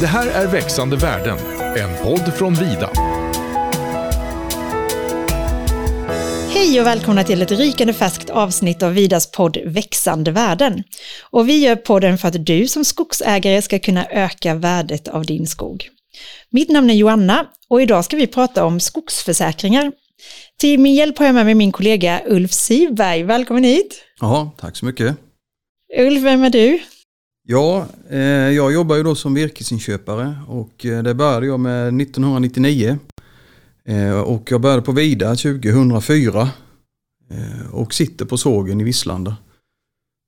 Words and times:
Det 0.00 0.06
här 0.06 0.26
är 0.26 0.46
Växande 0.46 0.96
världen, 0.96 1.38
en 1.76 2.04
podd 2.04 2.34
från 2.34 2.54
Vida. 2.54 2.90
Hej 6.48 6.80
och 6.80 6.86
välkomna 6.86 7.24
till 7.24 7.42
ett 7.42 7.50
rykande 7.50 7.92
färskt 7.92 8.30
avsnitt 8.30 8.82
av 8.82 8.92
Vidas 8.92 9.30
podd 9.32 9.58
Växande 9.64 10.30
världen. 10.30 10.82
Och 11.30 11.48
vi 11.48 11.58
gör 11.58 11.76
podden 11.76 12.18
för 12.18 12.28
att 12.28 12.46
du 12.46 12.68
som 12.68 12.84
skogsägare 12.84 13.62
ska 13.62 13.78
kunna 13.78 14.06
öka 14.06 14.54
värdet 14.54 15.08
av 15.08 15.26
din 15.26 15.46
skog. 15.46 15.88
Mitt 16.50 16.68
namn 16.68 16.90
är 16.90 16.94
Joanna 16.94 17.46
och 17.68 17.82
idag 17.82 18.04
ska 18.04 18.16
vi 18.16 18.26
prata 18.26 18.64
om 18.64 18.80
skogsförsäkringar. 18.80 19.92
Till 20.58 20.80
min 20.80 20.94
hjälp 20.94 21.18
har 21.18 21.26
jag 21.26 21.34
med 21.34 21.44
mig 21.44 21.54
min 21.54 21.72
kollega 21.72 22.20
Ulf 22.26 22.52
Sivberg. 22.52 23.22
Välkommen 23.22 23.64
hit! 23.64 24.04
Ja, 24.20 24.54
tack 24.60 24.76
så 24.76 24.84
mycket. 24.84 25.16
Ulf, 25.98 26.22
vem 26.22 26.44
är 26.44 26.50
du? 26.50 26.80
Ja, 27.50 27.86
eh, 28.10 28.18
jag 28.50 28.72
jobbar 28.72 28.96
ju 28.96 29.02
då 29.02 29.14
som 29.14 29.34
virkesinköpare 29.34 30.34
och 30.48 30.86
eh, 30.86 31.02
det 31.02 31.14
började 31.14 31.46
jag 31.46 31.60
med 31.60 32.00
1999. 32.00 32.98
Eh, 33.84 34.20
och 34.20 34.50
jag 34.50 34.60
började 34.60 34.82
på 34.82 34.92
Vida 34.92 35.36
2004 35.36 36.48
eh, 37.30 37.74
och 37.74 37.94
sitter 37.94 38.24
på 38.24 38.36
sågen 38.36 38.80
i 38.80 38.84
Visslanda. 38.84 39.36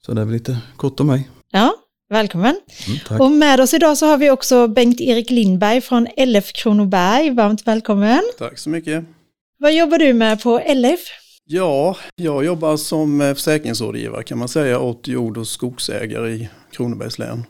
Så 0.07 0.15
det 0.15 0.21
är 0.21 0.25
väl 0.25 0.35
lite 0.35 0.59
kort 0.77 1.01
om 1.01 1.07
mig. 1.07 1.29
Ja, 1.53 1.75
välkommen. 2.09 2.61
Mm. 3.09 3.21
Och 3.21 3.31
med 3.31 3.61
oss 3.61 3.75
idag 3.75 3.99
så 3.99 4.07
har 4.07 4.17
vi 4.17 4.31
också 4.31 4.69
Bengt-Erik 4.69 5.31
Lindberg 5.31 5.81
från 5.81 6.07
LF 6.17 6.53
Kronoberg. 6.53 7.31
Varmt 7.31 7.67
välkommen. 7.67 8.23
Tack 8.39 8.59
så 8.59 8.71
mycket. 8.71 9.05
Vad 9.59 9.75
jobbar 9.75 9.99
du 9.99 10.13
med 10.13 10.43
på 10.43 10.63
LF? 10.75 11.01
Ja, 11.45 11.97
jag 12.15 12.45
jobbar 12.45 12.77
som 12.77 13.21
försäkringsrådgivare 13.21 14.23
kan 14.23 14.39
man 14.39 14.49
säga 14.49 14.79
åt 14.79 15.09
jord 15.09 15.39
och 15.39 15.49
skogsägare 15.49 16.31
i 16.31 16.49
Kronobergs 16.73 17.19
län. 17.19 17.45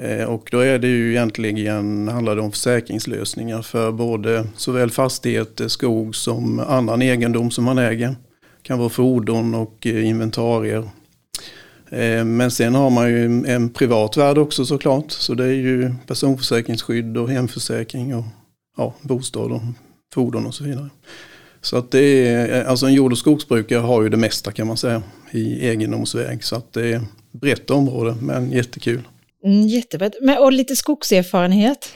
Eh, 0.00 0.24
och 0.24 0.48
då 0.50 0.58
är 0.58 0.78
det 0.78 0.88
ju 0.88 1.10
egentligen, 1.10 2.08
handlar 2.08 2.36
det 2.36 2.42
om 2.42 2.50
försäkringslösningar 2.52 3.62
för 3.62 3.92
både 3.92 4.46
såväl 4.56 4.90
fastigheter, 4.90 5.64
eh, 5.64 5.68
skog 5.68 6.16
som 6.16 6.60
annan 6.60 7.02
egendom 7.02 7.50
som 7.50 7.64
man 7.64 7.78
äger. 7.78 8.16
kan 8.62 8.78
vara 8.78 8.88
fordon 8.88 9.54
och 9.54 9.86
eh, 9.86 10.08
inventarier. 10.08 10.88
Men 12.24 12.50
sen 12.50 12.74
har 12.74 12.90
man 12.90 13.08
ju 13.10 13.44
en- 13.46 13.70
privat 13.70 14.16
värld 14.16 14.38
också 14.38 14.64
såklart. 14.64 15.10
Så 15.10 15.34
det 15.34 15.44
är 15.44 15.52
ju 15.52 15.94
personförsäkringsskydd 16.06 17.16
och 17.16 17.30
hemförsäkring 17.30 18.14
och 18.14 18.24
ja, 18.76 18.94
bostad 19.02 19.52
och 19.52 19.60
fordon 20.14 20.46
och 20.46 20.54
så 20.54 20.64
vidare. 20.64 20.88
Så 21.60 21.76
att 21.76 21.90
det 21.90 22.28
är, 22.28 22.64
alltså 22.64 22.86
en 22.86 22.94
jord 22.94 23.12
och 23.12 23.18
skogsbrukare 23.18 23.78
har 23.80 24.02
ju 24.02 24.08
det 24.08 24.16
mesta 24.16 24.52
kan 24.52 24.66
man 24.66 24.76
säga 24.76 25.02
i 25.30 25.68
egendomsväg. 25.68 26.44
Så 26.44 26.56
att 26.56 26.72
det 26.72 26.88
är 26.92 27.00
brett 27.32 27.70
område 27.70 28.16
men 28.20 28.52
jättekul. 28.52 29.00
Mm, 29.44 29.66
jättebra. 29.66 30.10
Men, 30.20 30.38
och 30.38 30.52
lite 30.52 30.76
skogserfarenhet. 30.76 31.94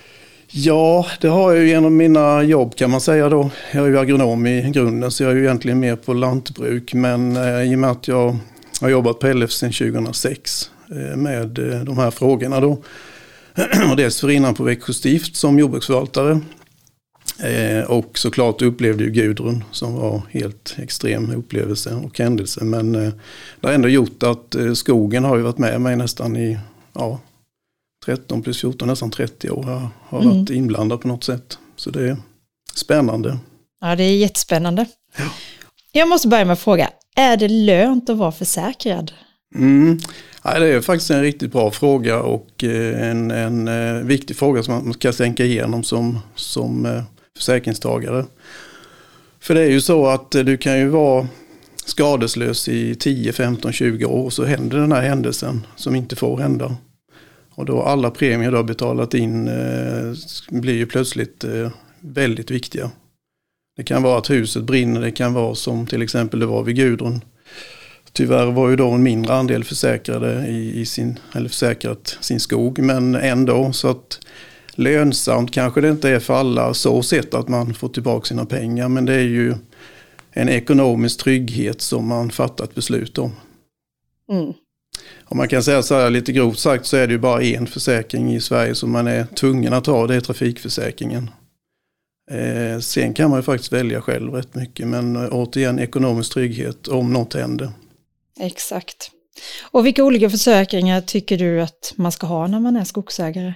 Ja, 0.51 1.07
det 1.21 1.29
har 1.29 1.53
jag 1.53 1.63
ju 1.63 1.69
genom 1.69 1.97
mina 1.97 2.43
jobb 2.43 2.75
kan 2.75 2.91
man 2.91 3.01
säga 3.01 3.29
då. 3.29 3.51
Jag 3.73 3.85
är 3.85 3.89
ju 3.89 3.99
agronom 3.99 4.47
i 4.47 4.71
grunden 4.71 5.11
så 5.11 5.23
jag 5.23 5.33
är 5.33 5.37
ju 5.37 5.43
egentligen 5.43 5.81
mer 5.81 5.97
på 5.97 6.15
lantbruk. 6.15 6.95
Men 6.95 7.37
eh, 7.37 7.73
i 7.73 7.75
och 7.75 7.79
med 7.79 7.91
att 7.91 8.09
jag 8.09 8.37
har 8.81 8.89
jobbat 8.89 9.19
på 9.19 9.33
LF 9.33 9.53
sedan 9.53 9.73
2006 9.73 10.71
eh, 10.91 11.17
med 11.17 11.59
eh, 11.59 11.81
de 11.81 11.99
här 11.99 12.11
frågorna 12.11 12.61
då. 12.61 12.83
och 13.91 13.97
dels 13.97 14.21
för 14.21 14.31
innan 14.31 14.55
på 14.55 14.63
Växjö 14.63 14.93
stift 14.93 15.37
som 15.37 15.59
jordbruksförvaltare. 15.59 16.41
Eh, 17.39 17.85
och 17.91 18.19
såklart 18.19 18.63
upplevde 18.63 19.05
ju 19.05 19.11
Gudrun 19.11 19.65
som 19.73 19.95
var 19.95 20.23
helt 20.31 20.75
extrem 20.79 21.31
upplevelse 21.31 21.95
och 21.95 22.19
händelse. 22.19 22.65
Men 22.65 22.95
eh, 22.95 23.13
det 23.61 23.67
har 23.67 23.75
ändå 23.75 23.89
gjort 23.89 24.23
att 24.23 24.55
eh, 24.55 24.73
skogen 24.73 25.25
har 25.25 25.37
ju 25.37 25.43
varit 25.43 25.59
med 25.59 25.81
mig 25.81 25.97
nästan 25.97 26.37
i 26.37 26.59
ja, 26.93 27.21
13 28.07 28.43
plus 28.43 28.61
14, 28.61 28.89
nästan 28.89 29.11
30 29.11 29.51
år. 29.51 29.65
Jag 29.71 29.89
har 30.09 30.23
Mm. 30.23 30.39
varit 30.39 30.51
inblandad 30.51 31.01
på 31.01 31.09
något 31.09 31.25
sätt. 31.25 31.59
Så 31.77 31.91
det 31.91 32.09
är 32.09 32.17
spännande. 32.75 33.39
Ja, 33.81 33.97
det 33.97 34.05
är 34.05 34.17
jättespännande. 34.17 34.87
Jag 35.93 36.09
måste 36.09 36.29
börja 36.29 36.45
med 36.45 36.53
att 36.53 36.61
fråga, 36.61 36.91
är 37.17 37.37
det 37.37 37.49
lönt 37.49 38.11
att 38.11 38.17
vara 38.17 38.33
försäkrad? 38.33 39.13
Mm. 39.55 39.99
Nej, 40.45 40.61
det 40.61 40.67
är 40.67 40.81
faktiskt 40.81 41.11
en 41.11 41.23
riktigt 41.23 41.53
bra 41.53 41.71
fråga 41.71 42.21
och 42.23 42.65
eh, 42.65 43.11
en, 43.11 43.31
en 43.31 43.69
eh, 43.69 44.03
viktig 44.03 44.37
fråga 44.37 44.63
som 44.63 44.75
man 44.75 44.93
ska 44.95 45.13
tänka 45.13 45.45
igenom 45.45 45.83
som, 45.83 46.19
som 46.35 46.87
eh, 46.87 47.03
försäkringstagare. 47.37 48.25
För 49.41 49.55
det 49.55 49.61
är 49.61 49.71
ju 49.71 49.81
så 49.81 50.07
att 50.07 50.35
eh, 50.35 50.45
du 50.45 50.57
kan 50.57 50.79
ju 50.79 50.89
vara 50.89 51.29
skadeslös 51.85 52.69
i 52.69 52.95
10, 52.95 53.33
15, 53.33 53.73
20 53.73 54.05
år 54.05 54.25
och 54.25 54.33
så 54.33 54.45
händer 54.45 54.79
den 54.79 54.93
här 54.93 55.03
händelsen 55.03 55.67
som 55.77 55.95
inte 55.95 56.17
får 56.17 56.39
hända. 56.39 56.77
Och 57.51 57.65
då 57.65 57.83
alla 57.83 58.11
premier 58.11 58.51
du 58.51 58.57
har 58.57 58.65
betalat 58.65 59.15
in 59.15 59.49
eh, 59.49 60.15
blir 60.51 60.75
ju 60.75 60.87
plötsligt 60.87 61.45
eh, 61.45 61.71
väldigt 62.01 62.51
viktiga. 62.51 62.91
Det 63.77 63.83
kan 63.83 64.03
vara 64.03 64.19
att 64.19 64.31
huset 64.31 64.65
brinner, 64.65 65.01
det 65.01 65.11
kan 65.11 65.35
vara 65.35 65.55
som 65.55 65.87
till 65.87 66.03
exempel 66.03 66.41
det 66.41 66.47
var 66.47 66.63
vid 66.63 66.77
Gudrun. 66.77 67.21
Tyvärr 68.13 68.47
var 68.47 68.71
ju 68.71 68.77
då 68.77 68.91
en 68.91 69.03
mindre 69.03 69.35
andel 69.35 69.65
försäkrade 69.65 70.47
i, 70.47 70.81
i 70.81 70.87
sin, 70.87 71.19
eller 71.35 71.49
försäkrat 71.49 72.19
sin 72.21 72.41
skog, 72.41 72.79
men 72.79 73.15
ändå 73.15 73.73
så 73.73 73.89
att 73.89 74.21
lönsamt 74.79 75.51
kanske 75.51 75.81
det 75.81 75.89
inte 75.89 76.11
är 76.11 76.19
för 76.19 76.35
alla 76.35 76.75
så 76.75 77.03
sett 77.03 77.35
att 77.35 77.49
man 77.49 77.75
får 77.75 77.89
tillbaka 77.89 78.25
sina 78.25 78.47
pengar, 78.47 78.89
men 78.89 79.05
det 79.05 79.15
är 79.15 79.25
ju 79.25 79.55
en 80.31 80.49
ekonomisk 80.49 81.19
trygghet 81.19 81.81
som 81.81 82.09
man 82.09 82.31
fattat 82.31 82.75
beslut 82.75 83.19
om. 83.19 83.33
Mm. 84.33 84.53
Om 85.25 85.37
man 85.37 85.49
kan 85.49 85.63
säga 85.63 85.83
så 85.83 85.95
här 85.95 86.11
lite 86.11 86.33
grovt 86.33 86.59
sagt 86.59 86.87
så 86.87 86.97
är 86.97 87.07
det 87.07 87.13
ju 87.13 87.19
bara 87.19 87.43
en 87.43 87.67
försäkring 87.67 88.35
i 88.35 88.41
Sverige 88.41 88.75
som 88.75 88.93
man 88.93 89.07
är 89.07 89.25
tvungen 89.25 89.73
att 89.73 89.87
ha, 89.87 90.07
det 90.07 90.15
är 90.15 90.21
trafikförsäkringen. 90.21 91.31
Eh, 92.31 92.81
sen 92.81 93.15
kan 93.15 93.31
man 93.31 93.39
ju 93.39 93.43
faktiskt 93.43 93.73
välja 93.73 94.01
själv 94.01 94.33
rätt 94.33 94.55
mycket, 94.55 94.89
men 94.89 95.17
eh, 95.17 95.29
återigen 95.31 95.79
ekonomisk 95.79 96.33
trygghet 96.33 96.89
om 96.89 97.13
något 97.13 97.35
händer. 97.35 97.71
Exakt. 98.41 99.11
Och 99.71 99.87
vilka 99.87 100.05
olika 100.05 100.31
försäkringar 100.31 101.01
tycker 101.01 101.39
du 101.39 101.63
att 101.63 101.93
man 101.97 102.13
ska 102.13 102.27
ha 102.27 102.47
när 102.47 102.61
man 102.61 102.77
är 102.77 102.85
skogsägare? 102.85 103.55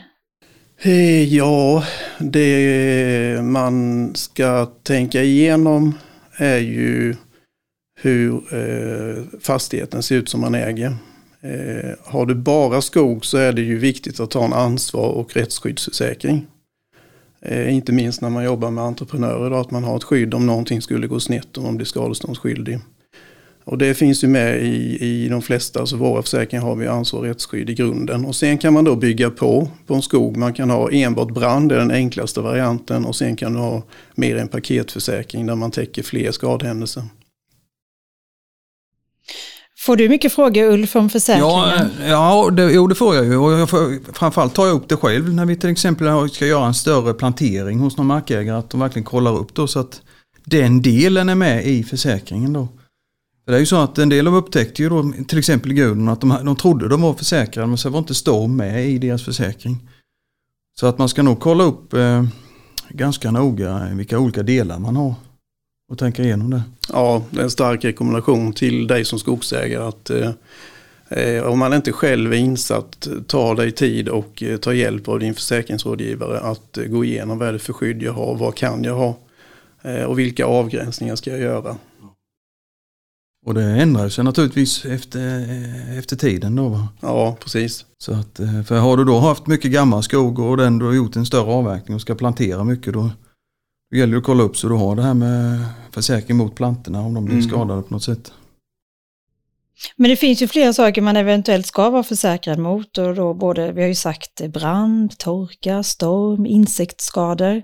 Eh, 0.83 1.35
ja, 1.35 1.85
det 2.19 3.41
man 3.43 4.11
ska 4.15 4.67
tänka 4.67 5.23
igenom 5.23 5.95
är 6.37 6.59
ju 6.59 7.17
hur 8.01 8.35
eh, 8.55 9.25
fastigheten 9.41 10.03
ser 10.03 10.17
ut 10.17 10.29
som 10.29 10.41
man 10.41 10.55
äger. 10.55 10.97
Eh, 11.41 11.91
har 12.05 12.27
du 12.27 12.35
bara 12.35 12.83
skog 12.83 13.25
så 13.25 13.39
är 13.39 13.53
det 13.53 13.63
ju 13.63 13.79
viktigt 13.79 14.21
att 14.21 14.31
ta 14.31 14.45
en 14.45 14.53
ansvar 14.53 15.09
och 15.09 15.37
rättsskyddsförsäkring. 15.37 16.47
Inte 17.69 17.93
minst 17.93 18.21
när 18.21 18.31
man 18.31 18.45
jobbar 18.45 18.71
med 18.71 18.85
entreprenörer, 18.85 19.51
då, 19.51 19.57
att 19.57 19.71
man 19.71 19.85
har 19.85 19.97
ett 19.97 20.05
skydd 20.05 20.35
om 20.35 20.47
någonting 20.47 20.83
skulle 20.83 21.07
gå 21.07 21.21
snett 21.21 21.57
och 21.57 21.63
man 21.63 21.77
blir 21.77 21.87
skadeståndsskyldig. 21.87 22.79
Och 23.65 23.79
det 23.79 23.95
finns 23.95 24.25
ju 24.25 24.29
med 24.29 24.63
i, 24.63 24.99
i 25.01 25.29
de 25.29 25.43
flesta, 25.43 25.81
alltså 25.81 25.97
våra 25.97 26.23
försäkringar 26.23 26.65
har 26.65 26.77
vi 26.77 26.87
ansvar 26.87 27.21
och 27.21 27.27
rättsskydd 27.27 27.71
i 27.71 27.75
grunden. 27.75 28.25
Och 28.25 28.37
sen 28.37 28.59
kan 28.59 28.73
man 28.73 28.85
då 28.85 28.97
bygga 28.97 29.31
på 29.31 29.69
på 29.87 29.95
en 29.95 30.03
skog. 30.03 30.37
Man 30.37 30.53
kan 30.53 30.71
ha 30.71 30.91
enbart 30.91 31.35
brand, 31.35 31.69
det 31.69 31.75
är 31.75 31.79
den 31.79 31.91
enklaste 31.91 32.41
varianten. 32.41 33.05
Och 33.05 33.17
sen 33.17 33.37
kan 33.37 33.53
du 33.53 33.59
ha 33.59 33.83
mer 34.15 34.37
en 34.37 34.49
paketförsäkring 34.49 35.47
där 35.47 35.55
man 35.55 35.71
täcker 35.71 36.03
fler 36.03 36.33
skadehändelser. 36.33 37.03
Får 39.79 39.97
du 39.97 40.09
mycket 40.09 40.33
frågor 40.33 40.63
Ulf 40.73 40.97
om 40.97 41.03
Ja, 41.05 41.09
försäkringen? 41.09 41.91
ja 42.09 42.51
det, 42.51 42.73
jo 42.73 42.87
det 42.87 42.95
får 42.95 43.15
jag 43.17 43.25
ju. 43.25 43.37
Och 43.37 43.53
jag 43.53 43.71
får, 43.71 44.13
framförallt 44.13 44.55
tar 44.55 44.67
jag 44.67 44.77
upp 44.77 44.89
det 44.89 44.97
själv 44.97 45.35
när 45.35 45.47
vi 45.47 45.57
till 45.57 45.71
exempel 45.71 46.31
ska 46.31 46.47
göra 46.47 46.67
en 46.67 46.75
större 46.75 47.15
plantering 47.15 47.79
hos 47.79 47.97
någon 47.97 48.07
markägare. 48.07 48.59
Att 48.59 48.71
de 48.71 48.81
verkligen 48.81 49.05
kollar 49.05 49.39
upp 49.39 49.55
då 49.55 49.67
så 49.67 49.81
att 49.81 50.01
den 50.45 50.83
delen 50.83 51.29
är 51.29 51.35
med 51.35 51.67
i 51.67 51.85
försäkringen 51.85 52.53
då. 52.53 52.69
För 53.51 53.53
det 53.53 53.59
är 53.59 53.61
ju 53.61 53.67
så 53.67 53.77
att 53.77 53.99
en 53.99 54.09
del 54.09 54.29
av 54.29 54.35
upptäckte 54.35 54.83
ju 54.83 54.89
då 54.89 55.13
till 55.29 55.39
exempel 55.39 55.79
i 55.79 55.83
att 55.83 56.21
de, 56.21 56.37
de 56.45 56.57
trodde 56.57 56.89
de 56.89 57.03
var 57.03 57.15
försäkrade 57.15 57.69
men 57.69 57.79
så 57.79 57.91
var 57.91 57.99
inte 57.99 58.15
storm 58.15 58.57
med 58.57 58.87
i 58.87 58.99
deras 58.99 59.25
försäkring. 59.25 59.89
Så 60.81 60.87
att 60.87 60.99
man 60.99 61.09
ska 61.09 61.23
nog 61.23 61.41
kolla 61.41 61.65
upp 61.65 61.93
eh, 61.93 62.25
ganska 62.89 63.31
noga 63.31 63.89
vilka 63.93 64.19
olika 64.19 64.43
delar 64.43 64.79
man 64.79 64.97
har 64.97 65.15
och 65.93 65.99
tänka 65.99 66.23
igenom 66.23 66.51
det. 66.51 66.63
Ja, 66.93 67.23
det 67.31 67.41
är 67.41 67.45
en 67.45 67.51
stark 67.51 67.85
rekommendation 67.85 68.53
till 68.53 68.87
dig 68.87 69.05
som 69.05 69.19
skogsägare 69.19 69.85
att 69.85 70.11
eh, 70.11 70.31
eh, 71.09 71.43
om 71.43 71.59
man 71.59 71.73
inte 71.73 71.93
själv 71.93 72.33
är 72.33 72.37
insatt, 72.37 73.09
ta 73.27 73.55
dig 73.55 73.73
tid 73.73 74.09
och 74.09 74.43
eh, 74.43 74.57
ta 74.57 74.73
hjälp 74.73 75.09
av 75.09 75.19
din 75.19 75.35
försäkringsrådgivare 75.35 76.41
att 76.41 76.79
eh, 76.79 76.85
gå 76.85 77.05
igenom 77.05 77.39
vad 77.39 77.49
är 77.49 77.53
det 77.53 77.59
för 77.59 77.73
skydd 77.73 78.03
jag 78.03 78.13
har, 78.13 78.35
vad 78.35 78.55
kan 78.55 78.85
jag 78.85 78.95
ha 78.95 79.19
eh, 79.83 80.05
och 80.05 80.19
vilka 80.19 80.45
avgränsningar 80.45 81.17
ska 81.17 81.31
jag 81.31 81.41
göra. 81.41 81.77
Och 83.47 83.55
det 83.55 83.63
ändrar 83.65 84.09
sig 84.09 84.25
naturligtvis 84.25 84.85
efter, 84.85 85.45
efter 85.99 86.17
tiden 86.17 86.57
då. 86.57 86.69
Va? 86.69 86.89
Ja, 87.01 87.37
precis. 87.41 87.85
Så 87.99 88.13
att, 88.13 88.41
eh, 88.41 88.63
för 88.63 88.79
har 88.79 88.97
du 88.97 89.05
då 89.05 89.19
haft 89.19 89.47
mycket 89.47 89.71
gammal 89.71 90.03
skog 90.03 90.39
och 90.39 90.57
den 90.57 90.79
du 90.79 90.85
har 90.87 90.93
gjort 90.93 91.17
en 91.17 91.27
större 91.27 91.53
avverkning 91.53 91.95
och 91.95 92.01
ska 92.01 92.15
plantera 92.15 92.65
mycket 92.65 92.93
då, 92.93 93.11
då 93.91 93.97
gäller 93.97 94.13
det 94.13 94.19
att 94.19 94.25
kolla 94.25 94.43
upp 94.43 94.57
så 94.57 94.69
du 94.69 94.75
har 94.75 94.97
det 94.97 95.03
här 95.03 95.15
med 95.15 95.65
försäkring 95.91 96.37
mot 96.37 96.55
plantorna 96.55 97.01
om 97.01 97.15
de 97.15 97.25
blir 97.25 97.37
Mm. 97.37 97.49
skadade 97.49 97.83
på 97.83 97.95
något 97.95 98.03
sätt. 98.05 98.33
Men 99.97 100.11
det 100.11 100.17
finns 100.17 100.43
ju 100.43 100.49
flera 100.49 100.73
saker 100.73 101.03
man 101.03 101.17
eventuellt 101.17 101.67
ska 101.67 101.91
vara 101.91 102.03
försäkrad 102.03 102.59
mot 102.59 102.99
och 102.99 103.15
då 103.15 103.35
både, 103.35 103.73
vi 103.73 103.81
har 103.81 103.89
ju 103.89 103.95
sagt 103.95 104.49
brand, 104.49 105.19
torka, 105.19 105.83
storm, 105.83 106.47
insektsskador. 106.47 107.63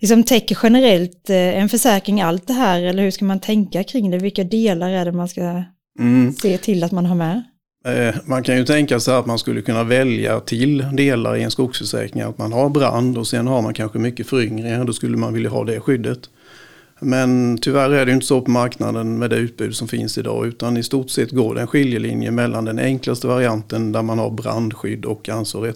Liksom 0.00 0.24
täcker 0.24 0.58
generellt 0.62 1.30
eh, 1.30 1.36
en 1.36 1.68
försäkring 1.68 2.20
allt 2.20 2.46
det 2.46 2.52
här 2.52 2.82
eller 2.82 3.02
hur 3.02 3.10
ska 3.10 3.24
man 3.24 3.40
tänka 3.40 3.84
kring 3.84 4.10
det? 4.10 4.18
Vilka 4.18 4.44
delar 4.44 4.90
är 4.90 5.04
det 5.04 5.12
man 5.12 5.28
ska 5.28 5.62
Mm. 6.00 6.32
se 6.32 6.58
till 6.58 6.84
att 6.84 6.92
man 6.92 7.06
har 7.06 7.14
med? 7.16 7.42
Eh, 7.86 8.14
Man 8.26 8.42
kan 8.42 8.56
ju 8.56 8.64
tänka 8.64 9.00
sig 9.00 9.14
att 9.14 9.26
man 9.26 9.38
skulle 9.38 9.62
kunna 9.62 9.84
välja 9.84 10.40
till 10.40 10.84
delar 10.92 11.36
i 11.36 11.42
en 11.42 11.50
skogsförsäkring. 11.50 12.22
Att 12.22 12.38
man 12.38 12.52
har 12.52 12.68
brand 12.68 13.18
och 13.18 13.26
sen 13.26 13.46
har 13.46 13.62
man 13.62 13.74
kanske 13.74 13.98
mycket 13.98 14.26
föryngringar. 14.26 14.84
Då 14.84 14.92
skulle 14.92 15.16
man 15.16 15.34
vilja 15.34 15.50
ha 15.50 15.64
det 15.64 15.80
skyddet. 15.80 16.18
Men 17.00 17.58
tyvärr 17.58 17.90
är 17.90 18.06
det 18.06 18.12
inte 18.12 18.26
så 18.26 18.40
på 18.40 18.50
marknaden 18.50 19.18
med 19.18 19.30
det 19.30 19.36
utbud 19.36 19.74
som 19.76 19.88
finns 19.88 20.18
idag. 20.18 20.46
Utan 20.46 20.76
i 20.76 20.82
stort 20.82 21.10
sett 21.10 21.30
går 21.30 21.54
det 21.54 21.60
en 21.60 21.66
skiljelinje 21.66 22.30
mellan 22.30 22.64
den 22.64 22.78
enklaste 22.78 23.26
varianten 23.26 23.92
där 23.92 24.02
man 24.02 24.18
har 24.18 24.30
brandskydd 24.30 25.04
och 25.04 25.28
ansvar 25.28 25.66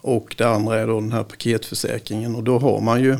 och 0.00 0.34
det 0.38 0.44
andra 0.44 0.78
är 0.78 0.86
då 0.86 1.00
den 1.00 1.12
här 1.12 1.24
paketförsäkringen. 1.24 2.34
Och 2.34 2.44
då 2.44 2.58
har 2.58 2.80
man 2.80 3.02
ju 3.02 3.12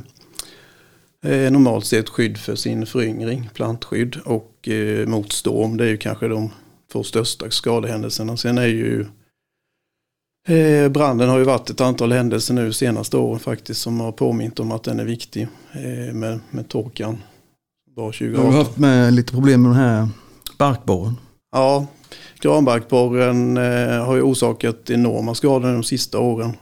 eh, 1.25 1.53
normalt 1.53 1.87
sett 1.87 2.09
skydd 2.09 2.39
för 2.39 2.55
sin 2.55 2.87
föryngring, 2.87 3.51
plantskydd 3.55 4.17
och 4.25 4.69
eh, 4.69 5.07
mot 5.07 5.33
storm. 5.33 5.77
Det 5.77 5.85
är 5.85 5.89
ju 5.89 5.97
kanske 5.97 6.29
de 6.29 6.51
två 6.93 7.03
största 7.03 7.51
skadehändelserna. 7.51 8.37
Sen 8.37 8.59
är 8.59 8.67
ju 8.67 9.07
eh, 10.49 10.89
branden 10.89 11.29
har 11.29 11.39
ju 11.39 11.45
varit 11.45 11.71
ett 11.71 11.81
antal 11.81 12.13
händelser 12.13 12.55
nu 12.55 12.73
senaste 12.73 13.17
åren 13.17 13.41
faktiskt 13.41 13.81
som 13.81 14.01
har 14.01 14.13
påmint 14.13 14.61
om 14.61 14.73
att 14.73 14.85
den 14.85 15.01
är 15.01 15.05
viktig 15.05 15.49
eh, 15.73 16.15
med, 16.15 16.41
med 16.51 16.69
torkan. 16.69 17.19
Var 17.95 18.13
2018. 18.13 18.45
har 18.45 18.53
du 18.53 18.59
haft 18.59 18.79
med 18.79 19.13
lite 19.13 19.33
problem 19.33 19.63
med 19.63 19.71
den 19.71 19.79
här 19.79 20.09
barkborren. 20.59 21.17
Ja, 21.53 21.87
granbarkborren 22.41 23.57
eh, 23.57 24.05
har 24.05 24.17
ju 24.17 24.23
orsakat 24.23 24.91
enorma 24.91 25.35
skador 25.35 25.73
de 25.73 25.83
sista 25.83 26.19
åren. 26.19 26.57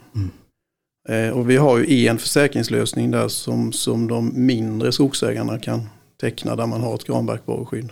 Eh, 1.09 1.31
och 1.31 1.51
vi 1.51 1.57
har 1.57 1.79
ju 1.79 2.07
en 2.07 2.19
försäkringslösning 2.19 3.11
där 3.11 3.29
som, 3.29 3.73
som 3.73 4.09
de 4.09 4.47
mindre 4.47 4.93
skogsägarna 4.93 5.59
kan 5.59 5.89
teckna 6.21 6.57
där 6.57 6.67
man 6.67 6.81
har 6.81 6.95
ett 6.95 7.05
granbarkborreskydd. 7.05 7.91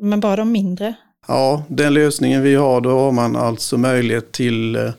Men 0.00 0.20
bara 0.20 0.36
de 0.36 0.52
mindre? 0.52 0.94
Ja, 1.26 1.64
den 1.68 1.94
lösningen 1.94 2.42
vi 2.42 2.54
har 2.54 2.80
då 2.80 2.90
har 2.90 3.12
man 3.12 3.36
alltså 3.36 3.78
möjlighet 3.78 4.32
till 4.32 4.76
eh, 4.76 4.90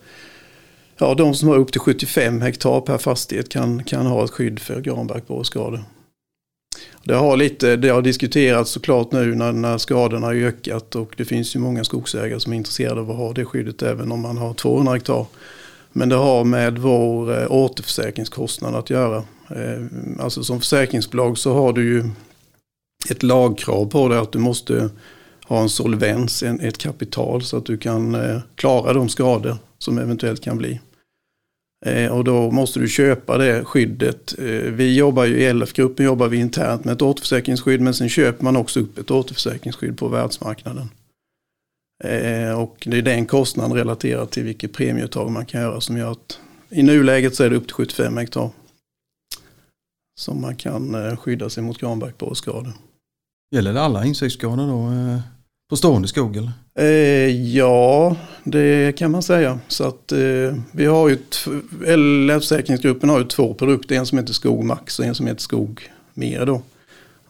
Ja, 1.01 1.13
de 1.13 1.33
som 1.33 1.49
har 1.49 1.57
upp 1.57 1.71
till 1.71 1.81
75 1.81 2.41
hektar 2.41 2.81
per 2.81 2.97
fastighet 2.97 3.49
kan, 3.49 3.83
kan 3.83 4.05
ha 4.05 4.23
ett 4.23 4.31
skydd 4.31 4.59
för 4.59 4.81
granbarkborreskador. 4.81 5.83
Det 7.03 7.15
har, 7.15 7.37
lite, 7.37 7.75
det 7.75 7.89
har 7.89 8.01
diskuterats 8.01 8.71
såklart 8.71 9.11
nu 9.11 9.35
när, 9.35 9.51
när 9.51 9.77
skadorna 9.77 10.27
har 10.27 10.33
ökat 10.33 10.95
och 10.95 11.13
det 11.17 11.25
finns 11.25 11.55
ju 11.55 11.59
många 11.59 11.83
skogsägare 11.83 12.39
som 12.39 12.53
är 12.53 12.57
intresserade 12.57 13.01
av 13.01 13.11
att 13.11 13.17
ha 13.17 13.33
det 13.33 13.45
skyddet 13.45 13.81
även 13.81 14.11
om 14.11 14.21
man 14.21 14.37
har 14.37 14.53
200 14.53 14.93
hektar. 14.93 15.25
Men 15.91 16.09
det 16.09 16.15
har 16.15 16.43
med 16.43 16.77
vår 16.77 17.41
eh, 17.41 17.51
återförsäkringskostnad 17.51 18.75
att 18.75 18.89
göra. 18.89 19.17
Eh, 19.49 19.83
alltså 20.19 20.43
som 20.43 20.59
försäkringsbolag 20.59 21.37
så 21.37 21.53
har 21.53 21.73
du 21.73 21.83
ju 21.83 22.03
ett 23.09 23.23
lagkrav 23.23 23.85
på 23.85 24.07
dig 24.07 24.17
att 24.17 24.31
du 24.31 24.39
måste 24.39 24.89
ha 25.45 25.61
en 25.61 25.69
solvens, 25.69 26.43
en, 26.43 26.59
ett 26.59 26.77
kapital 26.77 27.41
så 27.41 27.57
att 27.57 27.65
du 27.65 27.77
kan 27.77 28.15
eh, 28.15 28.39
klara 28.55 28.93
de 28.93 29.09
skador 29.09 29.57
som 29.77 29.97
eventuellt 29.97 30.41
kan 30.41 30.57
bli. 30.57 30.79
Eh, 31.85 32.11
och 32.11 32.23
då 32.23 32.51
måste 32.51 32.79
du 32.79 32.87
köpa 32.87 33.37
det 33.37 33.65
skyddet. 33.65 34.39
Eh, 34.39 34.45
vi 34.71 34.95
jobbar 34.95 35.25
ju 35.25 35.37
i 35.37 35.53
LF-gruppen 35.53 36.05
jobbar 36.05 36.27
vi 36.27 36.37
internt 36.37 36.85
med 36.85 36.93
ett 36.93 37.01
återförsäkringsskydd 37.01 37.81
men 37.81 37.93
sen 37.93 38.09
köper 38.09 38.43
man 38.43 38.55
också 38.55 38.79
upp 38.79 38.97
ett 38.97 39.11
återförsäkringsskydd 39.11 39.97
på 39.97 40.07
världsmarknaden. 40.07 40.89
Eh, 42.03 42.59
och 42.59 42.75
det 42.85 42.97
är 42.97 43.01
den 43.01 43.25
kostnaden 43.25 43.77
relaterat 43.77 44.31
till 44.31 44.43
vilket 44.43 44.73
premieuttag 44.73 45.31
man 45.31 45.45
kan 45.45 45.61
göra 45.61 45.81
som 45.81 45.97
gör 45.97 46.11
att 46.11 46.39
i 46.69 46.83
nuläget 46.83 47.35
så 47.35 47.43
är 47.43 47.49
det 47.49 47.55
upp 47.55 47.67
till 47.67 47.75
75 47.75 48.17
hektar. 48.17 48.49
Som 50.19 50.41
man 50.41 50.55
kan 50.55 51.17
skydda 51.17 51.49
sig 51.49 51.63
mot 51.63 51.77
granbarkborreskador. 51.77 52.73
Gäller 53.55 53.73
det 53.73 53.81
alla 53.81 54.05
insektsskador 54.05 54.67
då? 54.67 55.21
På 55.69 55.75
stående 55.75 56.07
skog 56.07 56.37
eller? 56.37 56.51
Eh, 56.75 57.55
ja, 57.55 58.15
det 58.43 58.97
kan 58.97 59.11
man 59.11 59.23
säga. 59.23 59.59
Så 59.67 59.83
att 59.83 60.11
eh, 60.11 60.55
vi 60.71 60.85
har 60.85 61.09
ju, 61.09 61.15
t- 61.15 61.51
LF-försäkringsgruppen 61.95 63.09
har 63.09 63.19
ju 63.19 63.25
två 63.25 63.53
produkter. 63.53 63.95
En 63.95 64.05
som 64.05 64.17
heter 64.17 64.33
Skog 64.33 64.63
Max 64.63 64.99
och 64.99 65.05
en 65.05 65.15
som 65.15 65.27
heter 65.27 65.41
Skog 65.41 65.81
Mer 66.13 66.45
då. 66.45 66.61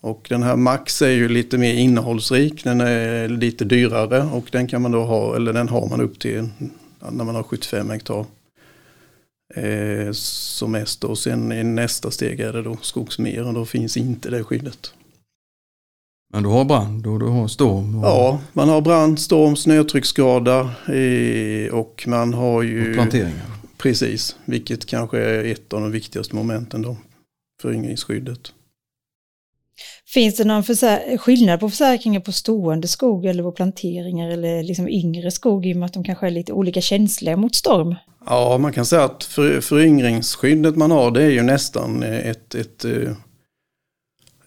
Och 0.01 0.25
den 0.29 0.43
här 0.43 0.55
Max 0.55 1.01
är 1.01 1.09
ju 1.09 1.29
lite 1.29 1.57
mer 1.57 1.73
innehållsrik. 1.73 2.63
Den 2.63 2.81
är 2.81 3.27
lite 3.27 3.65
dyrare 3.65 4.21
och 4.23 4.45
den 4.51 4.67
kan 4.67 4.81
man 4.81 4.91
då 4.91 5.03
ha, 5.03 5.35
eller 5.35 5.53
den 5.53 5.69
har 5.69 5.87
man 5.89 6.01
upp 6.01 6.19
till 6.19 6.49
när 7.11 7.23
man 7.25 7.35
har 7.35 7.43
75 7.43 7.89
hektar. 7.89 8.25
Eh, 9.55 10.11
som 10.11 10.71
mest 10.71 11.03
och 11.03 11.17
sen 11.17 11.51
i 11.51 11.63
nästa 11.63 12.11
steg 12.11 12.39
är 12.39 12.53
det 12.53 12.61
då 12.61 12.77
Skogsmer 12.81 13.43
och 13.47 13.53
då 13.53 13.65
finns 13.65 13.97
inte 13.97 14.29
det 14.29 14.43
skyddet. 14.43 14.93
Men 16.33 16.43
du 16.43 16.49
har 16.49 16.65
brand 16.65 17.07
och 17.07 17.19
du 17.19 17.25
har 17.25 17.47
storm 17.47 17.95
och, 17.99 18.05
Ja, 18.05 18.39
man 18.53 18.69
har 18.69 18.81
brand, 18.81 19.19
storm, 19.19 19.55
snötrycksskada 19.55 20.59
eh, 20.87 21.73
och 21.73 22.03
man 22.07 22.33
har 22.33 22.55
och 22.55 22.65
ju 22.65 22.93
planteringar. 22.93 23.45
precis, 23.77 24.35
vilket 24.45 24.85
kanske 24.85 25.19
är 25.19 25.43
ett 25.43 25.73
av 25.73 25.81
de 25.81 25.91
viktigaste 25.91 26.35
momenten 26.35 26.81
då 26.81 26.97
för 27.61 27.73
yngringsskyddet. 27.73 28.39
Finns 30.13 30.35
det 30.37 30.43
någon 30.43 30.63
skillnad 31.17 31.59
på 31.59 31.69
försäkringar 31.69 32.19
på 32.19 32.31
stående 32.31 32.87
skog 32.87 33.25
eller 33.25 33.43
på 33.43 33.51
planteringar 33.51 34.29
eller 34.29 34.63
liksom 34.63 34.89
yngre 34.89 35.31
skog 35.31 35.65
i 35.65 35.73
och 35.73 35.77
med 35.77 35.85
att 35.85 35.93
de 35.93 36.03
kanske 36.03 36.27
är 36.27 36.31
lite 36.31 36.53
olika 36.53 36.81
känsliga 36.81 37.37
mot 37.37 37.55
storm? 37.55 37.95
Ja, 38.25 38.57
man 38.57 38.73
kan 38.73 38.85
säga 38.85 39.03
att 39.03 39.23
för, 39.23 39.61
föryngringsskyddet 39.61 40.75
man 40.75 40.91
har 40.91 41.11
det 41.11 41.23
är 41.23 41.29
ju 41.29 41.41
nästan 41.41 42.03
ett, 42.03 42.55
ett 42.55 42.85
eh, 42.85 43.11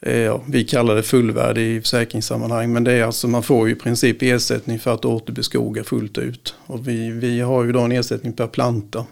Eh, 0.05 0.17
ja, 0.17 0.43
vi 0.47 0.63
kallar 0.63 0.95
det 0.95 1.03
fullvärde 1.03 1.61
i 1.61 1.81
försäkringssammanhang, 1.81 2.73
men 2.73 2.83
det 2.83 2.91
är 2.93 3.03
alltså 3.03 3.27
man 3.27 3.43
får 3.43 3.67
ju 3.67 3.73
i 3.73 3.79
princip 3.79 4.21
ersättning 4.21 4.79
för 4.79 4.93
att 4.93 5.05
återbeskoga 5.05 5.83
fullt 5.83 6.17
ut. 6.17 6.55
Och 6.65 6.87
vi, 6.87 7.09
vi 7.09 7.39
har 7.39 7.63
ju 7.63 7.71
då 7.71 7.79
en 7.79 7.91
ersättning 7.91 8.33
per 8.33 8.47
planta. 8.47 9.05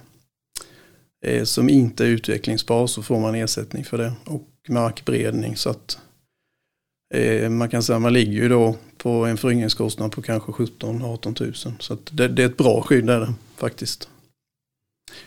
Eh, 1.26 1.44
som 1.44 1.70
inte 1.70 2.06
är 2.06 2.08
utvecklingsbar 2.08 2.88
så 2.88 3.04
får 3.04 3.20
man 3.20 3.36
ersättning 3.36 3.86
för 3.86 3.98
det 3.98 4.14
och 4.26 4.48
markberedning 4.68 5.56
så 5.56 5.70
att 5.70 6.00
eh, 7.14 7.50
man 7.50 7.70
kan 7.70 7.84
säga 7.84 7.96
att 7.96 8.02
man 8.02 8.14
ligger 8.14 8.34
ju 8.34 8.50
då 8.50 8.76
på 8.98 9.26
en 9.26 9.38
föryngringskostnad 9.38 10.12
på 10.12 10.22
kanske 10.22 10.52
17-18 10.52 11.44
000. 11.44 11.54
Så 11.80 11.94
att 11.94 12.10
det, 12.12 12.28
det 12.28 12.44
är 12.44 12.48
ett 12.48 12.58
bra 12.58 12.82
skydd 12.82 13.10
är 13.10 13.20
det 13.20 13.34
faktiskt. 13.58 14.10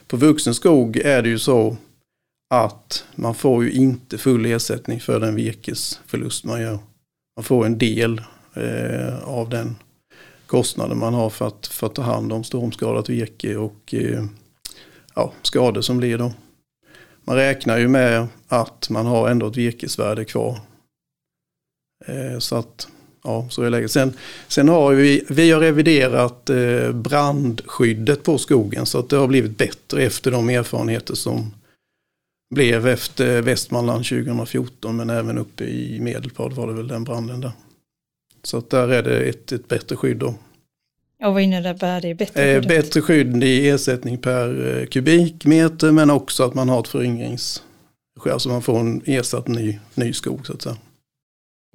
På 0.06 0.17
vuxen 0.17 0.55
skog 0.55 0.96
är 0.96 1.22
det 1.22 1.28
ju 1.28 1.38
så 1.38 1.76
att 2.61 3.05
man 3.15 3.34
får 3.34 3.65
ju 3.65 3.73
inte 3.73 4.19
full 4.19 4.46
ersättning 4.46 5.01
för 5.01 5.20
den 5.20 5.34
virkesförlust 5.34 6.44
man 6.44 6.61
gör. 6.61 6.79
Man 7.37 7.44
får 7.44 7.67
en 7.67 7.79
del 7.79 8.20
eh, 8.55 9.25
av 9.25 9.49
den 9.49 9.77
kostnaden 10.46 10.99
man 10.99 11.15
har 11.15 11.31
för 11.31 11.46
att, 11.46 11.67
för 11.67 11.87
att 11.87 11.94
ta 11.94 12.03
hand 12.03 12.32
om 12.32 12.44
stormskadat 12.44 13.08
virke 13.08 13.56
och 13.56 13.94
eh, 13.94 14.25
ja, 15.15 15.32
skador 15.43 15.81
som 15.81 15.99
blir 15.99 16.19
då. 16.19 16.32
Man 17.25 17.37
räknar 17.37 17.79
ju 17.79 17.89
med 17.89 18.27
att 18.49 18.91
man 18.91 19.06
har 19.06 19.29
ändå 19.29 19.46
ett 19.46 19.56
virkesvärde 19.56 20.25
kvar. 20.25 20.61
Eh, 22.06 22.39
så 22.39 22.56
att, 22.56 22.89
ja, 23.25 23.46
så 23.51 23.63
är 23.63 23.70
läget. 23.70 23.91
Sen, 23.91 24.13
sen 24.49 24.69
har 24.69 24.93
vi, 24.93 25.25
vi 25.29 25.51
har 25.51 25.61
reviderat 25.61 26.51
eh, 26.51 26.93
brandskyddet 26.93 28.23
på 28.23 28.39
skogen 28.39 28.87
så 28.87 28.99
att 28.99 29.08
det 29.08 29.17
har 29.17 29.27
blivit 29.27 29.58
bättre 29.58 30.03
efter 30.03 30.31
de 30.31 30.49
erfarenheter 30.49 31.15
som 31.15 31.55
blev 32.51 32.86
efter 32.86 33.43
Västmanland 33.43 34.05
2014 34.05 34.96
men 34.96 35.10
även 35.10 35.39
uppe 35.39 35.65
i 35.65 36.01
Medelpad 36.01 36.53
var 36.53 36.67
det 36.67 36.72
väl 36.72 36.89
den 36.89 37.05
branden 37.05 37.41
där. 37.41 37.53
Så 38.43 38.58
att 38.58 38.70
där 38.70 38.89
är 38.89 39.03
det 39.03 39.20
ett, 39.20 39.53
ett 39.53 39.69
bättre 39.69 39.96
skydd 39.96 40.17
då. 40.17 40.34
Och 41.24 41.32
vad 41.32 41.43
innebär 41.43 42.01
det 42.01 42.15
bättre? 42.15 42.44
Eh, 42.44 42.67
bättre 42.67 43.01
skydd 43.01 43.44
i 43.44 43.69
ersättning 43.69 44.19
per 44.19 44.79
eh, 44.81 44.86
kubikmeter 44.86 45.93
men 45.93 46.10
också 46.10 46.44
att 46.44 46.55
man 46.55 46.69
har 46.69 46.81
ett 46.81 46.89
föryngrings... 46.89 47.63
Alltså 48.32 48.48
man 48.48 48.63
får 48.63 48.81
en 48.81 49.03
ersatt 49.05 49.48
ny, 49.48 49.79
ny 49.94 50.13
skog 50.13 50.46
så 50.46 50.53
att 50.53 50.63
säga. 50.63 50.77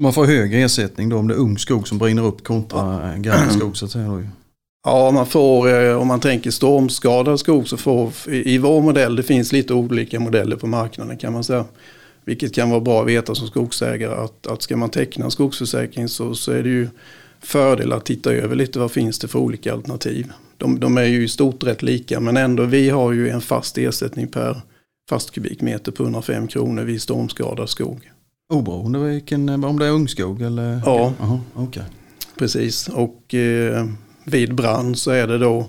Man 0.02 0.14
får 0.14 0.26
högre 0.26 0.58
ersättning 0.58 1.10
då 1.10 1.18
om 1.18 1.28
det 1.28 1.34
är 1.34 1.38
ung 1.38 1.58
skog 1.58 1.88
som 1.88 1.98
brinner 1.98 2.26
upp 2.26 2.44
kontra 2.44 3.14
gammal 3.18 3.52
skog 3.52 3.78
så 3.78 3.86
att 3.86 3.92
säga. 3.92 4.30
Ja, 4.86 5.12
man 5.12 5.26
får, 5.26 5.70
eh, 5.70 6.02
om 6.02 6.08
man 6.08 6.20
tänker 6.20 6.52
stormskadad 6.52 7.40
skog 7.40 7.68
så 7.68 7.78
får, 7.78 8.14
i 8.28 8.58
vår 8.58 8.82
modell, 8.82 9.16
det 9.16 9.24
finns 9.24 9.52
lite 9.52 9.74
olika 9.74 10.20
modeller 10.20 10.56
på 10.56 10.68
marknaden 10.68 11.18
kan 11.18 11.34
man 11.34 11.44
säga. 11.44 11.66
Vilket 12.26 12.54
kan 12.54 12.70
vara 12.70 12.80
bra 12.80 13.02
att 13.02 13.08
veta 13.08 13.36
som 13.36 13.48
skogsägare 13.48 14.16
att, 14.16 14.48
att 14.48 14.62
ska 14.62 14.78
man 14.78 14.90
teckna 14.90 15.26
en 15.26 15.32
skogsförsäkring 15.32 16.08
så, 16.08 16.36
så 16.36 16.52
är 16.52 16.64
det 16.64 16.70
ju 16.70 16.88
fördel 17.40 17.94
att 17.94 18.06
titta 18.06 18.34
över 18.34 18.56
lite 18.56 18.80
vad 18.80 18.92
finns 18.92 19.20
det 19.20 19.28
för 19.28 19.40
olika 19.40 19.74
alternativ. 19.74 20.32
De, 20.58 20.80
de 20.80 20.98
är 20.98 21.04
ju 21.04 21.24
i 21.24 21.28
stort 21.28 21.64
rätt 21.64 21.84
lika 21.84 22.20
men 22.20 22.38
ändå 22.38 22.64
vi 22.64 22.90
har 22.90 23.12
ju 23.12 23.30
en 23.30 23.42
fast 23.42 23.78
ersättning 23.78 24.28
per 24.28 24.62
fast 25.10 25.32
kubikmeter 25.32 25.92
på 25.92 26.04
105 26.04 26.48
kronor 26.48 26.84
vid 26.84 27.02
stormskadad 27.02 27.70
skog. 27.70 28.12
Oberoende 28.54 29.00
vilken, 29.00 29.64
om 29.64 29.80
det 29.80 29.86
är 29.86 29.92
ungskog 29.92 30.42
eller? 30.42 30.82
Ja. 30.86 31.14
Jaha, 31.20 31.40
okej. 31.54 31.84
precis. 32.38 32.88
Och 32.88 33.34
eh, 33.34 33.86
vid 34.30 34.56
brand 34.56 34.98
så 34.98 35.12
är 35.12 35.28
det 35.28 35.38
då 35.38 35.60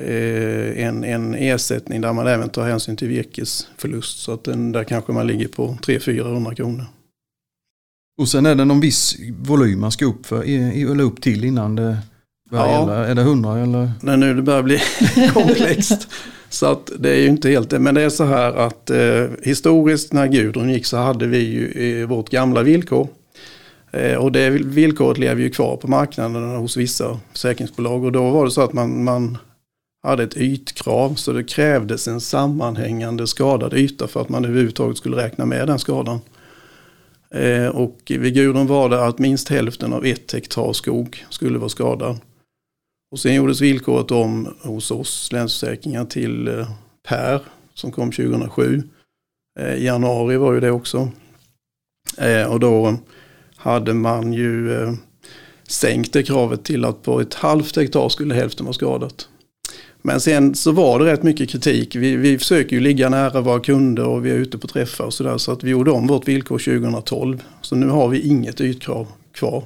eh, 0.00 0.84
en, 0.86 1.04
en 1.04 1.34
ersättning 1.34 2.00
där 2.00 2.12
man 2.12 2.26
även 2.26 2.48
tar 2.48 2.68
hänsyn 2.68 2.96
till 2.96 3.08
virkesförlust. 3.08 4.18
Så 4.18 4.32
att 4.32 4.44
den, 4.44 4.72
där 4.72 4.84
kanske 4.84 5.12
man 5.12 5.26
ligger 5.26 5.48
på 5.48 5.78
300-400 5.82 6.54
kronor. 6.54 6.84
Och 8.20 8.28
sen 8.28 8.46
är 8.46 8.54
det 8.54 8.64
någon 8.64 8.80
viss 8.80 9.16
volym 9.42 9.80
man 9.80 9.92
ska 9.92 10.04
upp, 10.04 10.26
för, 10.26 10.42
eller 10.90 11.04
upp 11.04 11.22
till 11.22 11.44
innan 11.44 11.76
det 11.76 11.96
börjar 12.50 12.66
Ja. 12.66 12.80
gälla. 12.80 13.06
Är 13.06 13.14
det 13.14 13.22
100 13.22 13.58
eller? 13.58 13.90
När 14.02 14.16
nu 14.16 14.34
det 14.34 14.42
börjar 14.42 14.62
bli 14.62 14.80
komplext. 15.32 16.08
Så 16.48 16.66
att 16.66 16.90
det 16.98 17.10
är 17.10 17.20
ju 17.20 17.26
inte 17.26 17.48
helt 17.48 17.70
det. 17.70 17.78
Men 17.78 17.94
det 17.94 18.02
är 18.02 18.10
så 18.10 18.24
här 18.24 18.52
att 18.52 18.90
eh, 18.90 19.26
historiskt 19.42 20.12
när 20.12 20.26
Gudrun 20.26 20.70
gick 20.70 20.86
så 20.86 20.96
hade 20.96 21.26
vi 21.26 21.38
ju 21.38 22.00
eh, 22.02 22.08
vårt 22.08 22.30
gamla 22.30 22.62
villkor. 22.62 23.08
Eh, 23.94 24.16
och 24.16 24.32
det 24.32 24.50
villkoret 24.50 25.18
lever 25.18 25.42
ju 25.42 25.50
kvar 25.50 25.76
på 25.76 25.88
marknaden 25.88 26.56
hos 26.56 26.76
vissa 26.76 27.20
försäkringsbolag. 27.32 28.04
Och 28.04 28.12
då 28.12 28.30
var 28.30 28.44
det 28.44 28.50
så 28.50 28.60
att 28.60 28.72
man, 28.72 29.04
man 29.04 29.38
hade 30.02 30.22
ett 30.22 30.36
ytkrav. 30.36 31.14
Så 31.14 31.32
det 31.32 31.44
krävdes 31.44 32.08
en 32.08 32.20
sammanhängande 32.20 33.26
skadad 33.26 33.74
yta 33.74 34.08
för 34.08 34.20
att 34.20 34.28
man 34.28 34.44
överhuvudtaget 34.44 34.96
skulle 34.96 35.16
räkna 35.16 35.46
med 35.46 35.66
den 35.66 35.78
skadan. 35.78 36.20
Eh, 37.30 37.68
och 37.68 37.98
vid 38.06 38.34
Gudrun 38.34 38.66
var 38.66 38.88
det 38.88 39.04
att 39.04 39.18
minst 39.18 39.48
hälften 39.48 39.92
av 39.92 40.06
ett 40.06 40.32
hektar 40.32 40.72
skog 40.72 41.24
skulle 41.30 41.58
vara 41.58 41.68
skadad. 41.68 42.20
Och 43.12 43.18
sen 43.18 43.34
gjordes 43.34 43.60
villkoret 43.60 44.10
om 44.10 44.54
hos 44.62 44.90
oss, 44.90 45.32
Länsförsäkringar, 45.32 46.04
till 46.04 46.48
eh, 46.48 46.70
Per 47.08 47.40
som 47.74 47.92
kom 47.92 48.12
2007. 48.12 48.82
I 49.76 49.84
januari 49.84 50.36
var 50.36 50.52
ju 50.52 50.60
det 50.60 50.70
också. 50.70 51.08
Och 52.48 52.60
då 52.60 52.98
hade 53.64 53.94
man 53.94 54.32
ju 54.32 54.82
eh, 54.82 54.92
sänkt 55.68 56.12
det 56.12 56.22
kravet 56.22 56.64
till 56.64 56.84
att 56.84 57.02
på 57.02 57.20
ett 57.20 57.34
halvt 57.34 57.76
hektar 57.76 58.08
skulle 58.08 58.34
hälften 58.34 58.66
vara 58.66 58.74
skadat. 58.74 59.28
Men 60.02 60.20
sen 60.20 60.54
så 60.54 60.72
var 60.72 60.98
det 60.98 61.04
rätt 61.04 61.22
mycket 61.22 61.50
kritik. 61.50 61.96
Vi, 61.96 62.16
vi 62.16 62.38
försöker 62.38 62.76
ju 62.76 62.80
ligga 62.82 63.08
nära 63.08 63.40
våra 63.40 63.60
kunder 63.60 64.06
och 64.06 64.26
vi 64.26 64.30
är 64.30 64.34
ute 64.34 64.58
på 64.58 64.66
träffar 64.66 65.04
och 65.04 65.14
sådär. 65.14 65.38
Så 65.38 65.52
att 65.52 65.64
vi 65.64 65.70
gjorde 65.70 65.90
om 65.90 66.06
vårt 66.06 66.28
villkor 66.28 66.58
2012. 66.58 67.42
Så 67.60 67.76
nu 67.76 67.88
har 67.88 68.08
vi 68.08 68.20
inget 68.20 68.60
ytkrav 68.60 69.06
kvar 69.32 69.64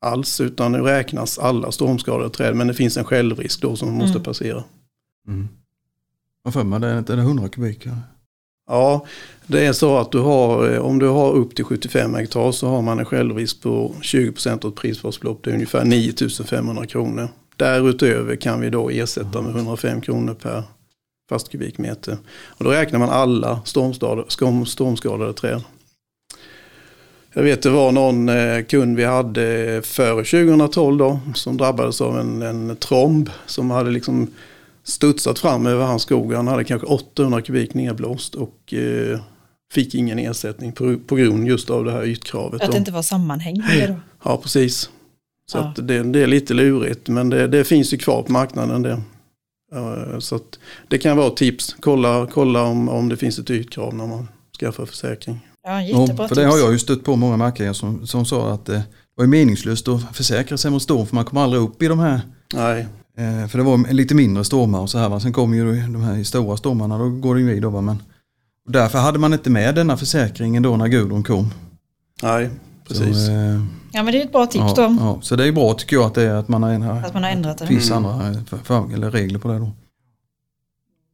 alls. 0.00 0.40
Utan 0.40 0.72
nu 0.72 0.78
räknas 0.78 1.38
alla 1.38 1.72
stormskadade 1.72 2.30
träd. 2.30 2.56
Men 2.56 2.66
det 2.66 2.74
finns 2.74 2.96
en 2.96 3.04
självrisk 3.04 3.60
då 3.62 3.76
som 3.76 3.88
man 3.88 3.96
måste 3.98 4.18
Mm. 4.18 4.24
passera. 4.24 4.64
Mm. 5.28 5.48
Jag 6.44 6.52
för 6.52 6.64
mig, 6.64 6.80
det 6.80 6.86
är, 6.86 7.02
det 7.02 7.22
100 7.22 7.48
kubik? 7.48 7.86
Ja, 8.68 9.06
det 9.46 9.66
är 9.66 9.72
så 9.72 9.98
att 9.98 10.12
du 10.12 10.18
har, 10.18 10.72
eh, 10.72 10.78
om 10.78 10.98
du 10.98 11.08
har 11.08 11.32
upp 11.32 11.54
till 11.54 11.64
75 11.64 12.14
hektar 12.14 12.52
så 12.52 12.68
har 12.68 12.82
man 12.82 12.98
en 12.98 13.04
självrisk 13.04 13.62
på 13.62 13.94
20% 14.02 14.64
av 14.64 14.70
ett 14.70 14.76
prisbasbelopp. 14.76 15.44
Det 15.44 15.50
är 15.50 15.54
ungefär 15.54 15.84
9500 15.84 16.86
kronor. 16.86 17.28
Därutöver 17.56 18.36
kan 18.36 18.60
vi 18.60 18.70
då 18.70 18.90
ersätta 18.90 19.42
med 19.42 19.56
105 19.56 20.00
kronor 20.00 20.34
per 20.34 20.62
fast 21.28 21.48
kubikmeter. 21.48 22.18
Och 22.46 22.64
då 22.64 22.70
räknar 22.70 22.98
man 22.98 23.10
alla 23.10 23.60
stormskadade, 23.64 24.30
stormskadade 24.66 25.32
träd. 25.32 25.62
Jag 27.34 27.42
vet 27.42 27.62
det 27.62 27.70
var 27.70 27.92
någon 27.92 28.28
eh, 28.28 28.64
kund 28.64 28.96
vi 28.96 29.04
hade 29.04 29.80
före 29.84 30.24
2012 30.24 30.98
då 30.98 31.20
som 31.34 31.56
drabbades 31.56 32.00
av 32.00 32.18
en, 32.18 32.42
en 32.42 32.76
tromb 32.76 33.30
som 33.46 33.70
hade 33.70 33.90
liksom 33.90 34.28
studsat 34.84 35.38
fram 35.38 35.66
över 35.66 35.84
hans 35.84 36.02
skog. 36.02 36.32
Han 36.32 36.48
hade 36.48 36.64
kanske 36.64 36.86
800 36.86 37.42
kubik 37.42 37.74
nedblåst 37.74 38.34
och 38.34 38.74
eh, 38.74 39.20
fick 39.72 39.94
ingen 39.94 40.18
ersättning 40.18 40.72
på, 40.72 40.96
på 41.06 41.16
grund 41.16 41.48
just 41.48 41.70
av 41.70 41.84
det 41.84 41.92
här 41.92 42.04
ytkravet. 42.04 42.62
Att 42.62 42.72
det 42.72 42.78
inte 42.78 42.92
var 42.92 43.02
sammanhängande 43.02 43.86
då. 43.86 43.94
Ja, 44.24 44.36
precis. 44.42 44.90
Så 45.50 45.58
Ja. 45.58 45.62
att 45.64 45.88
det, 45.88 46.02
det 46.02 46.22
är 46.22 46.26
lite 46.26 46.54
lurigt, 46.54 47.08
men 47.08 47.30
det, 47.30 47.46
det 47.46 47.64
finns 47.64 47.92
ju 47.92 47.98
kvar 47.98 48.22
på 48.22 48.32
marknaden 48.32 48.82
det. 48.82 49.00
Eh, 49.74 50.18
Så 50.18 50.36
att 50.36 50.58
det 50.88 50.98
kan 50.98 51.16
vara 51.16 51.26
ett 51.26 51.36
tips. 51.36 51.76
Kolla, 51.80 52.26
kolla 52.32 52.62
om, 52.62 52.88
om 52.88 53.08
det 53.08 53.16
finns 53.16 53.38
ett 53.38 53.50
ytkrav 53.50 53.94
när 53.94 54.06
man 54.06 54.28
skaffar 54.60 54.86
försäkring. 54.86 55.40
Ja, 55.64 55.82
jättebra 55.82 56.28
för 56.28 56.34
det 56.34 56.44
har 56.44 56.58
jag 56.58 56.72
ju 56.72 56.78
stött 56.78 57.04
på 57.04 57.16
många 57.16 57.36
markägare 57.36 57.74
som, 57.74 58.06
som 58.06 58.24
sa 58.24 58.52
att 58.54 58.66
det 58.66 58.82
var 59.14 59.26
meningslöst 59.26 59.88
att 59.88 60.16
försäkra 60.16 60.56
sig 60.58 60.70
mot 60.70 60.82
storm 60.82 61.06
för 61.06 61.14
man 61.14 61.24
kommer 61.24 61.42
aldrig 61.42 61.62
upp 61.62 61.82
i 61.82 61.88
de 61.88 61.98
här 61.98 62.20
Nej, 62.54 62.80
Eh, 62.80 62.86
för 63.50 63.58
det 63.58 63.64
var 63.64 63.92
lite 63.92 64.14
mindre 64.14 64.44
stormar 64.44 64.80
och 64.80 64.90
så 64.90 64.98
här. 64.98 65.08
Va? 65.08 65.20
Sen 65.20 65.32
kommer 65.32 65.56
ju 65.56 65.72
de 65.86 66.02
här 66.02 66.24
stora 66.24 66.56
stormarna, 66.56 66.98
då 66.98 67.08
går 67.10 67.34
det 67.34 67.40
ju 67.40 67.52
i 67.52 67.60
då. 67.60 67.70
Va? 67.70 67.80
Men, 67.80 68.02
därför 68.68 68.98
hade 68.98 69.18
man 69.18 69.32
inte 69.32 69.50
med 69.50 69.74
denna 69.74 69.96
försäkringen 69.96 70.62
då 70.62 70.76
när 70.76 70.88
Gudrun 70.88 71.22
kom. 71.22 71.50
nej, 72.22 72.50
precis. 72.88 73.26
Så, 73.26 73.32
eh, 73.32 73.60
Ja, 73.94 74.02
men 74.02 74.12
det 74.12 74.20
är 74.20 74.24
ett 74.24 74.32
bra 74.32 74.46
tips 74.46 74.64
ja, 74.76 74.88
då. 74.88 74.96
ja, 75.00 75.18
så 75.22 75.36
det 75.36 75.48
är 75.48 75.52
bra 75.52 75.74
tycker 75.74 75.96
jag 75.96 76.04
att 76.04 76.14
det 76.14 76.22
är 76.22 76.34
att 76.34 76.48
man 76.48 76.62
har, 76.62 76.70
en, 76.70 76.82
Att 76.82 77.14
man 77.14 77.22
har 77.22 77.30
ändrat 77.30 77.58
det. 77.58 77.66
finns 77.66 77.90
Mm. 77.90 78.04
andra 78.04 78.28
eh, 78.28 78.44
för, 78.44 78.56
för, 78.58 78.94
eller 78.94 79.10
regler 79.10 79.38
på 79.38 79.48
det 79.48 79.58
då. 79.58 79.70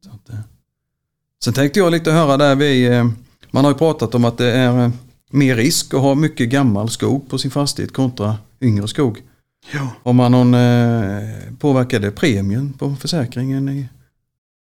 Så 0.05 0.09
att, 0.11 0.29
eh. 0.29 0.39
Sen 1.43 1.53
tänkte 1.53 1.79
jag 1.79 1.91
lite 1.91 2.11
höra 2.11 2.37
där 2.37 2.55
vi, 2.55 2.85
eh, 2.87 3.07
man 3.51 3.63
har 3.65 3.71
ju 3.71 3.77
pratat 3.77 4.15
om 4.15 4.25
att 4.25 4.37
det 4.37 4.51
är 4.51 4.83
eh, 4.83 4.89
mer 5.31 5.55
risk 5.55 5.93
att 5.93 6.01
ha 6.01 6.15
mycket 6.15 6.49
gammal 6.49 6.89
skog 6.89 7.29
på 7.29 7.37
sin 7.37 7.51
fastighet 7.51 7.93
kontra 7.93 8.37
yngre 8.61 8.87
skog. 8.87 9.21
Ja. 9.73 9.91
Har 10.03 10.13
man 10.13 10.31
någon, 10.31 10.53
eh, 10.53 11.29
påverkar 11.59 11.99
det 11.99 12.11
premien 12.11 12.73
på 12.73 12.95
försäkringen? 12.95 13.69
I, 13.69 13.87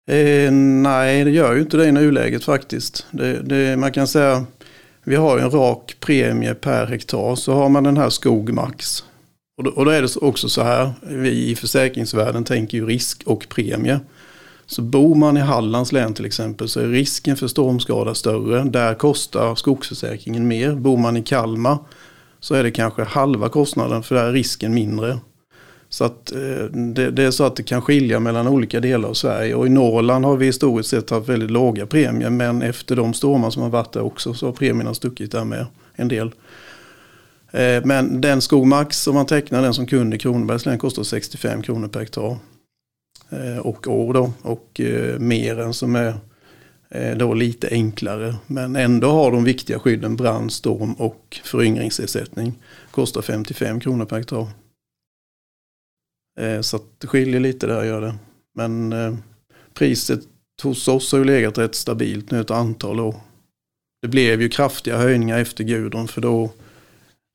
Eh, 0.09 0.51
nej, 0.51 1.23
det 1.23 1.31
gör 1.31 1.55
ju 1.55 1.61
inte 1.61 1.77
det 1.77 1.85
i 1.85 1.91
nuläget 1.91 2.43
faktiskt. 2.43 3.05
Det, 3.11 3.41
det, 3.41 3.77
man 3.77 3.91
kan 3.91 4.07
säga, 4.07 4.45
vi 5.03 5.15
har 5.15 5.37
en 5.37 5.51
rak 5.51 5.95
premie 5.99 6.53
per 6.53 6.85
hektar. 6.85 7.35
Så 7.35 7.53
har 7.53 7.69
man 7.69 7.83
den 7.83 7.97
här 7.97 8.09
skog 8.09 8.53
max. 8.53 9.03
Och 9.57 9.63
då, 9.63 9.71
och 9.71 9.85
då 9.85 9.91
är 9.91 10.01
det 10.01 10.15
också 10.15 10.49
så 10.49 10.63
här, 10.63 10.93
vi 11.01 11.49
i 11.49 11.55
försäkringsvärlden 11.55 12.43
tänker 12.43 12.77
ju 12.77 12.85
risk 12.85 13.23
och 13.25 13.49
premie. 13.49 13.99
Så 14.65 14.81
bor 14.81 15.15
man 15.15 15.37
i 15.37 15.39
Hallands 15.39 15.91
län 15.91 16.13
till 16.13 16.25
exempel 16.25 16.69
så 16.69 16.79
är 16.79 16.87
risken 16.87 17.37
för 17.37 17.47
stormskada 17.47 18.15
större. 18.15 18.63
Där 18.63 18.93
kostar 18.93 19.55
skogsförsäkringen 19.55 20.47
mer. 20.47 20.75
Bor 20.75 20.97
man 20.97 21.17
i 21.17 21.23
Kalmar 21.23 21.77
så 22.39 22.55
är 22.55 22.63
det 22.63 22.71
kanske 22.71 23.03
halva 23.03 23.49
kostnaden 23.49 24.03
för 24.03 24.15
där 24.15 24.25
är 24.25 24.31
risken 24.33 24.73
mindre. 24.73 25.19
Så 25.89 26.03
att 26.03 26.31
eh, 26.31 26.63
det, 26.71 27.11
det 27.11 27.23
är 27.23 27.31
så 27.31 27.43
att 27.43 27.55
det 27.55 27.63
kan 27.63 27.81
skilja 27.81 28.19
mellan 28.19 28.47
olika 28.47 28.79
delar 28.79 29.09
av 29.09 29.13
Sverige. 29.13 29.55
Och 29.55 29.67
i 29.67 29.69
Norrland 29.69 30.25
har 30.25 30.37
vi 30.37 30.45
historiskt 30.45 30.89
sett 30.89 31.09
haft 31.09 31.29
väldigt 31.29 31.51
låga 31.51 31.85
premier. 31.85 32.29
Men 32.29 32.61
efter 32.61 32.95
de 32.95 33.13
stormar 33.13 33.49
som 33.49 33.63
har 33.63 33.69
varit 33.69 33.91
där 33.91 34.01
också 34.01 34.33
så 34.33 34.45
har 34.45 34.53
premierna 34.53 34.93
stuckit 34.93 35.31
där 35.31 35.43
med 35.43 35.65
en 35.95 36.07
del. 36.07 36.31
Eh, 37.51 37.85
men 37.85 38.21
den 38.21 38.41
Skogmax 38.41 38.97
som 38.97 39.15
man 39.15 39.25
tecknar, 39.25 39.61
den 39.61 39.73
som 39.73 39.85
kund 39.85 40.13
i 40.13 40.17
Kronobergs 40.17 40.65
län 40.65 40.77
kostar 40.77 41.03
65 41.03 41.61
kronor 41.61 41.87
per 41.87 41.99
hektar. 41.99 42.37
Eh, 43.29 43.57
och 43.57 43.87
år 43.87 44.13
då. 44.13 44.33
Och 44.41 44.81
mer 45.19 45.59
än 45.59 45.73
som 45.73 45.95
är 45.95 46.13
Eh, 46.91 47.17
då 47.17 47.33
lite 47.33 47.69
enklare. 47.71 48.35
Men 48.47 48.75
ändå 48.75 49.11
har 49.11 49.31
de 49.31 49.43
viktiga 49.43 49.79
skydden 49.79 50.15
brand, 50.15 50.53
storm 50.53 50.93
och 50.93 51.39
föryngringsersättning. 51.43 52.53
Kostar 52.91 53.21
55 53.21 53.79
kronor 53.79 54.05
per 54.05 54.17
hektar. 54.17 54.47
Eh, 56.39 56.61
så 56.61 56.75
att 56.75 56.83
det 56.97 57.07
skiljer 57.07 57.39
lite 57.39 57.67
där 57.67 57.83
gör 57.83 58.01
det. 58.01 58.15
Men 58.55 58.93
eh, 58.93 59.15
priset 59.73 60.19
hos 60.63 60.87
oss 60.87 61.11
har 61.11 61.19
ju 61.19 61.25
legat 61.25 61.57
rätt 61.57 61.75
stabilt 61.75 62.31
nu 62.31 62.41
ett 62.41 62.51
antal 62.51 62.99
år. 62.99 63.15
Det 64.01 64.07
blev 64.07 64.41
ju 64.41 64.49
kraftiga 64.49 64.97
höjningar 64.97 65.39
efter 65.39 65.63
Gudrun 65.63 66.07
för 66.07 66.21
då, 66.21 66.51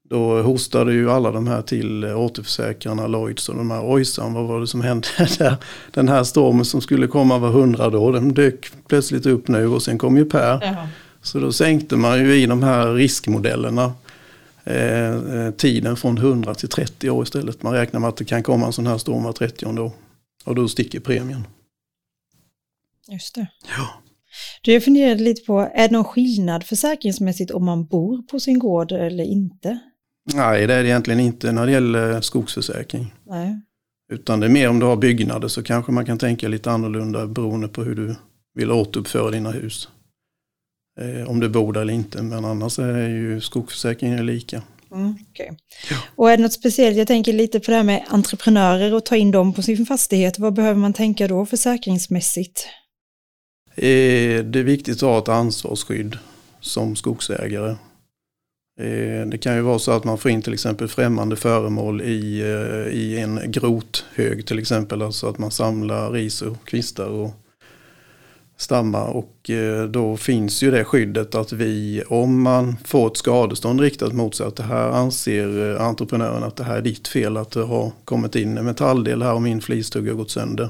då 0.09 0.43
hostade 0.43 0.93
ju 0.93 1.11
alla 1.11 1.31
de 1.31 1.47
här 1.47 1.63
till 1.63 2.05
eh, 2.05 2.21
återförsäkrarna, 2.21 3.07
Lloyds 3.07 3.49
och 3.49 3.55
de 3.55 3.71
här 3.71 3.93
ojsan, 3.93 4.35
vad 4.35 4.45
var 4.45 4.61
det 4.61 4.67
som 4.67 4.81
hände 4.81 5.09
där? 5.39 5.57
Den 5.91 6.09
här 6.09 6.25
stormen 6.25 6.65
som 6.65 6.81
skulle 6.81 7.07
komma 7.07 7.39
var 7.39 7.51
hundra 7.51 7.99
år, 7.99 8.13
den 8.13 8.35
dök 8.35 8.71
plötsligt 8.89 9.27
upp 9.27 9.49
nu 9.49 9.67
och 9.67 9.83
sen 9.83 9.99
kom 9.99 10.17
ju 10.17 10.25
Per. 10.25 10.61
Jaha. 10.63 10.89
Så 11.23 11.39
då 11.39 11.53
sänkte 11.53 11.97
man 11.97 12.19
ju 12.19 12.43
i 12.43 12.47
de 12.47 12.63
här 12.63 12.95
riskmodellerna 12.95 13.93
eh, 14.65 15.15
eh, 15.15 15.51
tiden 15.51 15.97
från 15.97 16.19
100 16.19 16.55
till 16.55 16.69
30 16.69 17.11
år 17.11 17.23
istället. 17.23 17.63
Man 17.63 17.73
räknar 17.73 18.01
med 18.01 18.09
att 18.09 18.17
det 18.17 18.25
kan 18.25 18.43
komma 18.43 18.67
en 18.67 18.73
sån 18.73 18.87
här 18.87 18.99
storm 18.99 19.23
var 19.23 19.33
30 19.33 19.67
år. 19.67 19.93
Och 20.45 20.55
då 20.55 20.69
sticker 20.69 21.01
premien. 21.01 21.47
Just 23.09 23.35
det. 23.35 23.47
Ja. 23.77 23.89
Du, 24.63 24.73
jag 24.73 24.85
funderade 24.85 25.23
lite 25.23 25.45
på, 25.45 25.61
är 25.61 25.89
det 25.89 25.93
någon 25.93 26.05
skillnad 26.05 26.65
försäkringsmässigt 26.65 27.51
om 27.51 27.65
man 27.65 27.87
bor 27.87 28.23
på 28.23 28.41
sin 28.41 28.59
gård 28.59 28.93
eller 28.93 29.25
inte? 29.25 29.79
Nej, 30.33 30.66
det 30.66 30.75
är 30.75 30.83
det 30.83 30.88
egentligen 30.88 31.21
inte 31.21 31.52
när 31.52 31.66
det 31.66 31.73
gäller 31.73 32.21
skogsförsäkring. 32.21 33.14
Nej. 33.26 33.61
Utan 34.12 34.40
det 34.40 34.47
är 34.47 34.50
mer 34.50 34.69
om 34.69 34.78
du 34.78 34.87
har 34.87 34.97
byggnader 34.97 35.49
så 35.49 35.62
kanske 35.62 35.93
man 35.93 36.07
kan 36.07 36.19
tänka 36.19 36.49
lite 36.49 36.71
annorlunda 36.71 37.26
beroende 37.26 37.69
på 37.69 37.83
hur 37.85 37.95
du 37.95 38.16
vill 38.54 38.71
återuppföra 38.73 39.31
dina 39.31 39.50
hus. 39.50 39.88
Eh, 41.00 41.31
om 41.31 41.40
du 41.40 41.49
bor 41.49 41.73
där 41.73 41.81
eller 41.81 41.93
inte, 41.95 42.23
men 42.23 42.45
annars 42.45 42.78
är 42.78 43.09
ju 43.09 43.40
skogsförsäkringen 43.40 44.26
lika. 44.26 44.62
Mm, 44.93 45.14
okej. 45.31 45.57
Och 46.16 46.31
är 46.31 46.37
det 46.37 46.43
något 46.43 46.52
speciellt, 46.52 46.97
jag 46.97 47.07
tänker 47.07 47.33
lite 47.33 47.61
på 47.61 47.71
det 47.71 47.76
här 47.76 47.85
med 47.85 48.04
entreprenörer 48.09 48.95
och 48.95 49.04
ta 49.04 49.16
in 49.16 49.31
dem 49.31 49.52
på 49.52 49.62
sin 49.62 49.87
fastighet, 49.87 50.38
vad 50.38 50.54
behöver 50.54 50.81
man 50.81 50.93
tänka 50.93 51.28
då 51.28 51.47
försäkringsmässigt? 51.47 52.66
Eh, 53.75 54.45
Det 54.45 54.59
är 54.59 54.62
viktigt 54.62 54.97
att 54.97 55.00
ha 55.00 55.19
ett 55.19 55.28
ansvarsskydd 55.28 56.19
som 56.61 56.97
skogsägare. 56.97 57.76
Eh, 58.76 59.26
det 59.26 59.38
kan 59.38 59.57
ju 59.57 59.61
vara 59.61 59.78
så 59.78 59.93
att 59.93 60.04
man 60.04 60.19
får 60.19 60.31
in 60.31 60.43
till 60.43 60.52
exempel 60.52 60.88
främmande 60.88 61.37
föremål 61.37 62.02
i, 62.02 62.40
eh, 62.40 62.95
i 62.95 63.19
en 63.21 63.40
grothög 63.47 64.47
till 64.47 64.59
exempel. 64.59 65.02
Alltså 65.02 65.28
att 65.28 65.38
man 65.38 65.50
samlar 65.50 66.11
ris 66.11 66.43
och 66.43 66.57
kvistar 66.64 67.07
och 67.07 67.31
stammar. 68.57 69.09
Och 69.09 69.50
eh, 69.50 69.85
då 69.85 70.16
finns 70.16 70.62
ju 70.62 70.71
det 70.71 70.85
skyddet 70.85 71.35
att 71.35 71.52
vi, 71.52 72.02
om 72.07 72.43
man 72.43 72.76
får 72.85 73.07
ett 73.07 73.16
skadestånd 73.16 73.81
riktat 73.81 74.12
mot 74.12 74.35
sig, 74.35 74.47
att 74.47 74.57
det 74.57 74.62
här 74.62 74.88
anser 74.88 75.76
entreprenören 75.81 76.43
att 76.43 76.57
det 76.57 76.64
här 76.64 76.76
är 76.76 76.83
ditt 76.83 77.09
fel 77.09 77.37
att 77.37 77.50
det 77.50 77.62
har 77.62 77.93
kommit 78.04 78.37
in 78.37 78.59
en 78.59 78.64
metalldel 78.64 79.23
här 79.23 79.35
och 79.35 79.43
min 79.43 79.61
flistugga 79.61 80.11
har 80.11 80.16
gått 80.16 80.31
sönder. 80.31 80.69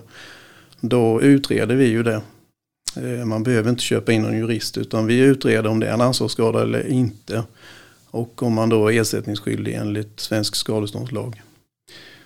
Då 0.81 1.23
utreder 1.23 1.75
vi 1.75 1.87
ju 1.87 2.03
det. 2.03 2.23
Man 3.25 3.43
behöver 3.43 3.71
inte 3.71 3.83
köpa 3.83 4.13
in 4.13 4.25
en 4.25 4.39
jurist 4.39 4.79
utan 4.79 5.07
vi 5.07 5.19
utreder 5.19 5.71
om 5.71 5.81
det 5.81 5.89
är 5.89 5.95
en 5.95 6.01
ansvarsskada 6.01 6.63
eller 6.63 6.87
inte. 6.87 7.45
Och 8.15 8.43
om 8.43 8.53
man 8.53 8.69
då 8.69 8.89
är 8.89 9.01
ersättningsskyldig 9.01 9.75
enligt 9.75 10.21
svensk 10.21 10.55
skadeståndslag. 10.55 11.43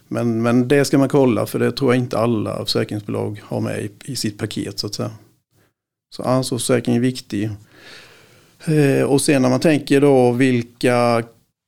Men, 0.09 0.43
men 0.43 0.69
det 0.69 0.85
ska 0.85 0.99
man 0.99 1.09
kolla 1.09 1.47
för 1.47 1.59
det 1.59 1.73
tror 1.73 1.95
jag 1.95 2.03
inte 2.03 2.19
alla 2.19 2.65
försäkringsbolag 2.65 3.43
har 3.45 3.61
med 3.61 3.85
i, 3.85 3.91
i 4.05 4.17
sitt 4.17 4.39
paket 4.39 4.79
så 4.79 4.87
att 4.87 4.95
säga. 4.95 5.11
Så 6.17 6.23
ansvarsförsäkring 6.23 6.97
är 6.97 7.01
viktig. 7.01 7.51
Eh, 8.65 9.03
och 9.03 9.21
sen 9.21 9.43
när 9.43 9.49
man 9.49 9.61
tänker 9.61 10.01
då 10.01 10.33
vilka 10.33 11.23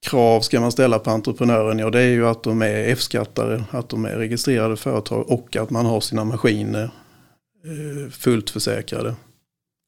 krav 0.07 0.41
ska 0.41 0.61
man 0.61 0.73
ställa 0.73 0.99
på 0.99 1.11
entreprenören? 1.11 1.79
Ja 1.79 1.91
det 1.91 2.01
är 2.01 2.11
ju 2.11 2.27
att 2.27 2.43
de 2.43 2.63
är 2.63 2.89
F-skattare, 2.89 3.65
att 3.71 3.89
de 3.89 4.05
är 4.05 4.17
registrerade 4.17 4.77
företag 4.77 5.31
och 5.31 5.57
att 5.57 5.71
man 5.71 5.87
har 5.87 6.01
sina 6.01 6.25
maskiner 6.25 6.91
eh, 7.65 8.11
fullt 8.11 8.51
försäkrade. 8.51 9.15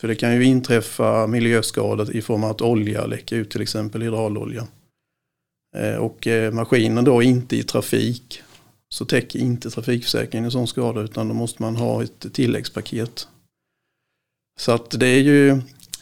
För 0.02 0.08
det 0.08 0.14
kan 0.14 0.34
ju 0.34 0.44
inträffa 0.44 1.26
miljöskador 1.26 2.16
i 2.16 2.22
form 2.22 2.44
av 2.44 2.50
att 2.50 2.60
olja 2.60 3.06
läcker 3.06 3.36
ut, 3.36 3.50
till 3.50 3.62
exempel 3.62 4.02
hydraulolja. 4.02 4.66
Eh, 5.76 5.94
och 5.94 6.26
eh, 6.26 6.52
maskinen 6.52 7.04
då 7.04 7.22
inte 7.22 7.56
i 7.56 7.62
trafik 7.62 8.42
så 8.88 9.04
täcker 9.04 9.38
inte 9.38 9.70
trafikförsäkringen 9.70 10.44
en 10.44 10.50
sån 10.50 10.66
skada 10.66 11.00
utan 11.00 11.28
då 11.28 11.34
måste 11.34 11.62
man 11.62 11.76
ha 11.76 12.02
ett 12.02 12.32
tilläggspaket. 12.32 13.28
Så 14.60 14.72
att 14.72 15.00
det 15.00 15.06
är 15.06 15.20
ju 15.20 15.50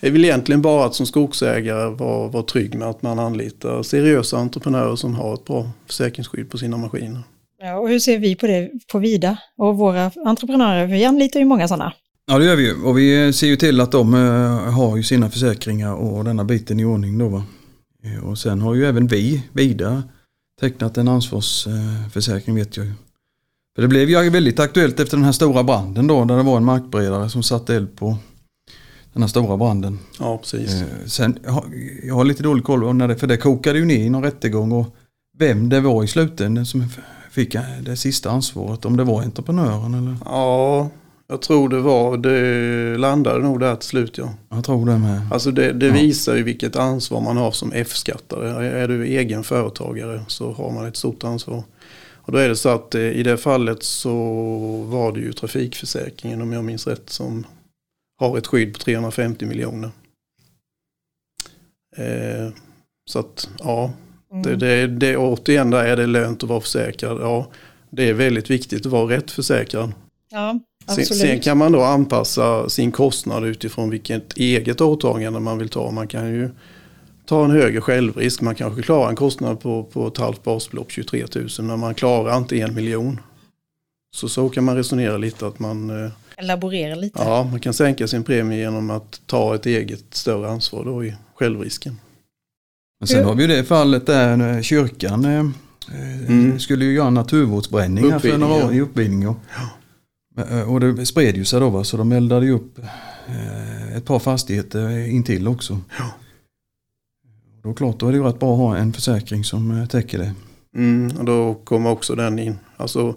är 0.01 0.11
väl 0.11 0.25
egentligen 0.25 0.63
bara 0.63 0.87
att 0.87 0.95
som 0.95 1.07
skogsägare 1.07 1.91
vara, 1.91 2.29
vara 2.29 2.43
trygg 2.43 2.75
med 2.75 2.89
att 2.89 3.03
man 3.03 3.19
anlitar 3.19 3.83
seriösa 3.83 4.39
entreprenörer 4.39 4.97
som 4.97 5.15
har 5.15 5.35
ett 5.35 5.45
bra 5.45 5.71
försäkringsskydd 5.87 6.51
på 6.51 6.59
sina 6.59 6.77
maskiner. 6.77 7.23
Ja, 7.59 7.79
och 7.79 7.89
hur 7.89 7.99
ser 7.99 8.19
vi 8.19 8.37
på 8.37 8.47
det 8.47 8.71
på 8.93 8.99
Vida 8.99 9.39
och 9.57 9.77
våra 9.77 10.11
entreprenörer? 10.25 10.87
Vi 10.87 11.05
anlitar 11.05 11.41
ju 11.41 11.47
många 11.47 11.69
sådana. 11.69 11.93
Ja 12.31 12.39
det 12.39 12.45
gör 12.45 12.57
vi 12.57 12.63
ju 12.63 12.83
och 12.83 12.99
vi 12.99 13.33
ser 13.33 13.47
ju 13.47 13.57
till 13.57 13.81
att 13.81 13.93
de 13.93 14.15
eh, 14.15 14.73
har 14.73 14.97
ju 14.97 15.03
sina 15.03 15.31
försäkringar 15.31 15.93
och 15.93 16.25
denna 16.25 16.45
biten 16.45 16.81
i 16.81 16.85
ordning 16.85 17.19
då 17.19 17.29
va. 17.29 17.45
Eh, 18.03 18.25
och 18.25 18.39
sen 18.39 18.61
har 18.61 18.75
ju 18.75 18.87
även 18.87 19.07
vi, 19.07 19.43
Vida, 19.53 20.03
tecknat 20.61 20.99
en 20.99 21.09
ansvarsförsäkring 21.09 22.57
vet 22.57 22.77
jag 22.77 22.87
ju. 22.87 22.93
För 23.75 23.83
det 23.83 23.89
blev 23.89 24.11
ju 24.11 24.31
väldigt 24.31 24.61
aktuellt 24.61 25.01
efter 25.01 25.17
den 25.17 25.25
här 25.25 25.33
stora 25.33 25.63
branden 25.63 26.07
då 26.07 26.25
där 26.25 26.37
det 26.37 26.43
var 26.43 26.57
en 26.57 26.65
markberedare 26.65 27.31
som 27.31 27.43
satte 27.43 27.77
eld 27.77 27.97
på 27.97 28.17
den 29.13 29.23
här 29.23 29.29
stora 29.29 29.57
branden. 29.57 29.99
Ja 30.19 30.39
precis. 30.39 30.83
Eh, 30.83 30.87
sen, 31.07 31.39
jag 32.05 32.15
har 32.15 32.25
lite 32.25 32.43
dålig 32.43 32.65
koll 32.65 32.95
när 32.95 33.09
det, 33.09 33.17
för 33.17 33.27
det 33.27 33.37
kokade 33.37 33.79
ju 33.79 33.85
ner 33.85 33.99
i 33.99 34.11
någon 34.11 34.23
rättegång 34.23 34.73
och 34.73 34.97
vem 35.39 35.69
det 35.69 35.81
var 35.81 36.05
i 36.05 36.09
slutändan 36.09 36.67
som 36.67 36.85
fick 37.31 37.57
det 37.83 37.97
sista 37.97 38.31
ansvaret. 38.31 38.85
Om 38.85 38.97
det 38.97 39.05
var 39.05 39.23
entreprenören 39.23 39.95
eller? 39.95 40.17
Ja, 40.25 40.91
jag 41.31 41.43
tror 41.43 41.69
det 41.69 41.81
var, 41.81 42.17
det 42.17 42.97
landade 42.99 43.39
nog 43.39 43.61
där 43.61 43.77
till 43.77 43.89
slut 43.89 44.19
ja. 44.19 44.35
Jag 44.49 44.65
tror 44.65 44.87
det 44.87 44.99
med. 44.99 45.21
Alltså 45.33 45.51
det, 45.51 45.73
det 45.73 45.87
ja. 45.87 45.93
visar 45.93 46.37
ju 46.37 46.43
vilket 46.43 46.77
ansvar 46.77 47.21
man 47.21 47.37
har 47.37 47.53
som 47.53 47.73
F-skattare. 47.73 48.67
Är 48.67 48.89
du 48.89 49.07
egen 49.07 49.45
företagare 49.45 50.25
så 50.29 50.53
har 50.53 50.71
man 50.71 50.87
ett 50.87 50.97
stort 50.97 51.25
ansvar. 51.25 51.63
Och 52.15 52.33
då 52.33 52.39
är 52.39 52.49
det 52.49 52.57
så 52.57 52.69
att 52.69 52.95
eh, 52.95 53.01
i 53.01 53.23
det 53.23 53.37
fallet 53.37 53.83
så 53.83 54.13
var 54.83 55.13
det 55.13 55.21
ju 55.21 55.33
trafikförsäkringen 55.33 56.43
om 56.43 56.53
jag 56.53 56.65
minns 56.65 56.87
rätt 56.87 57.11
som 57.11 57.47
har 58.19 58.39
ett 58.39 58.47
skydd 58.47 58.73
på 58.73 58.79
350 58.79 59.47
miljoner. 59.47 59.91
Eh, 61.97 62.53
så 63.11 63.19
att 63.19 63.49
ja, 63.59 63.93
mm. 64.33 64.43
det, 64.43 64.57
det, 64.57 64.87
det, 64.87 65.17
återigen 65.17 65.71
där 65.71 65.85
är 65.85 65.97
det 65.97 66.07
lönt 66.07 66.43
att 66.43 66.49
vara 66.49 66.61
försäkrad. 66.61 67.21
Ja, 67.21 67.51
det 67.91 68.09
är 68.09 68.15
väldigt 68.15 68.51
viktigt 68.51 68.87
att 68.87 68.93
vara 68.93 69.17
rätt 69.17 69.31
försäkrad. 69.31 69.93
Ja. 70.31 70.61
Sen, 70.87 71.05
sen, 71.05 71.41
kan 71.41 71.59
man 71.59 71.73
då 71.73 71.83
anpassa 71.83 72.69
sin 72.69 72.93
kostnad 72.93 73.45
utifrån 73.45 73.91
vilket 73.91 74.37
eget 74.37 74.81
åtagande 74.81 75.41
man 75.41 75.59
vill 75.59 75.69
ta. 75.69 75.91
Man 75.91 76.09
kan 76.09 76.29
ju 76.29 76.51
ta 77.27 77.45
en 77.45 77.51
högre 77.51 77.81
självrisk. 77.81 78.41
Man 78.41 78.55
kanske 78.55 78.83
klarar 78.83 79.09
en 79.09 79.17
kostnad 79.17 79.61
på, 79.61 79.85
på 79.85 80.07
ett 80.07 80.19
halvt 80.19 80.43
basbelopp, 80.43 80.91
23 80.91 81.27
000, 81.35 81.49
men 81.59 81.79
man 81.79 81.95
klarar 81.95 82.37
inte 82.37 82.61
en 82.61 82.75
miljon. 82.75 83.21
Så 84.17 84.29
så 84.29 84.49
kan 84.49 84.65
man 84.65 84.77
resonera 84.77 85.17
lite 85.17 85.47
att 85.47 85.59
man 85.59 86.05
eh, 86.05 86.11
Laborera 86.43 86.95
lite. 86.95 87.23
Ja, 87.23 87.49
man 87.51 87.61
kan 87.61 87.75
sänka 87.75 88.09
sin 88.09 88.25
premie 88.25 88.59
genom 88.59 88.91
att 88.91 89.21
ta 89.27 89.55
ett 89.55 89.67
eget 89.67 90.05
större 90.11 90.49
ansvar 90.49 90.85
då 90.85 91.05
i 91.05 91.15
självrisken. 91.35 92.01
Men 93.01 93.07
sen 93.07 93.25
har 93.25 93.35
vi 93.35 93.43
ju 93.43 93.49
det 93.49 93.65
fallet 93.65 94.07
där 94.07 94.63
kyrkan 94.63 95.25
eh, 95.25 95.41
mm. 96.29 96.61
skulle 96.61 96.85
ju 96.85 96.93
göra 96.93 97.11
naturvårdsbränning 97.11 98.11
här 98.11 98.19
för 98.19 98.39
några 98.39 98.67
år 98.67 98.75
i 98.75 98.81
uppvidning. 98.81 99.23
Ja. 99.23 99.37
Eh, 100.37 100.73
och 100.73 100.81
det 100.81 101.07
spred 101.07 101.37
ju 101.37 101.45
sig 101.45 101.61
då 101.61 101.71
va, 101.71 101.85
så 101.85 101.97
de 101.97 102.13
eldade 102.13 102.47
ju 102.47 102.53
upp 102.53 102.79
eh, 103.29 103.97
ett 103.97 104.05
par 104.05 104.19
fastigheter 104.19 105.09
intill 105.09 105.49
också. 105.49 105.81
Ja. 105.99 106.11
Då 107.63 107.75
klart, 107.75 108.01
då 108.01 108.09
är 108.09 108.13
det 108.13 108.19
ju 108.19 108.25
rätt 108.25 108.41
bra 108.41 108.53
att 108.53 108.59
ha 108.59 108.77
en 108.77 108.93
försäkring 108.93 109.45
som 109.45 109.81
eh, 109.81 109.87
täcker 109.87 110.19
det. 110.19 110.35
Mm, 110.75 111.17
och 111.19 111.25
då 111.25 111.55
kommer 111.55 111.91
också 111.91 112.15
den 112.15 112.39
in. 112.39 112.59
Alltså, 112.77 113.15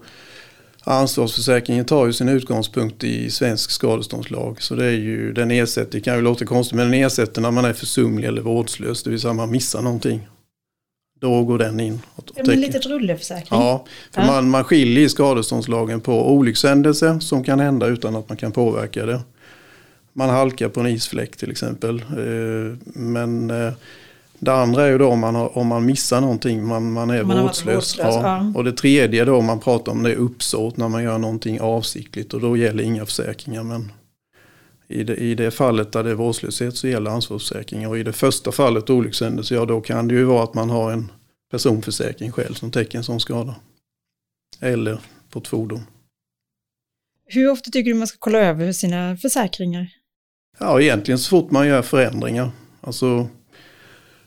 ansvarsförsäkringen 0.83 1.85
tar 1.85 2.05
ju 2.05 2.13
sin 2.13 2.29
utgångspunkt 2.29 3.03
i 3.03 3.29
svensk 3.31 3.71
skadeståndslag. 3.71 4.61
Så 4.61 4.75
det 4.75 4.85
är 4.85 4.91
ju, 4.91 5.33
den 5.33 5.51
ersätter, 5.51 5.91
det 5.91 6.01
kan 6.01 6.15
ju 6.15 6.21
låta 6.21 6.45
konstigt, 6.45 6.75
men 6.75 6.91
den 6.91 6.99
ersätter 6.99 7.41
när 7.41 7.51
man 7.51 7.65
är 7.65 7.73
försumlig 7.73 8.27
eller 8.27 8.41
vårdslös. 8.41 9.03
Det 9.03 9.09
vill 9.09 9.19
säga 9.19 9.33
man 9.33 9.51
missar 9.51 9.81
någonting. 9.81 10.27
Då 11.19 11.43
går 11.43 11.57
den 11.57 11.79
in. 11.79 12.01
Det 12.35 12.43
blir 12.43 12.55
lite 12.55 12.79
rulleförsäkring. 12.79 13.59
Ja, 13.59 13.85
för 14.11 14.21
ja. 14.21 14.27
Man, 14.27 14.49
man 14.49 14.63
skiljer 14.63 15.03
i 15.03 15.09
skadeståndslagen 15.09 16.01
på 16.01 16.31
olyckshändelser 16.31 17.19
som 17.19 17.43
kan 17.43 17.59
hända 17.59 17.87
utan 17.87 18.15
att 18.15 18.29
man 18.29 18.37
kan 18.37 18.51
påverka 18.51 19.05
det. 19.05 19.21
Man 20.13 20.29
halkar 20.29 20.69
på 20.69 20.79
en 20.79 20.87
isfläck 20.87 21.37
till 21.37 21.51
exempel. 21.51 21.99
Eh, 21.99 22.77
men 22.93 23.49
eh, 23.49 23.73
det 24.39 24.53
andra 24.53 24.85
är 24.85 24.89
ju 24.91 24.97
då 24.97 25.07
om 25.09 25.19
man, 25.19 25.35
har, 25.35 25.57
om 25.57 25.67
man 25.67 25.85
missar 25.85 26.21
någonting, 26.21 26.65
man, 26.67 26.91
man 26.91 27.09
är 27.09 27.23
man 27.23 27.41
vårdslös. 27.41 27.75
vårdslös 27.75 28.15
ja. 28.15 28.51
Och 28.55 28.63
det 28.63 28.71
tredje 28.71 29.25
då 29.25 29.41
man 29.41 29.59
pratar 29.59 29.91
om 29.91 30.03
det 30.03 30.11
är 30.11 30.15
uppsåt 30.15 30.77
när 30.77 30.87
man 30.87 31.03
gör 31.03 31.17
någonting 31.17 31.61
avsiktligt 31.61 32.33
och 32.33 32.41
då 32.41 32.57
gäller 32.57 32.83
inga 32.83 33.05
försäkringar. 33.05 33.63
Men 33.63 33.91
i 34.93 35.03
det, 35.03 35.15
I 35.15 35.35
det 35.35 35.51
fallet 35.51 35.91
där 35.91 36.03
det 36.03 36.09
är 36.09 36.15
vårdslöshet 36.15 36.77
så 36.77 36.87
gäller 36.87 37.11
ansvarsförsäkring. 37.11 37.87
Och 37.87 37.97
i 37.97 38.03
det 38.03 38.13
första 38.13 38.51
fallet 38.51 38.89
olyckshändelse, 38.89 39.55
ja 39.55 39.65
då 39.65 39.81
kan 39.81 40.07
det 40.07 40.13
ju 40.13 40.23
vara 40.23 40.43
att 40.43 40.53
man 40.53 40.69
har 40.69 40.91
en 40.91 41.11
personförsäkring 41.51 42.31
själv 42.31 42.53
som 42.53 42.71
täcker 42.71 42.97
en 42.97 43.03
sån 43.03 43.19
skada. 43.19 43.55
Eller 44.59 44.99
på 45.29 45.39
ett 45.39 45.47
fordon. 45.47 45.81
Hur 47.25 47.51
ofta 47.51 47.71
tycker 47.71 47.91
du 47.91 47.97
man 47.97 48.07
ska 48.07 48.17
kolla 48.19 48.39
över 48.39 48.71
sina 48.71 49.17
försäkringar? 49.17 49.87
Ja, 50.59 50.81
egentligen 50.81 51.19
så 51.19 51.29
fort 51.29 51.51
man 51.51 51.67
gör 51.67 51.81
förändringar. 51.81 52.51
Alltså, 52.81 53.27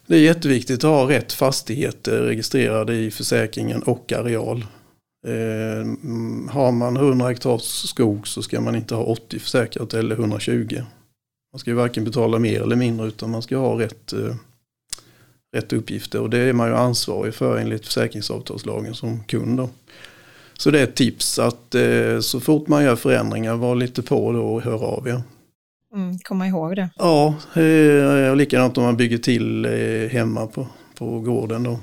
det 0.06 0.14
är 0.14 0.20
jätteviktigt 0.20 0.84
att 0.84 0.90
ha 0.90 1.10
rätt 1.10 1.32
fastigheter 1.32 2.22
registrerade 2.22 2.94
i 2.94 3.10
försäkringen 3.10 3.82
och 3.82 4.12
areal. 4.12 4.66
Eh, 5.26 5.86
har 6.50 6.72
man 6.72 6.96
100 6.96 7.28
hektar 7.28 7.58
skog 7.58 8.28
så 8.28 8.42
ska 8.42 8.60
man 8.60 8.76
inte 8.76 8.94
ha 8.94 9.02
80 9.02 9.38
försäkrat 9.38 9.94
eller 9.94 10.16
120. 10.16 10.82
Man 11.52 11.58
ska 11.58 11.70
ju 11.70 11.76
varken 11.76 12.04
betala 12.04 12.38
mer 12.38 12.62
eller 12.62 12.76
mindre 12.76 13.06
utan 13.06 13.30
man 13.30 13.42
ska 13.42 13.56
ha 13.56 13.80
rätt, 13.80 14.12
eh, 14.12 14.34
rätt 15.56 15.72
uppgifter 15.72 16.20
och 16.20 16.30
det 16.30 16.38
är 16.38 16.52
man 16.52 16.68
ju 16.68 16.74
ansvarig 16.74 17.34
för 17.34 17.58
enligt 17.58 17.86
försäkringsavtalslagen 17.86 18.94
som 18.94 19.24
kund. 19.24 19.58
Då. 19.58 19.68
Så 20.58 20.70
det 20.70 20.80
är 20.80 20.84
ett 20.84 20.94
tips 20.94 21.38
att 21.38 21.74
eh, 21.74 22.20
så 22.20 22.40
fort 22.40 22.68
man 22.68 22.84
gör 22.84 22.96
förändringar 22.96 23.56
var 23.56 23.74
lite 23.74 24.02
på 24.02 24.32
då 24.32 24.42
och 24.42 24.62
hör 24.62 24.84
av 24.84 25.08
er. 25.08 25.22
Mm, 25.94 26.18
komma 26.18 26.46
ihåg 26.46 26.76
det. 26.76 26.88
Ja, 26.96 27.34
eh, 27.54 28.36
likadant 28.36 28.78
om 28.78 28.84
man 28.84 28.96
bygger 28.96 29.18
till 29.18 29.64
eh, 29.64 30.10
hemma 30.10 30.46
på, 30.46 30.66
på 30.98 31.20
gården 31.20 31.62
då. 31.62 31.78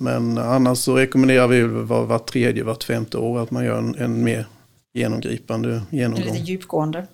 Men 0.00 0.38
annars 0.38 0.78
så 0.78 0.96
rekommenderar 0.96 1.48
vi 1.48 1.62
var, 1.62 2.04
var 2.04 2.18
tredje, 2.18 2.64
vart 2.64 2.84
femte 2.84 3.18
år 3.18 3.42
att 3.42 3.50
man 3.50 3.64
gör 3.64 3.78
en, 3.78 3.94
en 3.98 4.24
mer 4.24 4.46
genomgripande 4.94 5.82
genomgång. 5.90 6.34
Lite 6.34 6.50
djupgående. 6.50 7.06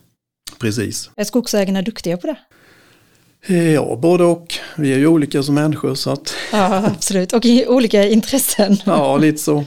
Precis. 0.61 1.11
Är 1.17 1.25
skogsägarna 1.25 1.83
duktiga 1.83 2.17
på 2.17 2.27
det? 2.27 2.37
Eh, 3.47 3.73
ja, 3.73 3.99
både 4.03 4.25
och. 4.25 4.55
Vi 4.77 4.93
är 4.93 4.99
ju 4.99 5.07
olika 5.07 5.43
som 5.43 5.55
människor 5.55 5.95
så 5.95 6.11
att... 6.11 6.35
Ja, 6.53 6.87
absolut. 6.87 7.33
Och 7.33 7.43
olika 7.67 8.09
intressen. 8.09 8.77
Ja, 8.85 9.17
lite 9.17 9.39
så. 9.39 9.65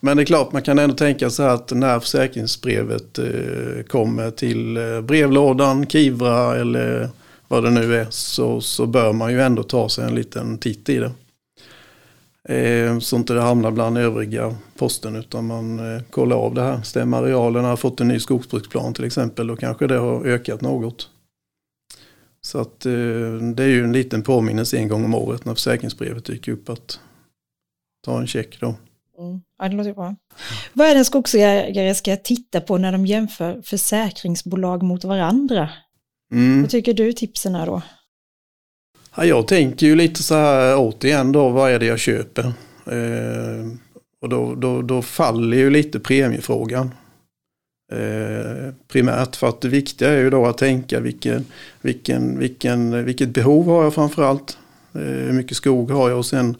Men 0.00 0.16
det 0.16 0.22
är 0.22 0.24
klart, 0.24 0.52
man 0.52 0.62
kan 0.62 0.78
ändå 0.78 0.94
tänka 0.94 1.30
sig 1.30 1.46
att 1.48 1.70
när 1.70 2.00
försäkringsbrevet 2.00 3.18
eh, 3.18 3.82
kommer 3.88 4.30
till 4.30 4.76
eh, 4.76 5.00
brevlådan, 5.00 5.86
Kivra 5.86 6.56
eller 6.56 7.08
vad 7.48 7.64
det 7.64 7.70
nu 7.70 7.96
är, 7.96 8.06
så, 8.10 8.60
så 8.60 8.86
bör 8.86 9.12
man 9.12 9.32
ju 9.32 9.42
ändå 9.42 9.62
ta 9.62 9.88
sig 9.88 10.04
en 10.04 10.14
liten 10.14 10.58
titt 10.58 10.88
i 10.88 10.98
det. 10.98 11.12
Eh, 12.48 12.98
så 12.98 13.16
inte 13.16 13.34
det 13.34 13.40
hamnar 13.40 13.70
bland 13.70 13.98
övriga 13.98 14.56
posten 14.78 15.16
utan 15.16 15.46
man 15.46 15.94
eh, 15.94 16.02
kollar 16.02 16.36
av 16.36 16.54
det 16.54 16.62
här. 16.62 16.82
Stämmer 16.82 17.18
arealerna 17.18 17.68
har 17.68 17.76
fått 17.76 18.00
en 18.00 18.08
ny 18.08 18.20
skogsbruksplan 18.20 18.94
till 18.94 19.04
exempel 19.04 19.46
då 19.46 19.56
kanske 19.56 19.86
det 19.86 19.98
har 19.98 20.24
ökat 20.26 20.60
något. 20.60 21.08
Så 22.40 22.58
att 22.58 22.86
eh, 22.86 22.92
det 23.54 23.62
är 23.62 23.68
ju 23.68 23.84
en 23.84 23.92
liten 23.92 24.22
påminnelse 24.22 24.78
en 24.78 24.88
gång 24.88 25.04
om 25.04 25.14
året 25.14 25.44
när 25.44 25.54
försäkringsbrevet 25.54 26.24
dyker 26.24 26.52
upp 26.52 26.68
att 26.68 27.00
ta 28.04 28.20
en 28.20 28.26
check 28.26 28.60
då. 28.60 28.74
Mm. 29.18 29.40
Ja, 29.58 29.68
det 29.68 29.76
låter 29.76 29.92
bra. 29.92 30.16
Vad 30.72 30.86
är 30.86 30.94
det 30.94 30.98
en 30.98 31.04
skogsägare 31.04 31.94
ska 31.94 32.16
titta 32.16 32.60
på 32.60 32.78
när 32.78 32.92
de 32.92 33.06
jämför 33.06 33.62
försäkringsbolag 33.62 34.82
mot 34.82 35.04
varandra? 35.04 35.70
Mm. 36.32 36.60
Vad 36.62 36.70
tycker 36.70 36.94
du 36.94 37.12
tipsen 37.12 37.54
är 37.54 37.66
då? 37.66 37.82
Ja, 39.18 39.24
jag 39.24 39.48
tänker 39.48 39.86
ju 39.86 39.96
lite 39.96 40.22
så 40.22 40.34
här 40.34 40.76
återigen 40.78 41.32
då, 41.32 41.48
vad 41.48 41.70
är 41.70 41.78
det 41.78 41.86
jag 41.86 41.98
köper? 41.98 42.44
Eh, 42.86 43.66
och 44.22 44.28
då, 44.28 44.54
då, 44.54 44.82
då 44.82 45.02
faller 45.02 45.56
ju 45.56 45.70
lite 45.70 46.00
premiefrågan. 46.00 46.90
Eh, 47.92 48.74
primärt 48.92 49.36
för 49.36 49.48
att 49.48 49.60
det 49.60 49.68
viktiga 49.68 50.08
är 50.08 50.18
ju 50.18 50.30
då 50.30 50.46
att 50.46 50.58
tänka 50.58 51.00
vilken, 51.00 51.44
vilken, 51.80 52.38
vilken, 52.38 53.04
vilket 53.04 53.28
behov 53.28 53.66
har 53.66 53.82
jag 53.82 53.94
framförallt. 53.94 54.58
Eh, 54.94 55.00
hur 55.00 55.32
mycket 55.32 55.56
skog 55.56 55.90
har 55.90 56.08
jag 56.08 56.18
och 56.18 56.26
sen 56.26 56.56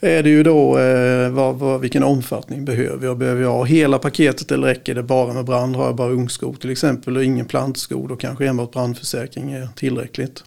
är 0.00 0.22
det 0.22 0.30
ju 0.30 0.42
då 0.42 0.78
eh, 0.78 1.30
vad, 1.30 1.56
vad, 1.56 1.80
vilken 1.80 2.02
omfattning 2.02 2.64
behöver 2.64 3.06
jag? 3.06 3.18
Behöver 3.18 3.42
jag 3.42 3.52
ha 3.52 3.64
hela 3.64 3.98
paketet 3.98 4.52
eller 4.52 4.66
räcker 4.66 4.94
det 4.94 5.02
bara 5.02 5.32
med 5.32 5.44
brand? 5.44 5.76
Har 5.76 5.84
jag 5.84 5.96
bara 5.96 6.10
ungskog 6.10 6.60
till 6.60 6.70
exempel 6.70 7.16
och 7.16 7.24
ingen 7.24 7.46
plantskog 7.46 8.08
då 8.08 8.16
kanske 8.16 8.46
enbart 8.46 8.72
brandförsäkring 8.72 9.52
är 9.52 9.68
tillräckligt. 9.76 10.44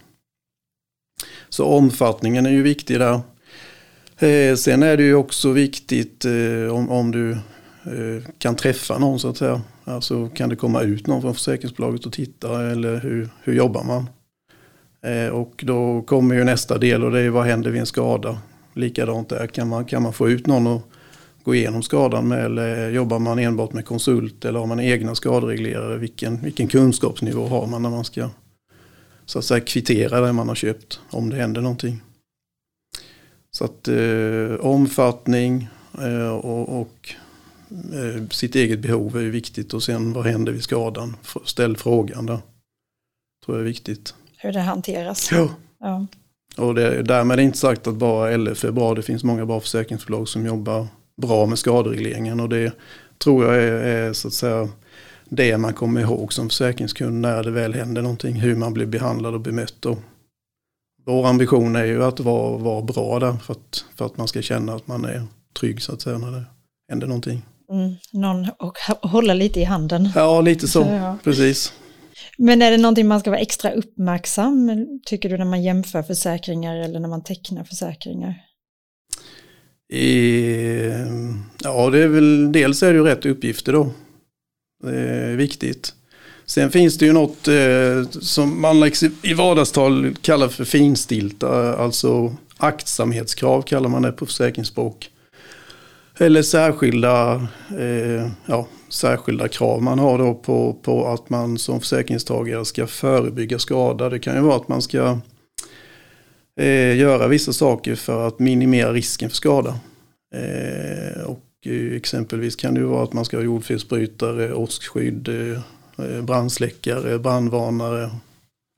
Så 1.52 1.64
omfattningen 1.64 2.46
är 2.46 2.50
ju 2.50 2.62
viktig 2.62 2.98
där. 2.98 3.20
Eh, 4.18 4.56
sen 4.56 4.82
är 4.82 4.96
det 4.96 5.02
ju 5.02 5.14
också 5.14 5.50
viktigt 5.52 6.24
eh, 6.24 6.74
om, 6.74 6.90
om 6.90 7.10
du 7.10 7.30
eh, 7.30 8.24
kan 8.38 8.56
träffa 8.56 8.98
någon 8.98 9.18
så 9.18 9.28
att 9.28 9.36
säga. 9.36 9.62
Alltså 9.84 10.28
kan 10.28 10.48
det 10.48 10.56
komma 10.56 10.82
ut 10.82 11.06
någon 11.06 11.22
från 11.22 11.34
försäkringsbolaget 11.34 12.06
och 12.06 12.12
titta 12.12 12.70
eller 12.70 13.00
hur, 13.00 13.28
hur 13.42 13.54
jobbar 13.54 13.84
man? 13.84 14.10
Eh, 15.02 15.28
och 15.28 15.64
då 15.66 16.02
kommer 16.02 16.34
ju 16.34 16.44
nästa 16.44 16.78
del 16.78 17.04
och 17.04 17.10
det 17.10 17.20
är 17.20 17.30
vad 17.30 17.44
händer 17.44 17.70
vid 17.70 17.80
en 17.80 17.86
skada? 17.86 18.38
Likadant 18.74 19.28
där, 19.28 19.46
kan 19.46 19.68
man, 19.68 19.84
kan 19.84 20.02
man 20.02 20.12
få 20.12 20.30
ut 20.30 20.46
någon 20.46 20.66
och 20.66 20.82
gå 21.44 21.54
igenom 21.54 21.82
skadan 21.82 22.28
med 22.28 22.44
eller 22.44 22.90
jobbar 22.90 23.18
man 23.18 23.38
enbart 23.38 23.72
med 23.72 23.86
konsult 23.86 24.44
eller 24.44 24.58
har 24.58 24.66
man 24.66 24.80
egna 24.80 25.14
skadereglerare? 25.14 25.98
Vilken, 25.98 26.42
vilken 26.42 26.68
kunskapsnivå 26.68 27.46
har 27.46 27.66
man 27.66 27.82
när 27.82 27.90
man 27.90 28.04
ska 28.04 28.28
så 29.26 29.38
att 29.38 29.44
säga 29.44 29.60
kvittera 29.60 30.20
det 30.20 30.32
man 30.32 30.48
har 30.48 30.54
köpt 30.54 31.00
om 31.10 31.30
det 31.30 31.36
händer 31.36 31.60
någonting. 31.60 32.02
Så 33.50 33.64
att 33.64 33.88
eh, 33.88 34.66
omfattning 34.66 35.68
eh, 35.98 36.28
och, 36.28 36.80
och 36.80 37.14
eh, 37.70 38.28
sitt 38.30 38.54
eget 38.54 38.80
behov 38.80 39.16
är 39.16 39.20
ju 39.20 39.30
viktigt 39.30 39.74
och 39.74 39.82
sen 39.82 40.12
vad 40.12 40.26
händer 40.26 40.52
vid 40.52 40.62
skadan? 40.62 41.16
Ställ 41.44 41.76
frågan 41.76 42.26
där. 42.26 42.38
Tror 43.44 43.56
jag 43.56 43.60
är 43.60 43.68
viktigt. 43.68 44.14
Hur 44.36 44.52
det 44.52 44.60
hanteras. 44.60 45.32
Ja. 45.32 45.48
Ja. 45.80 46.06
Och 46.56 46.74
det, 46.74 47.02
därmed 47.02 47.38
är 47.38 47.42
inte 47.42 47.58
sagt 47.58 47.86
att 47.86 47.94
bara 47.94 48.36
LF 48.36 48.64
är 48.64 48.70
bra. 48.70 48.94
Det 48.94 49.02
finns 49.02 49.24
många 49.24 49.46
bra 49.46 49.60
försäkringsbolag 49.60 50.28
som 50.28 50.46
jobbar 50.46 50.86
bra 51.16 51.46
med 51.46 51.58
skaderegleringen 51.58 52.40
och 52.40 52.48
det 52.48 52.72
tror 53.18 53.44
jag 53.44 53.64
är, 53.64 53.72
är 53.72 54.12
så 54.12 54.28
att 54.28 54.34
säga 54.34 54.68
det 55.36 55.58
man 55.58 55.74
kommer 55.74 56.00
ihåg 56.00 56.32
som 56.32 56.48
försäkringskund 56.48 57.20
när 57.20 57.42
det 57.42 57.50
väl 57.50 57.74
händer 57.74 58.02
någonting. 58.02 58.34
Hur 58.34 58.56
man 58.56 58.74
blir 58.74 58.86
behandlad 58.86 59.34
och 59.34 59.40
bemött. 59.40 59.86
Och 59.86 59.98
vår 61.06 61.26
ambition 61.26 61.76
är 61.76 61.84
ju 61.84 62.04
att 62.04 62.20
vara, 62.20 62.58
vara 62.58 62.82
bra 62.82 63.18
där 63.18 63.32
för 63.32 63.52
att, 63.52 63.84
för 63.96 64.06
att 64.06 64.16
man 64.16 64.28
ska 64.28 64.42
känna 64.42 64.74
att 64.74 64.86
man 64.86 65.04
är 65.04 65.26
trygg 65.60 65.82
så 65.82 65.92
att 65.92 66.02
säga 66.02 66.18
när 66.18 66.30
det 66.30 66.44
händer 66.88 67.06
någonting. 67.06 67.42
Mm, 67.72 67.94
någon 68.12 68.46
och 68.58 68.78
hålla 69.10 69.34
lite 69.34 69.60
i 69.60 69.64
handen. 69.64 70.08
Ja, 70.14 70.40
lite 70.40 70.68
så. 70.68 70.80
Ja. 70.80 71.18
Precis. 71.24 71.72
Men 72.38 72.62
är 72.62 72.70
det 72.70 72.76
någonting 72.76 73.08
man 73.08 73.20
ska 73.20 73.30
vara 73.30 73.40
extra 73.40 73.70
uppmärksam, 73.70 74.70
tycker 75.06 75.28
du, 75.28 75.38
när 75.38 75.44
man 75.44 75.62
jämför 75.62 76.02
försäkringar 76.02 76.76
eller 76.76 77.00
när 77.00 77.08
man 77.08 77.22
tecknar 77.24 77.64
försäkringar? 77.64 78.34
I, 79.92 80.12
ja, 81.62 81.90
det 81.90 82.02
är 82.02 82.08
väl, 82.08 82.52
dels 82.52 82.82
är 82.82 82.92
det 82.92 82.98
ju 82.98 83.04
rätt 83.04 83.26
uppgifter 83.26 83.72
då. 83.72 83.90
Det 84.82 84.98
är 84.98 85.36
viktigt. 85.36 85.94
Sen 86.46 86.70
finns 86.70 86.98
det 86.98 87.06
ju 87.06 87.12
något 87.12 87.48
eh, 87.48 88.08
som 88.20 88.60
man 88.60 88.90
i 89.22 89.34
vardagstal 89.34 90.14
kallar 90.20 90.48
för 90.48 90.64
finstilta, 90.64 91.76
alltså 91.76 92.36
aktsamhetskrav 92.56 93.62
kallar 93.62 93.88
man 93.88 94.02
det 94.02 94.12
på 94.12 94.26
försäkringsspråk. 94.26 95.10
Eller 96.18 96.42
särskilda, 96.42 97.34
eh, 97.78 98.28
ja, 98.46 98.66
särskilda 98.88 99.48
krav 99.48 99.82
man 99.82 99.98
har 99.98 100.18
då 100.18 100.34
på, 100.34 100.76
på 100.82 101.06
att 101.06 101.30
man 101.30 101.58
som 101.58 101.80
försäkringstagare 101.80 102.64
ska 102.64 102.86
förebygga 102.86 103.58
skada. 103.58 104.08
Det 104.08 104.18
kan 104.18 104.34
ju 104.34 104.40
vara 104.40 104.56
att 104.56 104.68
man 104.68 104.82
ska 104.82 105.18
eh, 106.60 106.96
göra 106.96 107.28
vissa 107.28 107.52
saker 107.52 107.94
för 107.94 108.28
att 108.28 108.38
minimera 108.38 108.92
risken 108.92 109.30
för 109.30 109.36
skada. 109.36 109.78
Eh, 110.34 111.22
och 111.22 111.40
Eh, 111.64 111.96
exempelvis 111.96 112.56
kan 112.56 112.74
det 112.74 112.80
ju 112.80 112.86
vara 112.86 113.04
att 113.04 113.12
man 113.12 113.24
ska 113.24 113.36
ha 113.36 113.44
jordfelsbrytare, 113.44 114.54
åskskydd, 114.54 115.28
eh, 115.28 115.60
eh, 116.06 116.22
brandsläckare, 116.22 117.18
brandvarnare, 117.18 118.10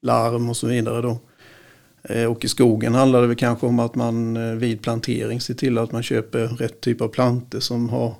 larm 0.02 0.48
och 0.48 0.56
så 0.56 0.66
vidare. 0.66 1.02
Då. 1.02 1.18
Och 2.30 2.44
i 2.44 2.48
skogen 2.48 2.94
handlar 2.94 3.20
det 3.20 3.26
väl 3.26 3.36
kanske 3.36 3.66
om 3.66 3.78
att 3.78 3.94
man 3.94 4.58
vid 4.58 4.82
plantering 4.82 5.40
ser 5.40 5.54
till 5.54 5.78
att 5.78 5.92
man 5.92 6.02
köper 6.02 6.46
rätt 6.46 6.80
typ 6.80 7.00
av 7.00 7.08
planter 7.08 7.60
som 7.60 7.88
har 7.88 8.14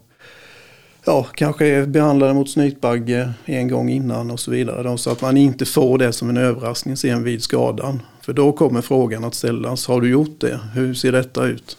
ja, 1.05 1.27
kanske 1.35 1.67
är 1.67 1.87
behandlade 1.87 2.35
mot 2.35 2.51
snytbagge 2.51 3.33
en 3.45 3.69
gång 3.69 3.91
innan 3.91 4.31
och 4.31 4.41
så 4.41 4.51
vidare. 4.51 4.83
Då, 4.83 4.97
så 4.97 5.11
att 5.11 5.21
man 5.21 5.37
inte 5.37 5.65
får 5.65 5.99
det 5.99 6.13
som 6.13 6.29
en 6.29 6.37
överraskning 6.37 6.97
sen 6.97 7.23
vid 7.25 7.43
skadan. 7.43 8.03
För 8.23 8.33
då 8.33 8.53
kommer 8.53 8.81
frågan 8.81 9.25
att 9.25 9.35
ställas, 9.35 9.87
har 9.87 10.01
du 10.01 10.11
gjort 10.11 10.41
det? 10.41 10.61
Hur 10.75 10.95
ser 10.95 11.13
detta 11.13 11.47
ut? 11.47 11.77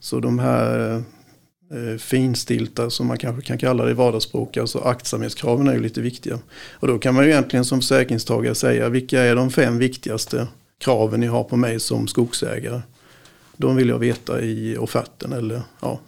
Så 0.00 0.20
de 0.20 0.38
här 0.38 1.02
finstilta 1.98 2.90
som 2.90 3.06
man 3.06 3.18
kanske 3.18 3.42
kan 3.42 3.58
kalla 3.58 3.84
det 3.84 3.90
i 3.90 3.94
vardagsspråk, 3.94 4.56
alltså 4.56 4.78
aktsamhetskraven 4.78 5.68
är 5.68 5.72
ju 5.72 5.80
lite 5.80 6.00
viktiga. 6.00 6.38
Och 6.72 6.88
då 6.88 6.98
kan 6.98 7.14
man 7.14 7.24
ju 7.24 7.30
egentligen 7.30 7.64
som 7.64 7.80
försäkringstagare 7.80 8.54
säga 8.54 8.88
vilka 8.88 9.20
är 9.20 9.36
de 9.36 9.50
fem 9.50 9.78
viktigaste 9.78 10.46
kraven 10.78 11.20
ni 11.20 11.26
har 11.26 11.44
på 11.44 11.56
mig 11.56 11.80
som 11.80 12.08
skogsägare. 12.08 12.80
De 13.56 13.76
vill 13.76 13.88
jag 13.88 13.98
veta 13.98 14.40
i 14.40 14.76
offerten 14.76 15.32
eller 15.32 15.62
ja. 15.80 16.00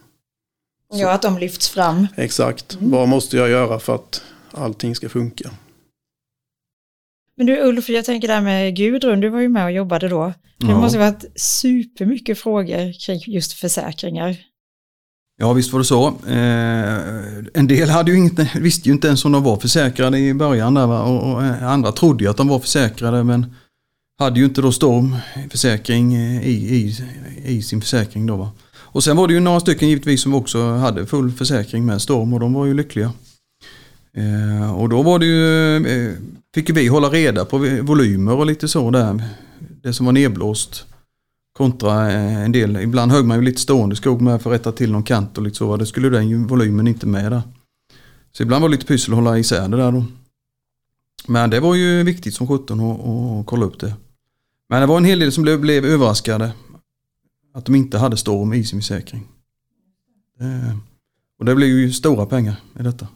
Ja, 0.92 1.12
att 1.12 1.23
de 1.23 1.38
lyfts 1.38 1.69
fram. 1.69 2.07
Exakt, 2.16 2.75
mm. 2.75 2.90
vad 2.90 3.09
måste 3.09 3.37
jag 3.37 3.49
göra 3.49 3.79
för 3.79 3.95
att 3.95 4.23
allting 4.51 4.95
ska 4.95 5.09
funka? 5.09 5.51
Men 7.37 7.47
du 7.47 7.61
Ulf, 7.61 7.88
jag 7.88 8.05
tänker 8.05 8.29
där 8.29 8.40
med 8.40 8.77
Gudrun, 8.77 9.21
du 9.21 9.29
var 9.29 9.40
ju 9.40 9.49
med 9.49 9.64
och 9.64 9.73
jobbade 9.73 10.09
då. 10.09 10.33
Det 10.59 10.66
Ja. 10.66 10.81
måste 10.81 10.99
varit 10.99 11.25
supermycket 11.40 12.38
frågor 12.38 13.07
kring 13.07 13.35
just 13.35 13.53
försäkringar. 13.53 14.37
Ja, 15.38 15.53
visst 15.53 15.72
var 15.72 15.81
det 15.81 15.85
så. 15.85 16.07
Eh, 16.07 17.44
en 17.55 17.66
del 17.66 17.88
hade 17.88 18.11
ju 18.11 18.16
inte, 18.16 18.51
visste 18.55 18.88
ju 18.88 18.92
inte 18.94 19.07
ens 19.07 19.25
om 19.25 19.33
de 19.33 19.42
var 19.42 19.57
försäkrade 19.57 20.18
i 20.18 20.35
början 20.35 20.75
där, 20.75 20.87
va? 20.87 21.03
Och, 21.03 21.33
och 21.33 21.44
eh, 21.44 21.68
andra 21.68 21.92
trodde 21.92 22.25
ju 22.25 22.31
att 22.31 22.37
de 22.37 22.49
var 22.49 22.59
försäkrade 22.59 23.25
men 23.25 23.55
hade 24.18 24.40
ju 24.40 24.46
inte 24.46 24.61
då 24.61 24.72
stormförsäkring 24.72 26.14
eh, 26.14 26.49
i, 26.49 26.77
i, 26.77 26.96
i 27.44 27.62
sin 27.62 27.81
försäkring. 27.81 28.27
Då, 28.27 28.37
va? 28.37 28.51
Och 28.77 29.05
sen 29.05 29.16
var 29.16 29.29
det 29.29 29.35
ju 29.35 29.40
några 29.40 29.61
stycken 29.61 29.88
givetvis 29.88 30.22
som 30.22 30.35
också 30.35 30.72
hade 30.72 31.07
full 31.07 31.33
försäkring 31.33 31.87
med 31.87 32.03
storm 32.03 32.33
och 32.33 32.40
de 32.40 32.53
var 32.53 32.66
ju 32.66 32.75
lyckliga. 32.75 33.12
Eh, 34.16 34.75
och 34.75 34.88
då 34.88 35.03
var 35.03 35.18
det 35.18 35.27
ju, 35.27 35.77
eh, 35.87 36.12
fick 36.55 36.70
vi 36.70 36.87
hålla 36.87 37.09
reda 37.09 37.44
på 37.44 37.59
volymer 37.83 38.35
och 38.35 38.46
lite 38.46 38.68
så 38.68 38.90
där. 38.90 39.22
Det 39.83 39.92
som 39.92 40.07
var 40.07 40.12
nedblåst 40.12 40.87
kontra 41.57 42.12
eh, 42.12 42.45
en 42.45 42.53
del. 42.53 42.77
Ibland 42.77 43.12
högg 43.12 43.25
man 43.25 43.37
ju 43.37 43.42
lite 43.42 43.61
stående 43.61 43.97
skog 43.97 44.21
med 44.21 44.42
för 44.42 44.51
att 44.51 44.61
rätta 44.61 44.73
till 44.73 44.92
någon 44.92 45.03
kant 45.03 45.38
och 45.38 45.45
lite 45.45 45.57
så. 45.57 45.77
Det 45.77 45.87
skulle 45.87 46.09
den 46.09 46.47
volymen 46.47 46.87
inte 46.87 47.07
med 47.07 47.33
där. 47.33 47.42
Så 48.33 48.42
ibland 48.42 48.62
var 48.62 48.69
det 48.69 48.75
lite 48.77 48.87
pyssel 48.87 49.12
att 49.12 49.19
hålla 49.19 49.38
isär 49.38 49.69
det 49.69 49.77
där 49.77 49.92
då. 49.92 50.05
Men 51.27 51.51
det 51.51 51.61
var 51.61 51.75
ju 51.75 52.03
viktigt 52.03 52.35
som 52.35 52.49
17 52.49 52.81
att, 52.81 53.01
att 53.01 53.47
kolla 53.47 53.66
upp 53.66 53.81
det. 53.81 53.95
Men 54.69 54.81
det 54.81 54.87
var 54.87 54.97
en 54.97 55.05
hel 55.05 55.19
del 55.19 55.33
som 55.33 55.42
blev, 55.42 55.61
blev 55.61 55.85
överraskade. 55.85 56.53
Att 57.55 57.64
de 57.64 57.75
inte 57.75 57.99
hade 57.99 58.16
storm 58.16 58.53
i 58.53 58.64
sin 58.64 58.81
försäkring. 58.81 59.29
Eh, 60.40 60.77
och 61.38 61.45
det 61.45 61.55
blev 61.55 61.69
ju 61.69 61.92
stora 61.92 62.27
pengar 62.27 62.57
i 62.81 62.83
detta. 62.83 63.09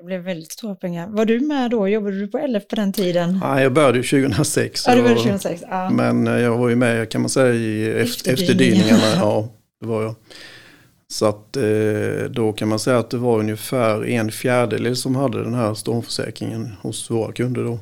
Det 0.00 0.04
blev 0.06 0.20
väldigt 0.20 0.52
stora 0.52 0.74
pengar. 0.74 1.06
Var 1.08 1.24
du 1.24 1.40
med 1.40 1.70
då? 1.70 1.88
Jobbade 1.88 2.20
du 2.20 2.28
på 2.28 2.38
LF 2.46 2.68
på 2.68 2.76
den 2.76 2.92
tiden? 2.92 3.38
Ja, 3.42 3.62
jag 3.62 3.72
började 3.72 3.98
ju 3.98 4.04
2006. 4.04 4.84
Ja, 4.86 4.94
var 5.02 5.02
och- 5.12 5.16
2006. 5.22 5.62
Ja. 5.70 5.90
Men 5.90 6.26
eh, 6.26 6.32
jag 6.38 6.58
var 6.58 6.68
ju 6.68 6.76
med 6.76 7.08
kan 7.10 7.20
man 7.20 7.30
säga 7.30 7.54
i 7.54 7.84
efter, 7.90 8.32
Efterdyningarna. 8.32 8.82
efterdyningarna. 8.82 9.14
Ja, 9.20 9.48
det 9.80 9.86
var 9.86 10.02
jag. 10.02 10.14
Så 11.08 11.26
att 11.26 11.56
eh, 11.56 12.30
då 12.30 12.52
kan 12.52 12.68
man 12.68 12.78
säga 12.78 12.98
att 12.98 13.10
det 13.10 13.16
var 13.16 13.38
ungefär 13.38 14.06
en 14.06 14.30
fjärdedel 14.32 14.96
som 14.96 15.16
hade 15.16 15.42
den 15.44 15.54
här 15.54 15.74
stormförsäkringen 15.74 16.72
hos 16.82 17.10
våra 17.10 17.32
kunder 17.32 17.62
då. 17.64 17.78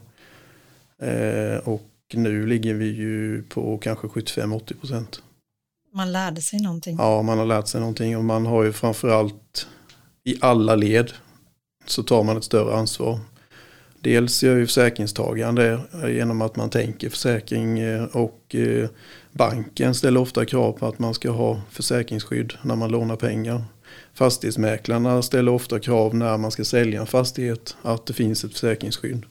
Eh, 1.06 1.58
och 1.58 1.82
nu 2.14 2.46
ligger 2.46 2.74
vi 2.74 2.86
ju 2.86 3.42
på 3.42 3.78
kanske 3.78 4.06
75-80 4.06 4.80
procent. 4.80 5.22
Man 5.94 6.12
lärde 6.12 6.40
sig 6.40 6.60
någonting. 6.62 6.96
Ja, 6.98 7.22
man 7.22 7.38
har 7.38 7.46
lärt 7.46 7.68
sig 7.68 7.80
någonting 7.80 8.16
och 8.16 8.24
man 8.24 8.46
har 8.46 8.64
ju 8.64 8.72
framförallt 8.72 9.66
i 10.24 10.36
alla 10.40 10.74
led 10.74 11.12
så 11.90 12.02
tar 12.02 12.22
man 12.22 12.36
ett 12.36 12.44
större 12.44 12.74
ansvar. 12.74 13.20
Dels 14.00 14.42
gör 14.42 14.56
ju 14.56 14.66
försäkringstagaren 14.66 15.54
det 15.54 15.80
genom 16.08 16.42
att 16.42 16.56
man 16.56 16.70
tänker 16.70 17.10
försäkring 17.10 17.78
eh, 17.78 18.04
och 18.04 18.54
eh, 18.54 18.88
banken 19.32 19.94
ställer 19.94 20.20
ofta 20.20 20.44
krav 20.44 20.72
på 20.72 20.86
att 20.86 20.98
man 20.98 21.14
ska 21.14 21.30
ha 21.30 21.60
försäkringsskydd 21.70 22.52
när 22.62 22.76
man 22.76 22.90
lånar 22.90 23.16
pengar. 23.16 23.64
Fastighetsmäklarna 24.14 25.22
ställer 25.22 25.52
ofta 25.52 25.80
krav 25.80 26.14
när 26.14 26.36
man 26.36 26.50
ska 26.50 26.64
sälja 26.64 27.00
en 27.00 27.06
fastighet 27.06 27.76
att 27.82 28.06
det 28.06 28.12
finns 28.12 28.44
ett 28.44 28.52
försäkringsskydd. 28.52 29.22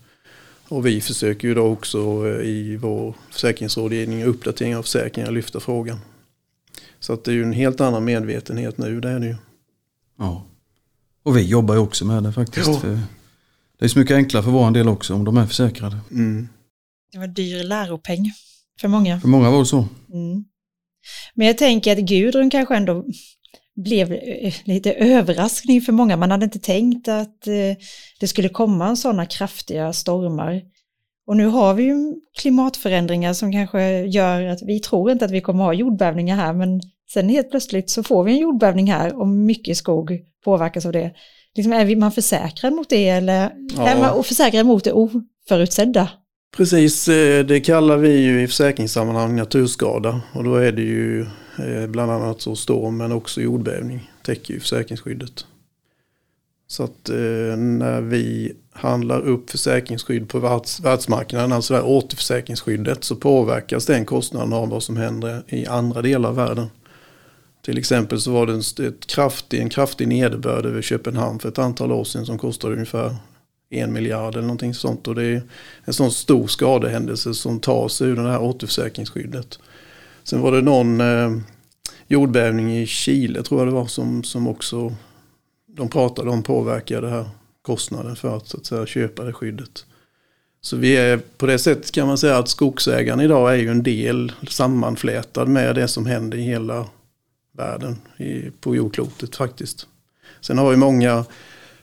Och 0.70 0.86
vi 0.86 1.02
försöker 1.02 1.48
ju 1.48 1.54
då 1.54 1.66
också 1.66 2.28
eh, 2.28 2.48
i 2.48 2.78
vår 2.78 3.14
försäkringsrådgivning 3.30 4.24
och 4.24 4.30
uppdatering 4.30 4.76
av 4.76 4.82
försäkringar 4.82 5.32
lyfta 5.32 5.60
frågan. 5.60 6.00
Så 7.00 7.14
att 7.14 7.24
det 7.24 7.32
är 7.32 7.36
ju 7.36 7.44
en 7.44 7.54
helt 7.54 7.82
annan 7.82 8.06
medvetenhet 8.06 8.78
nu, 8.78 9.00
det 9.00 9.10
är 9.10 9.20
det 9.20 9.28
ju. 9.28 9.36
Ja. 10.18 10.46
Och 11.28 11.38
vi 11.38 11.42
jobbar 11.42 11.76
ju 11.76 11.80
också 11.80 12.06
med 12.06 12.24
det 12.24 12.34
faktiskt. 12.34 12.68
Ja. 12.68 12.80
För 12.80 13.00
det 13.80 13.86
är 13.86 13.90
så 13.90 14.00
mycket 14.00 14.16
enklare 14.16 14.44
för 14.44 14.52
vår 14.52 14.72
del 14.72 14.88
också 14.88 15.14
om 15.14 15.26
de 15.26 15.38
är 15.38 15.46
försäkrade. 15.46 15.98
Mm. 16.12 16.48
Det 17.12 17.18
var 17.18 17.28
dyr 17.28 17.64
läropeng 17.64 18.32
för 18.82 18.88
många. 18.88 19.20
För 19.20 19.28
många 19.28 19.52
var 19.52 19.60
det 19.60 19.66
så. 19.66 19.86
Mm. 20.14 20.46
Men 21.34 21.48
jag 21.48 21.58
tänker 21.58 21.92
att 21.92 21.98
Gudrun 21.98 22.50
kanske 22.50 22.76
ändå 22.76 23.06
blev 23.76 24.12
eh, 24.14 24.54
lite 24.64 24.94
överraskning 24.94 25.82
för 25.82 25.92
många. 25.92 26.18
Man 26.18 26.32
hade 26.32 26.46
inte 26.46 26.60
tänkt 26.60 27.08
att 27.08 27.48
eh, 27.48 27.84
det 28.20 28.28
skulle 28.28 28.50
komma 28.50 28.96
sådana 28.96 29.26
kraftiga 29.26 29.94
stormar. 29.94 30.62
Och 31.28 31.38
nu 31.38 31.46
har 31.46 31.74
vi 31.74 31.84
ju 31.84 32.16
klimatförändringar 32.40 33.34
som 33.34 33.52
kanske 33.52 34.06
gör 34.06 34.44
att 34.44 34.62
vi 34.62 34.80
tror 34.80 35.12
inte 35.12 35.26
att 35.26 35.32
vi 35.32 35.42
kommer 35.42 35.64
ha 35.64 35.74
jordbävningar 35.74 36.36
här, 36.36 36.54
men 36.54 36.82
sen 37.10 37.30
helt 37.30 37.52
plötsligt 37.52 37.90
så 37.90 38.04
får 38.04 38.24
vi 38.24 38.32
en 38.32 38.38
jordbävning 38.38 38.92
här 38.92 39.20
och 39.20 39.28
mycket 39.28 39.78
skog 39.78 40.20
påverkas 40.44 40.86
av 40.86 40.92
det. 40.92 41.12
Liksom, 41.56 41.74
är 41.74 41.96
man 41.96 42.12
försäkrad 42.12 42.74
mot 42.74 42.90
det 42.90 43.10
eller 43.10 43.52
Ja. 43.78 43.88
är 43.88 44.00
man 44.00 44.24
försäkrad 44.24 44.66
mot 44.66 44.84
det 44.84 44.92
oförutsedda? 44.92 46.10
Precis, 46.58 47.08
eh, 47.08 47.46
det 47.46 47.60
kallar 47.60 47.98
vi 47.98 48.18
ju 48.18 48.42
i 48.42 48.48
försäkringssammanhang 48.48 49.36
naturskada. 49.36 50.22
Och 50.34 50.44
då 50.44 50.56
är 50.56 50.72
det 50.72 50.82
ju 50.82 51.22
eh, 51.60 51.88
bland 51.88 52.12
annat 52.12 52.42
så 52.42 52.56
storm 52.56 52.98
men 52.98 53.12
också 53.12 53.42
jordbävning 53.42 54.12
täcker 54.26 54.54
ju 54.54 54.60
försäkringsskyddet. 54.60 55.46
Så 56.68 56.84
att 56.84 57.10
eh, 57.10 57.58
när 57.58 58.02
vi 58.02 58.54
handlar 58.72 59.22
upp 59.22 59.50
försäkringsskydd 59.50 60.30
på 60.30 60.40
världs, 60.40 60.80
världsmarknaden, 60.80 61.52
alltså 61.52 61.74
det 61.74 61.80
här 61.80 61.88
återförsäkringsskyddet, 61.88 63.04
så 63.04 63.16
påverkas 63.16 63.86
den 63.86 64.06
kostnaden 64.06 64.54
av 64.54 64.70
vad 64.70 64.84
som 64.84 64.98
händer 64.98 65.44
i 65.48 65.66
andra 65.66 66.02
delar 66.02 66.30
av 66.30 66.36
världen. 66.36 66.68
Till 67.68 67.78
exempel 67.78 68.22
så 68.22 68.32
var 68.32 68.46
det 68.46 68.54
en, 68.54 68.88
ett 68.88 69.08
kraftig, 69.08 69.62
en 69.62 69.70
kraftig 69.70 70.08
nederbörd 70.08 70.66
över 70.66 70.82
Köpenhamn 70.82 71.40
för 71.40 71.50
ett 71.50 71.60
antal 71.60 71.92
år 71.92 72.04
sedan 72.04 72.26
som 72.26 72.38
kostade 72.38 72.74
ungefär 72.74 73.16
en 73.70 73.94
miljard 73.94 74.34
eller 74.34 74.48
någonting 74.48 74.74
sånt. 74.74 75.08
Och 75.08 75.16
det 75.16 75.24
är 75.24 75.42
en 75.86 75.94
sån 75.94 76.12
stor 76.12 76.48
skadehändelse 76.48 77.34
som 77.34 77.60
tas 77.60 78.02
ur 78.02 78.16
det 78.16 78.32
här 78.32 78.42
återförsäkringsskyddet. 78.42 79.60
Sen 80.24 80.42
var 80.42 80.52
det 80.52 80.62
någon 80.62 81.02
eh, 81.02 81.32
jordbävning 82.08 82.78
i 82.78 82.86
Chile 82.86 83.44
tror 83.44 83.62
jag 83.62 83.68
det 83.68 83.74
var 83.74 83.88
som, 83.88 84.24
som 84.24 84.48
också 84.48 84.96
de 85.68 85.90
pratade 85.90 86.30
om 86.30 86.44
påverkade 86.44 87.08
det 87.08 87.14
här 87.14 87.30
kostnaden 87.62 88.16
för 88.16 88.38
att, 88.38 88.48
så 88.48 88.58
att 88.58 88.66
säga, 88.66 88.86
köpa 88.86 89.24
det 89.24 89.34
skyddet. 89.34 89.86
Så 90.62 90.78
vi 90.78 90.98
är 90.98 91.18
på 91.38 91.46
det 91.46 91.60
sättet 91.60 91.92
kan 91.92 92.08
man 92.08 92.18
säga 92.18 92.38
att 92.38 92.50
skogsägaren 92.50 93.22
idag 93.22 93.54
är 93.54 93.58
ju 93.58 93.70
en 93.72 93.84
del 93.84 94.32
sammanflätad 94.50 95.48
med 95.48 95.76
det 95.76 95.88
som 95.88 96.06
händer 96.06 96.38
i 96.38 96.42
hela 96.42 96.86
världen 97.58 97.96
i, 98.18 98.52
på 98.60 98.76
jordklotet 98.76 99.36
faktiskt. 99.36 99.88
Sen 100.42 100.58
har 100.58 100.72
ju 100.72 100.78
många 100.78 101.26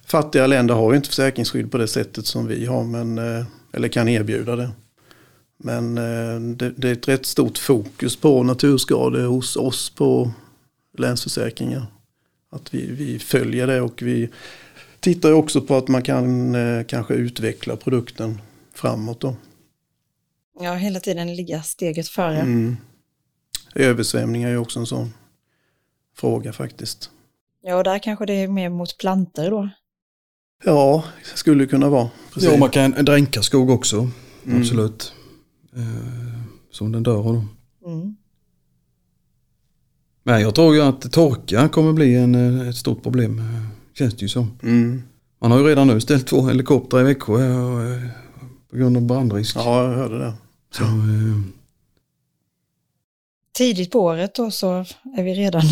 fattiga 0.06 0.46
länder 0.46 0.74
har 0.74 0.92
ju 0.92 0.96
inte 0.96 1.08
försäkringsskydd 1.08 1.70
på 1.70 1.78
det 1.78 1.88
sättet 1.88 2.26
som 2.26 2.46
vi 2.46 2.66
har, 2.66 2.84
men, 2.84 3.18
eh, 3.18 3.46
eller 3.72 3.88
kan 3.88 4.08
erbjuda 4.08 4.56
det. 4.56 4.70
Men 5.56 5.98
eh, 5.98 6.40
det, 6.40 6.70
det 6.76 6.88
är 6.88 6.92
ett 6.92 7.08
rätt 7.08 7.26
stort 7.26 7.58
fokus 7.58 8.16
på 8.16 8.42
naturskador 8.42 9.26
hos 9.26 9.56
oss 9.56 9.90
på 9.90 10.30
Länsförsäkringar. 10.98 11.86
Att 12.50 12.74
vi, 12.74 12.86
vi 12.86 13.18
följer 13.18 13.66
det 13.66 13.80
och 13.80 14.02
vi 14.02 14.28
tittar 15.00 15.32
också 15.32 15.60
på 15.60 15.76
att 15.76 15.88
man 15.88 16.02
kan 16.02 16.54
eh, 16.54 16.84
kanske 16.84 17.14
utveckla 17.14 17.76
produkten 17.76 18.40
framåt 18.74 19.20
då. 19.20 19.36
Ja, 20.60 20.74
hela 20.74 21.00
tiden 21.00 21.36
ligga 21.36 21.62
steget 21.62 22.08
före. 22.08 22.40
Mm. 22.40 22.76
Översvämningar 23.74 24.50
är 24.50 24.56
också 24.56 24.78
en 24.78 24.86
sån 24.86 25.12
fråga 26.14 26.52
faktiskt. 26.52 27.10
Ja, 27.62 27.76
och 27.76 27.84
där 27.84 27.98
kanske 27.98 28.26
det 28.26 28.32
är 28.32 28.48
mer 28.48 28.68
mot 28.68 28.98
planter 28.98 29.50
då. 29.50 29.68
Ja, 30.64 31.04
skulle 31.34 31.66
kunna 31.66 31.88
vara. 31.88 32.10
Precis. 32.34 32.50
Ja, 32.50 32.58
man 32.58 32.70
kan 32.70 32.90
dränka 32.90 33.42
skog 33.42 33.70
också. 33.70 34.08
Mm. 34.46 34.60
Absolut. 34.60 35.12
Eh, 35.76 36.40
som 36.70 36.92
den 36.92 37.02
dör 37.02 37.16
av 37.16 37.24
då. 37.34 37.44
Mm. 37.90 38.16
Men 40.22 40.40
jag 40.40 40.54
tror 40.54 40.74
ju 40.74 40.82
att 40.82 41.12
torka 41.12 41.68
kommer 41.68 41.92
bli 41.92 42.14
en, 42.14 42.60
eh, 42.60 42.68
ett 42.68 42.76
stort 42.76 43.02
problem. 43.02 43.38
eh, 43.38 43.44
Känns 43.94 44.14
det 44.14 44.22
ju 44.22 44.28
som. 44.28 44.58
Mm. 44.62 45.02
Man 45.40 45.50
har 45.50 45.58
ju 45.58 45.64
redan 45.64 45.86
nu 45.86 46.00
ställt 46.00 46.26
två 46.26 46.46
helikoptrar 46.48 47.00
i 47.00 47.04
Växjö 47.04 47.44
eh, 47.44 48.02
på 48.70 48.76
grund 48.76 48.96
av 48.96 49.02
brandrisk. 49.02 49.56
Ja, 49.56 49.84
jag 49.84 49.96
hörde 49.96 50.18
det. 50.18 50.32
Så, 50.70 50.84
eh, 50.84 51.40
Tidigt 53.54 53.90
på 53.90 54.00
året 54.00 54.34
då 54.34 54.50
så 54.50 54.84
är 55.16 55.22
vi 55.22 55.34
redan 55.34 55.62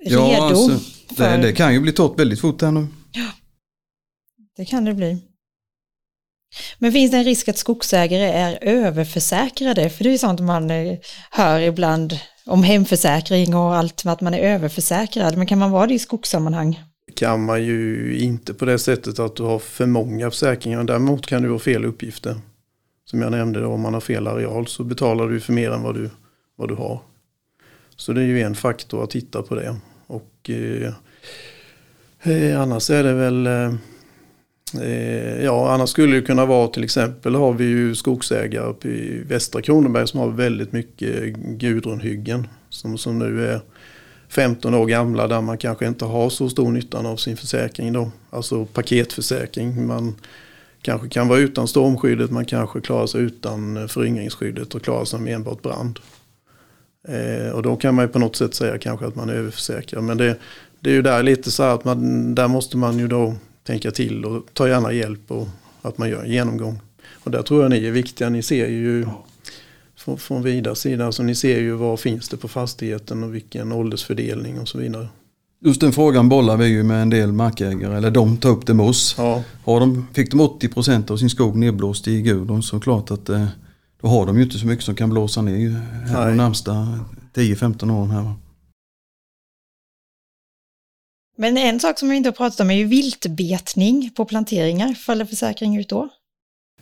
ja, 0.00 0.20
redo. 0.20 0.42
alltså, 0.42 0.68
det, 1.08 1.14
för- 1.14 1.38
det 1.38 1.52
kan 1.52 1.74
ju 1.74 1.80
bli 1.80 1.92
torrt 1.92 2.18
väldigt 2.18 2.40
fort 2.40 2.62
här 2.62 2.70
nu. 2.70 2.86
Det 4.56 4.64
kan 4.64 4.84
det 4.84 4.94
bli. 4.94 5.18
Men 6.78 6.92
finns 6.92 7.10
det 7.10 7.16
en 7.16 7.24
risk 7.24 7.48
att 7.48 7.58
skogsägare 7.58 8.24
är 8.24 8.58
överförsäkrade? 8.62 9.90
För 9.90 10.04
det 10.04 10.10
är 10.10 10.12
ju 10.12 10.18
sånt 10.18 10.40
man 10.40 10.70
eh, 10.70 10.98
hör 11.30 11.60
ibland 11.60 12.18
om 12.46 12.62
hemförsäkring 12.62 13.54
och 13.54 13.74
allt 13.76 14.04
med 14.04 14.12
att 14.12 14.20
man 14.20 14.34
är 14.34 14.38
överförsäkrad. 14.38 15.36
Men 15.36 15.46
kan 15.46 15.58
man 15.58 15.70
vara 15.70 15.86
det 15.86 15.94
i 15.94 15.98
skogssammanhang? 15.98 16.78
kan 17.16 17.44
man 17.44 17.64
ju 17.64 18.16
inte 18.18 18.54
på 18.54 18.64
det 18.64 18.78
sättet 18.78 19.18
att 19.18 19.36
du 19.36 19.42
har 19.42 19.58
för 19.58 19.86
många 19.86 20.30
försäkringar. 20.30 20.84
Däremot 20.84 21.26
kan 21.26 21.42
du 21.42 21.50
ha 21.50 21.58
fel 21.58 21.84
uppgifter. 21.84 22.36
Som 23.10 23.22
jag 23.22 23.30
nämnde, 23.30 23.66
om 23.66 23.80
man 23.80 23.94
har 23.94 24.00
fel 24.00 24.26
areal 24.26 24.66
så 24.66 24.84
betalar 24.84 25.28
du 25.28 25.40
för 25.40 25.52
mer 25.52 25.70
än 25.70 25.82
vad 25.82 25.94
du, 25.94 26.10
vad 26.56 26.68
du 26.68 26.74
har. 26.74 27.00
Så 27.96 28.12
det 28.12 28.20
är 28.20 28.26
ju 28.26 28.40
en 28.40 28.54
faktor 28.54 29.04
att 29.04 29.10
titta 29.10 29.42
på 29.42 29.54
det. 29.54 29.76
Och 30.06 30.50
eh, 30.50 30.92
eh 32.22 32.60
annars 32.60 32.90
är 32.90 33.02
det 33.02 33.12
väl 33.12 33.46
eh, 33.46 33.74
eh 34.82 35.44
Ja, 35.44 35.72
annars 35.72 35.90
skulle 35.90 36.16
det 36.16 36.22
kunna 36.22 36.46
vara 36.46 36.68
till 36.68 36.84
exempel 36.84 37.34
har 37.34 37.52
vi 37.52 37.64
ju 37.64 37.94
skogsägare 37.94 38.64
uppe 38.66 38.88
i 38.88 39.22
västra 39.26 39.62
Kronoberg 39.62 40.08
som 40.08 40.20
har 40.20 40.28
väldigt 40.28 40.72
mycket 40.72 41.36
gudrunhyggen. 41.36 42.48
Som, 42.68 42.98
som 42.98 43.18
nu 43.18 43.46
är 43.46 43.60
15 44.28 44.74
år 44.74 44.86
gamla 44.86 45.26
där 45.26 45.40
man 45.40 45.58
kanske 45.58 45.86
inte 45.86 46.04
har 46.04 46.30
så 46.30 46.48
stor 46.48 46.70
nytta 46.72 46.98
av 46.98 47.16
sin 47.16 47.36
försäkring 47.36 47.92
då. 47.92 48.10
Alltså 48.30 48.64
paketförsäkring. 48.64 49.86
Man 49.86 50.14
kanske 50.82 51.08
kan 51.08 51.28
vara 51.28 51.38
utan 51.38 51.68
stormskyddet, 51.68 52.30
man 52.30 52.44
kanske 52.44 52.80
klarar 52.80 53.06
sig 53.06 53.20
utan 53.20 53.88
föryngringsskyddet 53.88 54.74
och 54.74 54.82
klarar 54.82 55.04
sig 55.04 55.20
med 55.20 55.34
enbart 55.34 55.62
brand. 55.62 55.98
Eh, 57.08 57.50
och 57.50 57.62
då 57.62 57.76
kan 57.76 57.94
man 57.94 58.04
ju 58.04 58.08
på 58.08 58.18
något 58.18 58.36
sätt 58.36 58.54
säga 58.54 58.78
kanske 58.78 59.06
att 59.06 59.14
man 59.14 59.28
är 59.28 59.34
överförsäkrad. 59.34 60.04
Men 60.04 60.16
det, 60.16 60.36
det 60.80 60.90
är 60.90 60.94
ju 60.94 61.02
där 61.02 61.22
lite 61.22 61.50
så 61.50 61.62
här 61.62 61.74
att 61.74 61.84
man, 61.84 62.34
där 62.34 62.48
måste 62.48 62.76
man 62.76 62.98
ju 62.98 63.08
då 63.08 63.34
tänka 63.62 63.90
till 63.90 64.24
och 64.24 64.46
ta 64.52 64.68
gärna 64.68 64.92
hjälp 64.92 65.30
och 65.30 65.48
att 65.82 65.98
man 65.98 66.08
gör 66.08 66.22
en 66.22 66.30
genomgång. 66.30 66.80
Och 67.12 67.30
där 67.30 67.42
tror 67.42 67.62
jag 67.62 67.70
ni 67.70 67.86
är 67.86 67.90
viktiga. 67.90 68.28
Ni 68.28 68.42
ser 68.42 68.68
ju 68.68 69.06
från, 69.96 70.18
från 70.18 70.42
Vidas 70.42 70.80
sida, 70.80 71.06
alltså 71.06 71.22
ni 71.22 71.34
ser 71.34 71.58
ju 71.58 71.72
vad 71.72 72.00
finns 72.00 72.28
det 72.28 72.36
på 72.36 72.48
fastigheten 72.48 73.22
och 73.22 73.34
vilken 73.34 73.72
åldersfördelning 73.72 74.60
och 74.60 74.68
så 74.68 74.78
vidare. 74.78 75.08
Just 75.64 75.80
den 75.80 75.92
frågan 75.92 76.28
bollar 76.28 76.56
vi 76.56 76.66
ju 76.66 76.82
med 76.82 77.02
en 77.02 77.10
del 77.10 77.32
markägare, 77.32 77.96
eller 77.96 78.10
de 78.10 78.36
tar 78.36 78.50
upp 78.50 78.66
det 78.66 78.74
med 78.74 78.86
oss. 78.86 79.14
Ja, 79.18 79.42
Har 79.64 79.80
de, 79.80 80.06
fick 80.14 80.30
de 80.30 80.40
80% 80.40 81.10
av 81.10 81.16
sin 81.16 81.30
skog 81.30 81.56
nedblåst 81.56 82.08
i 82.08 82.22
Gudrun 82.22 82.62
så 82.62 82.80
klart 82.80 83.10
att 83.10 83.28
eh, 83.28 83.46
då 84.02 84.08
har 84.08 84.26
de 84.26 84.36
ju 84.36 84.42
inte 84.42 84.58
så 84.58 84.66
mycket 84.66 84.84
som 84.84 84.94
kan 84.94 85.10
blåsa 85.10 85.42
ner 85.42 85.56
ju 85.56 85.70
här 86.08 86.28
de 86.28 86.36
närmsta 86.36 86.72
10-15 87.34 87.92
åren 87.92 88.10
här. 88.10 88.34
Men 91.36 91.56
en 91.56 91.80
sak 91.80 91.98
som 91.98 92.08
vi 92.08 92.16
inte 92.16 92.28
har 92.28 92.34
pratat 92.34 92.60
om 92.60 92.70
är 92.70 92.74
ju 92.74 92.84
viltbetning 92.84 94.10
på 94.16 94.24
planteringar. 94.24 94.94
Faller 94.94 95.24
försäkring 95.24 95.76
ut 95.76 95.88
då? 95.88 96.08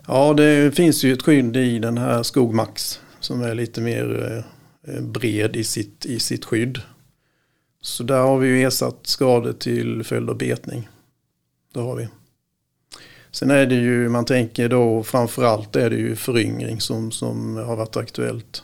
Ja, 0.07 0.35
det 0.35 0.77
finns 0.77 1.05
ju 1.05 1.13
ett 1.13 1.23
skydd 1.23 1.57
i 1.57 1.79
den 1.79 1.99
här 1.99 2.23
Skogmax 2.23 3.01
som 3.21 3.43
är 3.43 3.55
lite 3.55 3.81
mer 3.81 4.45
eh, 4.89 5.03
bred 5.03 5.57
i 5.57 5.65
sitt, 5.65 6.07
i 6.07 6.21
sitt 6.21 6.45
skydd. 6.45 6.79
Så 7.81 8.03
där 8.03 8.21
har 8.21 8.39
vi 8.39 8.49
ju 8.49 8.63
ersatt 8.63 8.99
skador 9.03 9.53
till 9.53 10.05
följd 10.05 10.31
av 10.31 10.39
betning. 10.39 10.89
Det 11.75 11.81
har 11.81 11.97
vi. 11.97 12.09
Sen 13.31 13.51
är 13.51 13.67
det 13.67 13.75
ju, 13.75 14.09
man 14.09 14.25
tänker 14.25 14.69
då 14.69 15.03
framförallt 15.03 15.77
är 15.77 15.91
det 15.91 15.97
ju 15.97 16.17
föryngring 16.17 16.81
som, 16.81 17.11
som 17.11 17.57
har 17.57 17.77
varit 17.77 17.97
aktuellt 17.97 18.63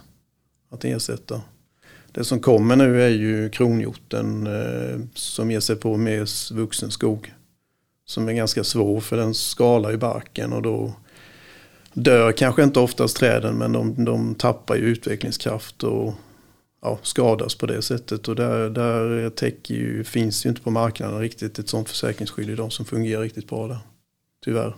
att 0.71 0.85
ersätta. 0.85 1.43
Det 2.13 2.25
som 2.25 2.41
kommer 2.41 2.77
nu 2.77 3.03
är 3.03 3.09
ju 3.09 3.49
kronhjorten 3.49 4.47
eh, 4.47 5.01
som 5.15 5.51
ger 5.51 5.61
sig 5.61 5.77
på 5.77 5.97
mer 5.97 6.55
vuxen 6.55 6.91
skog. 6.91 7.33
Som 8.07 8.29
är 8.29 8.33
ganska 8.33 8.65
svår 8.65 9.01
för 9.01 9.17
den 9.17 9.35
skalar 9.35 9.93
i 9.93 9.97
barken 9.97 10.53
och 10.53 10.63
då 10.63 10.93
dör 11.93 12.33
kanske 12.33 12.63
inte 12.63 12.81
oftast 12.81 13.17
träden 13.17 13.59
men 13.59 13.73
de, 13.73 14.05
de 14.05 14.35
tappar 14.35 14.77
ju 14.77 14.83
utvecklingskraft 14.83 15.83
och 15.83 16.15
ja, 16.85 16.99
skadas 17.03 17.55
på 17.55 17.67
det 17.67 17.83
sättet. 17.83 18.29
Och 18.29 18.37
där, 18.37 18.71
där 18.71 19.31
täcker 19.31 19.75
ju, 19.75 20.05
finns 20.05 20.47
ju 20.47 20.51
inte 20.51 20.63
på 20.63 20.71
marknaden 20.71 21.21
riktigt 21.21 21.59
ett 21.59 21.69
sånt 21.69 21.89
försäkringsskydd 21.89 22.51
idag 22.51 22.73
som 22.73 22.85
fungerar 22.85 23.23
riktigt 23.23 23.49
bra 23.49 23.69
där. 23.69 23.79
Tyvärr. 24.45 24.75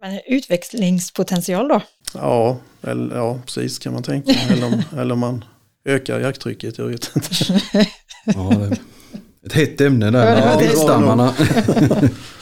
Men 0.00 0.20
utvecklingspotential 0.26 1.68
då? 1.68 1.82
Ja, 2.14 2.58
eller, 2.82 3.16
ja 3.16 3.40
precis 3.44 3.78
kan 3.78 3.92
man 3.92 4.02
tänka. 4.02 4.32
eller, 4.50 4.66
om, 4.66 4.82
eller 4.98 5.12
om 5.12 5.18
man 5.18 5.44
ökar 5.84 6.20
jakttrycket, 6.20 6.78
jag 6.78 6.86
vet 6.86 7.10
inte. 7.16 7.60
ja, 8.24 8.50
det, 8.50 8.78
ett 9.46 9.52
hett 9.52 9.80
ämne 9.80 10.10
där, 10.10 10.40
ja, 10.40 10.58
viltstammarna. 10.58 11.34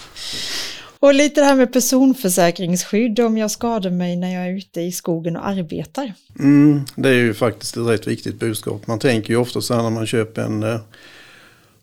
Och 1.04 1.14
lite 1.14 1.40
det 1.40 1.44
här 1.44 1.56
med 1.56 1.72
personförsäkringsskydd 1.72 3.20
om 3.20 3.38
jag 3.38 3.50
skadar 3.50 3.90
mig 3.90 4.16
när 4.16 4.34
jag 4.34 4.46
är 4.46 4.56
ute 4.56 4.80
i 4.80 4.92
skogen 4.92 5.36
och 5.36 5.46
arbetar. 5.46 6.12
Mm, 6.38 6.80
det 6.96 7.08
är 7.08 7.12
ju 7.12 7.34
faktiskt 7.34 7.76
ett 7.76 7.86
rätt 7.86 8.06
viktigt 8.06 8.38
budskap. 8.38 8.86
Man 8.86 8.98
tänker 8.98 9.30
ju 9.30 9.36
ofta 9.36 9.60
så 9.60 9.74
här 9.74 9.82
när 9.82 9.90
man 9.90 10.06
köper 10.06 10.42
en 10.42 10.62
eh, 10.62 10.80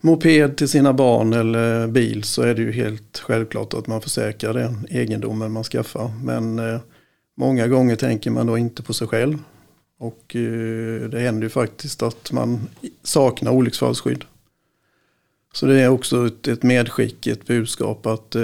moped 0.01 0.57
till 0.57 0.69
sina 0.69 0.93
barn 0.93 1.33
eller 1.33 1.87
bil 1.87 2.23
så 2.23 2.41
är 2.41 2.55
det 2.55 2.61
ju 2.61 2.71
helt 2.71 3.17
självklart 3.17 3.73
att 3.73 3.87
man 3.87 4.01
försäkrar 4.01 4.53
den 4.53 4.87
egendomen 4.89 5.51
man 5.51 5.63
skaffar. 5.63 6.11
Men 6.23 6.59
eh, 6.59 6.79
många 7.37 7.67
gånger 7.67 7.95
tänker 7.95 8.31
man 8.31 8.47
då 8.47 8.57
inte 8.57 8.83
på 8.83 8.93
sig 8.93 9.07
själv. 9.07 9.37
Och 9.99 10.35
eh, 10.35 11.09
det 11.09 11.19
händer 11.19 11.43
ju 11.43 11.49
faktiskt 11.49 12.03
att 12.03 12.31
man 12.31 12.67
saknar 13.03 13.51
olycksfallsskydd. 13.51 14.25
Så 15.53 15.65
det 15.65 15.81
är 15.81 15.87
också 15.87 16.27
ett, 16.27 16.47
ett 16.47 16.63
medskick, 16.63 17.27
ett 17.27 17.47
budskap 17.47 18.05
att 18.05 18.35
eh, 18.35 18.41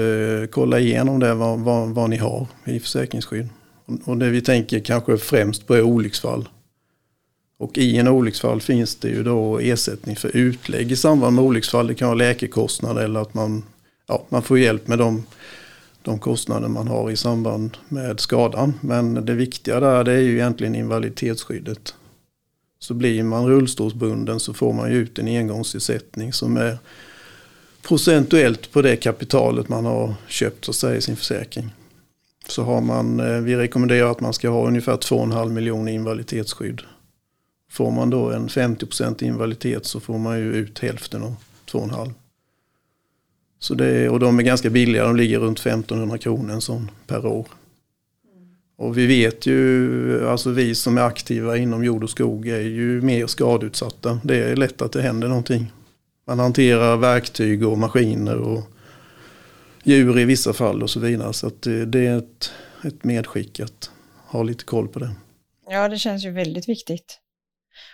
kolla 0.52 0.80
igenom 0.80 1.20
det 1.20 1.34
vad, 1.34 1.60
vad, 1.60 1.90
vad, 1.90 2.10
ni 2.10 2.18
har 2.18 2.48
i 2.66 2.80
försäkringsskydd. 2.80 3.50
Och 4.04 4.18
det 4.18 4.30
vi 4.30 4.42
tänker 4.42 4.80
kanske 4.80 5.18
främst 5.18 5.68
på 5.68 5.74
är 5.76 5.82
olycksfall. 5.82 6.50
Och 7.60 7.78
i 7.78 7.98
en 7.98 8.08
olycksfall 8.08 8.62
finns 8.62 8.96
det 8.96 9.10
ju 9.10 9.24
då 9.24 9.60
ersättning 9.60 10.16
för 10.16 10.38
utlägg 10.38 10.92
i 10.92 10.96
samband 10.96 11.36
med 11.36 11.46
olycksfall. 11.46 11.88
Det 11.88 11.96
kan 11.96 12.08
vara 12.08 12.18
läkekostnader 12.18 13.04
eller 13.04 13.20
att 13.20 13.34
man, 13.34 13.64
ja, 14.08 14.26
man 14.30 14.42
får 14.42 14.60
hjälp 14.60 14.88
med 14.88 14.98
de, 14.98 15.26
de 16.02 16.20
kostnader 16.20 16.68
man 16.68 16.88
har 16.88 17.12
i 17.12 17.16
samband 17.16 17.78
med 17.88 18.20
skadan. 18.20 18.74
Men 18.82 19.26
det 19.26 19.34
viktiga 19.34 19.80
där 19.80 20.04
det 20.04 20.12
är 20.12 20.22
ju 20.22 20.34
egentligen 20.34 20.76
invaliditetsskyddet. 20.76 21.94
Så 22.80 22.94
blir 22.94 23.24
man 23.24 23.48
rullstolsbunden 23.48 24.40
så 24.40 24.54
får 24.54 24.74
man 24.74 24.92
ju 24.92 24.98
ut 24.98 25.20
en 25.20 25.28
engångsersättning 25.28 26.34
som 26.34 26.58
är 26.58 26.78
procentuellt 27.82 28.72
på 28.72 28.82
det 28.82 28.96
kapitalet 28.96 29.70
man 29.70 29.86
har 29.86 30.16
köpt 30.28 30.66
så 30.66 30.74
säga, 30.74 31.02
sin 31.02 31.16
försäkring. 31.16 31.70
Så 32.48 32.64
har 32.64 32.82
man, 32.82 33.20
eh, 33.20 33.40
vi 33.40 33.56
rekommenderar 33.56 34.12
att 34.12 34.20
man 34.20 34.34
ska 34.34 34.50
ha 34.50 34.68
ungefär 34.68 34.98
2,5 34.98 35.50
miljoner 35.54 35.92
invaliditetsskydd. 35.92 36.82
Får 37.72 37.92
man 37.92 38.10
då 38.10 38.32
en 38.32 38.50
50% 38.50 39.24
invaliditet 39.24 39.86
så 39.86 40.00
får 40.00 40.18
man 40.18 40.40
ju 40.40 40.54
ut 40.54 40.80
hälften 40.80 41.24
av 41.24 41.36
2,5. 41.66 42.14
Så 43.60 43.74
det, 43.74 44.10
och 44.10 44.20
de 44.20 44.40
är 44.40 44.44
ganska 44.44 44.70
billiga, 44.70 45.04
de 45.04 45.16
ligger 45.16 45.40
runt 45.40 45.60
1500 45.60 46.18
kronor 46.18 46.54
en 46.54 46.62
sån 46.62 46.92
per 47.08 47.26
år. 47.26 47.48
Och 48.78 48.98
vi 48.98 49.06
vet 49.06 49.46
ju, 49.46 50.30
alltså 50.30 50.50
vi 50.50 50.76
som 50.76 50.98
är 50.98 51.02
aktiva 51.02 51.58
inom 51.58 51.84
jord 51.84 52.04
och 52.04 52.10
skog 52.10 52.48
är 52.48 52.62
ju 52.62 53.02
mer 53.02 53.28
skadeutsatta. 53.28 54.20
Det 54.24 54.36
är 54.36 54.56
lätt 54.56 54.82
att 54.82 54.92
det 54.92 55.02
händer 55.02 55.28
någonting. 55.28 55.72
Man 56.28 56.40
hanterar 56.40 56.98
verktyg 56.98 57.68
och 57.68 57.78
maskiner 57.78 58.36
och 58.36 58.64
djur 59.84 60.20
i 60.20 60.26
vissa 60.26 60.54
fall 60.54 60.84
och 60.84 60.90
så 60.90 61.00
vidare. 61.00 61.34
Så 61.34 61.52
det 61.88 62.08
är 62.08 62.18
ett, 62.18 62.52
ett 62.84 63.04
medskick 63.04 63.60
att 63.60 63.92
ha 64.28 64.44
lite 64.44 64.64
koll 64.64 64.88
på 64.88 65.00
det. 65.00 65.12
Ja, 65.70 65.90
det 65.90 65.98
känns 65.98 66.26
ju 66.26 66.32
väldigt 66.32 66.70
viktigt. 66.70 67.20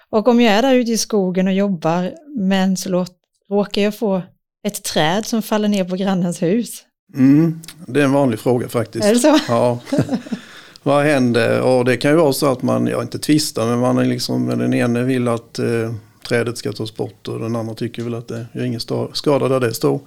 Och 0.10 0.28
om 0.28 0.42
jag 0.42 0.54
är 0.54 0.62
där 0.62 0.76
ute 0.76 0.92
i 0.92 0.98
skogen 0.98 1.48
och 1.48 1.54
jobbar, 1.54 2.14
men 2.38 2.78
så 2.78 2.90
låt, 2.90 3.16
råkar 3.50 3.82
jag 3.82 3.96
få 3.96 4.22
ett 4.68 4.84
träd 4.84 5.26
som 5.26 5.42
faller 5.42 5.68
ner 5.68 5.84
på 5.84 5.96
grannens 5.96 6.42
hus? 6.42 6.84
Mm, 7.16 7.62
det 7.88 8.00
är 8.00 8.06
en 8.06 8.12
vanlig 8.12 8.40
fråga 8.40 8.70
faktiskt. 8.70 9.06
Är 9.06 9.14
det 9.14 9.20
så? 9.20 9.40
Ja. 9.48 9.80
Vad 10.84 11.04
händer? 11.04 11.62
Och 11.62 11.86
det 11.86 11.98
kan 11.98 12.12
ju 12.12 12.18
vara 12.18 12.34
så 12.34 12.52
att 12.52 12.62
man, 12.62 12.88
ja 12.88 13.02
inte 13.02 13.20
tvistar, 13.20 13.68
men 13.68 13.80
man 13.80 13.98
är 13.98 14.06
liksom, 14.06 14.48
den 14.48 14.74
ene 14.74 15.04
vill 15.04 15.28
att 15.28 15.60
eh, 15.60 15.94
trädet 16.28 16.58
ska 16.58 16.72
tas 16.72 16.96
bort 16.96 17.28
och 17.28 17.40
den 17.40 17.56
andra 17.56 17.74
tycker 17.74 18.04
väl 18.04 18.14
att 18.14 18.28
det 18.28 18.46
gör 18.54 18.64
ingen 18.64 18.82
skada 19.14 19.48
där 19.48 19.60
det 19.60 19.74
står. 19.74 20.00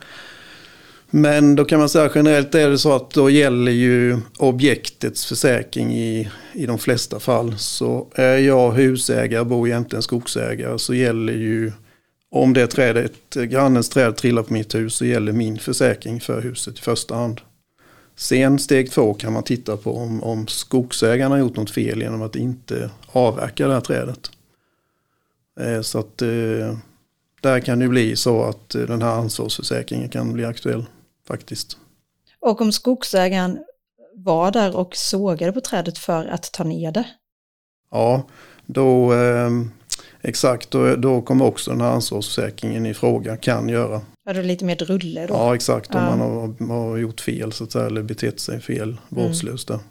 Men 1.11 1.55
då 1.57 1.65
kan 1.65 1.79
man 1.79 1.89
säga 1.89 2.11
generellt 2.15 2.55
är 2.55 2.71
det 2.71 2.79
så 2.79 2.93
att 2.93 3.11
då 3.11 3.31
gäller 3.31 3.73
ju 3.73 4.19
objektets 4.39 5.27
försäkring 5.27 5.95
i, 5.95 6.29
i 6.53 6.67
de 6.67 6.79
flesta 6.79 7.21
fall. 7.21 7.59
Så 7.59 8.07
är 8.15 8.39
jag 8.39 8.73
husägare, 8.73 9.45
bor 9.45 9.69
egentligen 9.69 10.03
skogsägare 10.03 10.79
så 10.79 10.95
gäller 10.95 11.33
ju 11.33 11.73
om 12.31 12.53
det 12.53 12.67
trädet, 12.67 13.12
grannens 13.35 13.89
träd 13.89 14.17
trillar 14.17 14.43
på 14.43 14.53
mitt 14.53 14.75
hus 14.75 14.95
så 14.95 15.05
gäller 15.05 15.33
min 15.33 15.59
försäkring 15.59 16.21
för 16.21 16.41
huset 16.41 16.79
i 16.79 16.83
första 16.83 17.15
hand. 17.15 17.41
Sen 18.16 18.59
steg 18.59 18.90
två 18.90 19.14
kan 19.14 19.33
man 19.33 19.42
titta 19.42 19.76
på 19.76 19.96
om, 19.96 20.22
om 20.22 20.46
skogsägaren 20.46 21.33
har 21.33 21.38
gjort 21.38 21.57
något 21.57 21.70
fel 21.70 22.02
genom 22.02 22.22
att 22.22 22.37
inte 22.37 22.90
avverka 23.07 23.68
det 23.68 23.74
här 23.74 23.81
trädet. 23.81 24.31
Eh, 25.61 25.81
så 25.81 25.98
att 25.98 26.22
eh, 26.22 26.76
där 27.40 27.61
kan 27.61 27.79
det 27.79 27.88
bli 27.88 28.16
så 28.16 28.42
att 28.42 28.74
eh, 28.74 28.83
den 28.83 29.02
här 29.02 29.11
ansvarsförsäkringen 29.11 30.09
kan 30.09 30.33
bli 30.33 30.44
aktuell 30.44 30.85
faktiskt. 31.29 31.76
Och 32.40 32.61
om 32.61 32.72
skogsägaren 32.72 33.59
var 34.14 34.50
där 34.50 34.76
och 34.76 34.96
sågade 34.96 35.52
på 35.52 35.61
trädet 35.61 35.98
för 35.98 36.26
att 36.26 36.52
ta 36.52 36.64
ner 36.64 36.92
det? 36.92 37.07
Ja, 37.90 38.22
då, 38.66 39.12
eh, 39.12 39.50
exakt, 40.20 40.70
då, 40.70 40.96
då 40.96 41.22
kommer 41.22 41.44
också 41.44 41.70
den 41.70 41.81
här 41.81 41.90
ansvarsförsäkringen 41.90 42.87
i 42.87 42.94
fråga, 42.94 43.37
kan 43.37 43.68
göra. 43.68 44.00
Ja, 44.27 44.33
då 44.33 44.43
lite 44.43 44.65
mer 44.65 44.77
rulle 44.77 45.27
då? 45.27 45.35
Ja, 45.35 45.55
exakt, 45.55 45.95
om 45.95 46.01
ja. 46.01 46.17
man 46.17 46.21
har, 46.21 46.67
har, 46.75 46.97
gjort 46.97 47.21
fel 47.21 47.53
så 47.53 47.65
att 47.65 47.73
säga, 47.73 47.87
eller 47.87 48.03
betett 48.03 48.41
sig 48.41 48.61
fel, 48.61 48.97
vårdslöst. 49.09 49.71
Mm. 49.71 49.83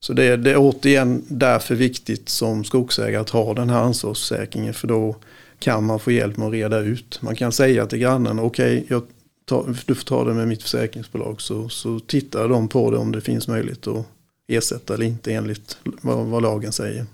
Så 0.00 0.12
det 0.12 0.24
är, 0.24 0.36
det 0.36 0.50
är 0.50 0.56
återigen 0.56 1.24
därför 1.28 1.74
viktigt 1.74 2.28
som 2.28 2.64
skogsägare 2.64 3.20
att 3.20 3.30
ha 3.30 3.54
den 3.54 3.70
här 3.70 3.80
ansvarsförsäkringen 3.80 4.74
för 4.74 4.88
då 4.88 5.16
kan 5.58 5.84
man 5.84 6.00
få 6.00 6.10
hjälp 6.10 6.36
med 6.36 6.46
att 6.46 6.52
reda 6.52 6.78
ut. 6.78 7.22
Man 7.22 7.36
kan 7.36 7.52
säga 7.52 7.86
till 7.86 7.98
grannen, 7.98 8.38
okej, 8.38 8.86
okay, 8.90 9.74
du 9.86 9.94
får 9.94 10.04
ta 10.04 10.24
det 10.24 10.34
med 10.34 10.48
mitt 10.48 10.62
försäkringsbolag 10.62 11.40
så, 11.40 11.68
så 11.68 12.00
tittar 12.00 12.48
de 12.48 12.68
på 12.68 12.90
det 12.90 12.96
om 12.96 13.12
det 13.12 13.20
finns 13.20 13.48
möjlighet 13.48 13.86
att 13.86 14.06
ersätta 14.48 14.94
eller 14.94 15.06
inte 15.06 15.32
enligt 15.32 15.78
vad, 15.82 16.26
vad 16.26 16.42
lagen 16.42 16.72
säger. 16.72 17.06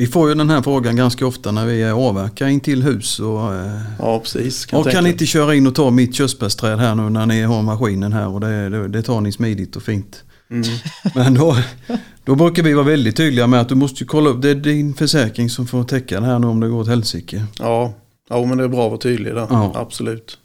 Vi 0.00 0.06
får 0.06 0.28
ju 0.28 0.34
den 0.34 0.50
här 0.50 0.62
frågan 0.62 0.96
ganska 0.96 1.26
ofta 1.26 1.52
när 1.52 1.66
vi 1.66 1.84
avverkar 1.84 2.46
in 2.46 2.60
till 2.60 2.82
hus. 2.82 3.20
Och, 3.20 3.54
eh, 3.54 3.80
ja, 3.98 4.20
precis. 4.20 4.66
Kan, 4.66 4.80
och 4.80 4.90
kan 4.90 5.04
ni 5.04 5.10
inte 5.10 5.26
köra 5.26 5.54
in 5.54 5.66
och 5.66 5.74
ta 5.74 5.90
mitt 5.90 6.14
körsbärsträd 6.14 6.78
här 6.78 6.94
nu 6.94 7.10
när 7.10 7.26
ni 7.26 7.42
har 7.42 7.62
maskinen 7.62 8.12
här 8.12 8.28
och 8.28 8.40
det, 8.40 8.68
det, 8.68 8.88
det 8.88 9.02
tar 9.02 9.20
ni 9.20 9.32
smidigt 9.32 9.76
och 9.76 9.82
fint. 9.82 10.24
Mm. 10.50 10.62
Men 11.14 11.34
då, 11.34 11.56
då 12.24 12.34
brukar 12.34 12.62
vi 12.62 12.74
vara 12.74 12.84
väldigt 12.84 13.16
tydliga 13.16 13.46
med 13.46 13.60
att 13.60 13.68
du 13.68 13.74
måste 13.74 14.04
kolla 14.04 14.30
upp, 14.30 14.42
det 14.42 14.50
är 14.50 14.54
din 14.54 14.94
försäkring 14.94 15.50
som 15.50 15.66
får 15.66 15.84
täcka 15.84 16.20
det 16.20 16.26
här 16.26 16.38
nu 16.38 16.46
om 16.46 16.60
det 16.60 16.68
går 16.68 16.80
åt 16.80 16.88
helsike. 16.88 17.44
Ja, 17.58 17.92
ja 18.28 18.44
men 18.44 18.58
det 18.58 18.64
är 18.64 18.68
bra 18.68 18.84
att 18.84 18.90
vara 18.90 19.00
tydlig 19.00 19.34
där, 19.34 19.46
ja. 19.50 19.72
absolut. 19.74 20.38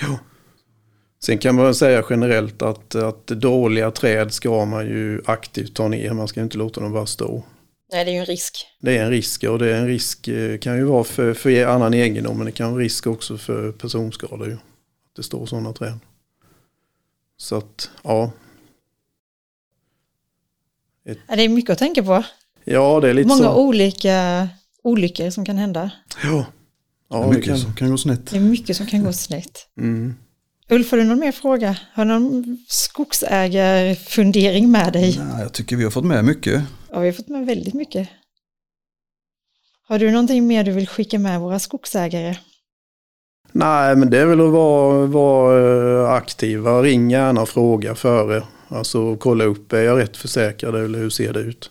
Ja. 0.00 0.18
Sen 1.24 1.38
kan 1.38 1.54
man 1.54 1.74
säga 1.74 2.02
generellt 2.10 2.62
att, 2.62 2.94
att 2.94 3.26
dåliga 3.26 3.90
träd 3.90 4.32
ska 4.32 4.64
man 4.64 4.86
ju 4.86 5.22
aktivt 5.24 5.74
ta 5.74 5.88
ner, 5.88 6.12
man 6.12 6.28
ska 6.28 6.42
inte 6.42 6.58
låta 6.58 6.80
dem 6.80 6.92
bara 6.92 7.06
stå. 7.06 7.44
Nej, 7.92 8.04
det 8.04 8.10
är 8.10 8.12
ju 8.12 8.18
en 8.18 8.26
risk. 8.26 8.66
Det 8.80 8.98
är 8.98 9.04
en 9.04 9.10
risk 9.10 9.44
och 9.44 9.58
det 9.58 9.74
är 9.74 9.80
en 9.80 9.86
risk 9.86 10.28
eh, 10.28 10.58
kan 10.58 10.76
ju 10.76 10.84
vara 10.84 11.04
för, 11.04 11.34
för 11.34 11.66
annan 11.66 11.94
egendom 11.94 12.36
men 12.36 12.46
det 12.46 12.52
kan 12.52 12.72
vara 12.72 12.82
risk 12.82 13.06
också 13.06 13.38
för 13.38 13.72
personskador. 13.72 14.48
Ju, 14.48 14.54
att 14.54 14.60
det 15.16 15.22
står 15.22 15.46
sådana 15.46 15.72
träd. 15.72 15.98
Så 17.36 17.56
att, 17.56 17.90
ja, 18.02 18.32
ett... 21.04 21.18
Ja, 21.28 21.36
det 21.36 21.42
är 21.42 21.48
mycket 21.48 21.70
att 21.70 21.78
tänka 21.78 22.02
på. 22.02 22.24
Ja, 22.64 23.00
det 23.00 23.08
är 23.08 23.14
lite 23.14 23.28
Många 23.28 23.42
så. 23.42 23.54
olika 23.54 24.48
olyckor 24.82 25.30
som 25.30 25.44
kan 25.44 25.56
hända. 25.58 25.90
Ja, 26.22 26.46
ja 27.08 27.18
det 27.18 27.24
är 27.24 27.28
mycket 27.28 27.44
kan... 27.44 27.58
som 27.58 27.74
kan 27.74 27.90
gå 27.90 27.98
snett. 27.98 28.30
Det 28.30 28.36
är 28.36 28.40
mycket 28.40 28.76
som 28.76 28.86
kan 28.86 29.04
gå 29.04 29.12
snett. 29.12 29.68
Mm. 29.76 30.14
Ulf, 30.70 30.90
har 30.90 30.98
du 30.98 31.04
någon 31.04 31.18
mer 31.18 31.32
fråga? 31.32 31.76
Har 31.92 32.04
du 32.04 32.10
någon 32.10 32.58
skogsägarfundering 32.68 34.70
med 34.70 34.92
dig? 34.92 35.18
Nej, 35.18 35.42
jag 35.42 35.52
tycker 35.52 35.76
vi 35.76 35.84
har 35.84 35.90
fått 35.90 36.04
med 36.04 36.24
mycket. 36.24 36.62
Ja, 36.90 37.00
vi 37.00 37.06
har 37.06 37.12
fått 37.12 37.28
med 37.28 37.46
väldigt 37.46 37.74
mycket. 37.74 38.08
Har 39.88 39.98
du 39.98 40.10
någonting 40.10 40.46
mer 40.46 40.64
du 40.64 40.72
vill 40.72 40.88
skicka 40.88 41.18
med 41.18 41.40
våra 41.40 41.58
skogsägare? 41.58 42.36
Nej, 43.52 43.96
men 43.96 44.10
det 44.10 44.18
är 44.18 44.26
väl 44.26 44.40
att 44.40 44.52
vara, 44.52 45.06
vara 45.06 46.12
aktiva. 46.12 46.82
Ring 46.82 47.10
gärna 47.10 47.42
och 47.42 47.48
fråga 47.48 47.94
före. 47.94 48.42
Alltså 48.68 49.16
kolla 49.16 49.44
upp, 49.44 49.72
är 49.72 49.82
jag 49.82 49.98
rätt 49.98 50.16
försäkrad 50.16 50.76
eller 50.76 50.98
hur 50.98 51.10
ser 51.10 51.32
det 51.32 51.40
ut? 51.40 51.70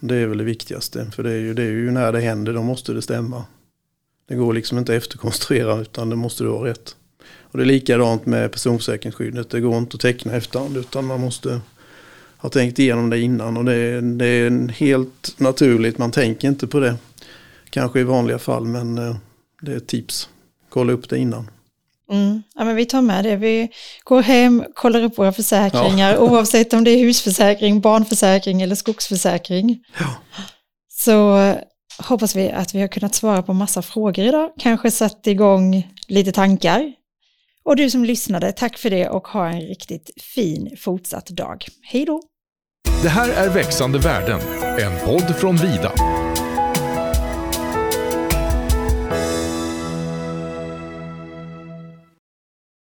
Det 0.00 0.16
är 0.16 0.26
väl 0.26 0.38
det 0.38 0.44
viktigaste. 0.44 1.10
För 1.10 1.22
det 1.22 1.30
är 1.30 1.38
ju, 1.38 1.54
det 1.54 1.62
är 1.62 1.70
ju 1.70 1.90
när 1.90 2.12
det 2.12 2.20
händer, 2.20 2.52
då 2.52 2.62
måste 2.62 2.92
det 2.92 3.02
stämma. 3.02 3.44
Det 4.28 4.34
går 4.34 4.52
liksom 4.52 4.78
inte 4.78 4.96
att 4.96 5.02
efterkonstruera 5.02 5.80
utan 5.80 6.10
det 6.10 6.16
måste 6.16 6.44
vara 6.44 6.70
rätt. 6.70 6.96
Och 7.52 7.58
det 7.58 7.64
är 7.64 7.66
likadant 7.66 8.26
med 8.26 8.52
personförsäkringsskyddet. 8.52 9.50
Det 9.50 9.60
går 9.60 9.78
inte 9.78 9.94
att 9.94 10.00
teckna 10.00 10.32
efterhand 10.32 10.76
utan 10.76 11.04
man 11.04 11.20
måste 11.20 11.60
ha 12.36 12.48
tänkt 12.48 12.78
igenom 12.78 13.10
det 13.10 13.20
innan. 13.20 13.56
Och 13.56 13.64
det 13.64 13.74
är, 13.74 14.00
det 14.00 14.26
är 14.26 14.68
helt 14.68 15.34
naturligt, 15.36 15.98
man 15.98 16.10
tänker 16.10 16.48
inte 16.48 16.66
på 16.66 16.80
det. 16.80 16.96
Kanske 17.70 18.00
i 18.00 18.04
vanliga 18.04 18.38
fall 18.38 18.64
men 18.64 18.98
eh, 18.98 19.16
det 19.60 19.72
är 19.72 19.76
ett 19.76 19.86
tips. 19.86 20.28
Kolla 20.68 20.92
upp 20.92 21.08
det 21.08 21.18
innan. 21.18 21.50
Mm. 22.10 22.42
Ja, 22.54 22.64
men 22.64 22.76
vi 22.76 22.86
tar 22.86 23.02
med 23.02 23.24
det. 23.24 23.36
Vi 23.36 23.68
går 24.04 24.22
hem, 24.22 24.64
kollar 24.74 25.02
upp 25.02 25.18
våra 25.18 25.32
försäkringar, 25.32 26.12
ja. 26.12 26.18
oavsett 26.18 26.72
om 26.72 26.84
det 26.84 26.90
är 26.90 26.98
husförsäkring, 26.98 27.80
barnförsäkring 27.80 28.62
eller 28.62 28.74
skogsförsäkring. 28.74 29.78
Ja. 29.98 30.14
Så 30.88 31.38
eh, 31.38 31.56
hoppas 31.98 32.36
vi 32.36 32.50
att 32.50 32.74
vi 32.74 32.80
har 32.80 32.88
kunnat 32.88 33.14
svara 33.14 33.42
på 33.42 33.52
massa 33.52 33.82
frågor 33.82 34.24
idag, 34.24 34.50
kanske 34.58 34.90
satt 34.90 35.26
igång 35.26 35.88
lite 36.08 36.32
tankar. 36.32 36.92
Och 37.64 37.76
du 37.76 37.90
som 37.90 38.04
lyssnade, 38.04 38.52
tack 38.52 38.78
för 38.78 38.90
det 38.90 39.08
och 39.08 39.28
ha 39.28 39.48
en 39.48 39.60
riktigt 39.60 40.10
fin 40.34 40.76
fortsatt 40.78 41.26
dag. 41.26 41.64
Hej 41.82 42.04
då! 42.04 42.22
Det 43.02 43.08
här 43.08 43.46
är 43.46 43.50
Växande 43.50 43.98
värden, 43.98 44.40
en 44.78 45.06
podd 45.06 45.36
från 45.36 45.56
Vida. 45.56 45.92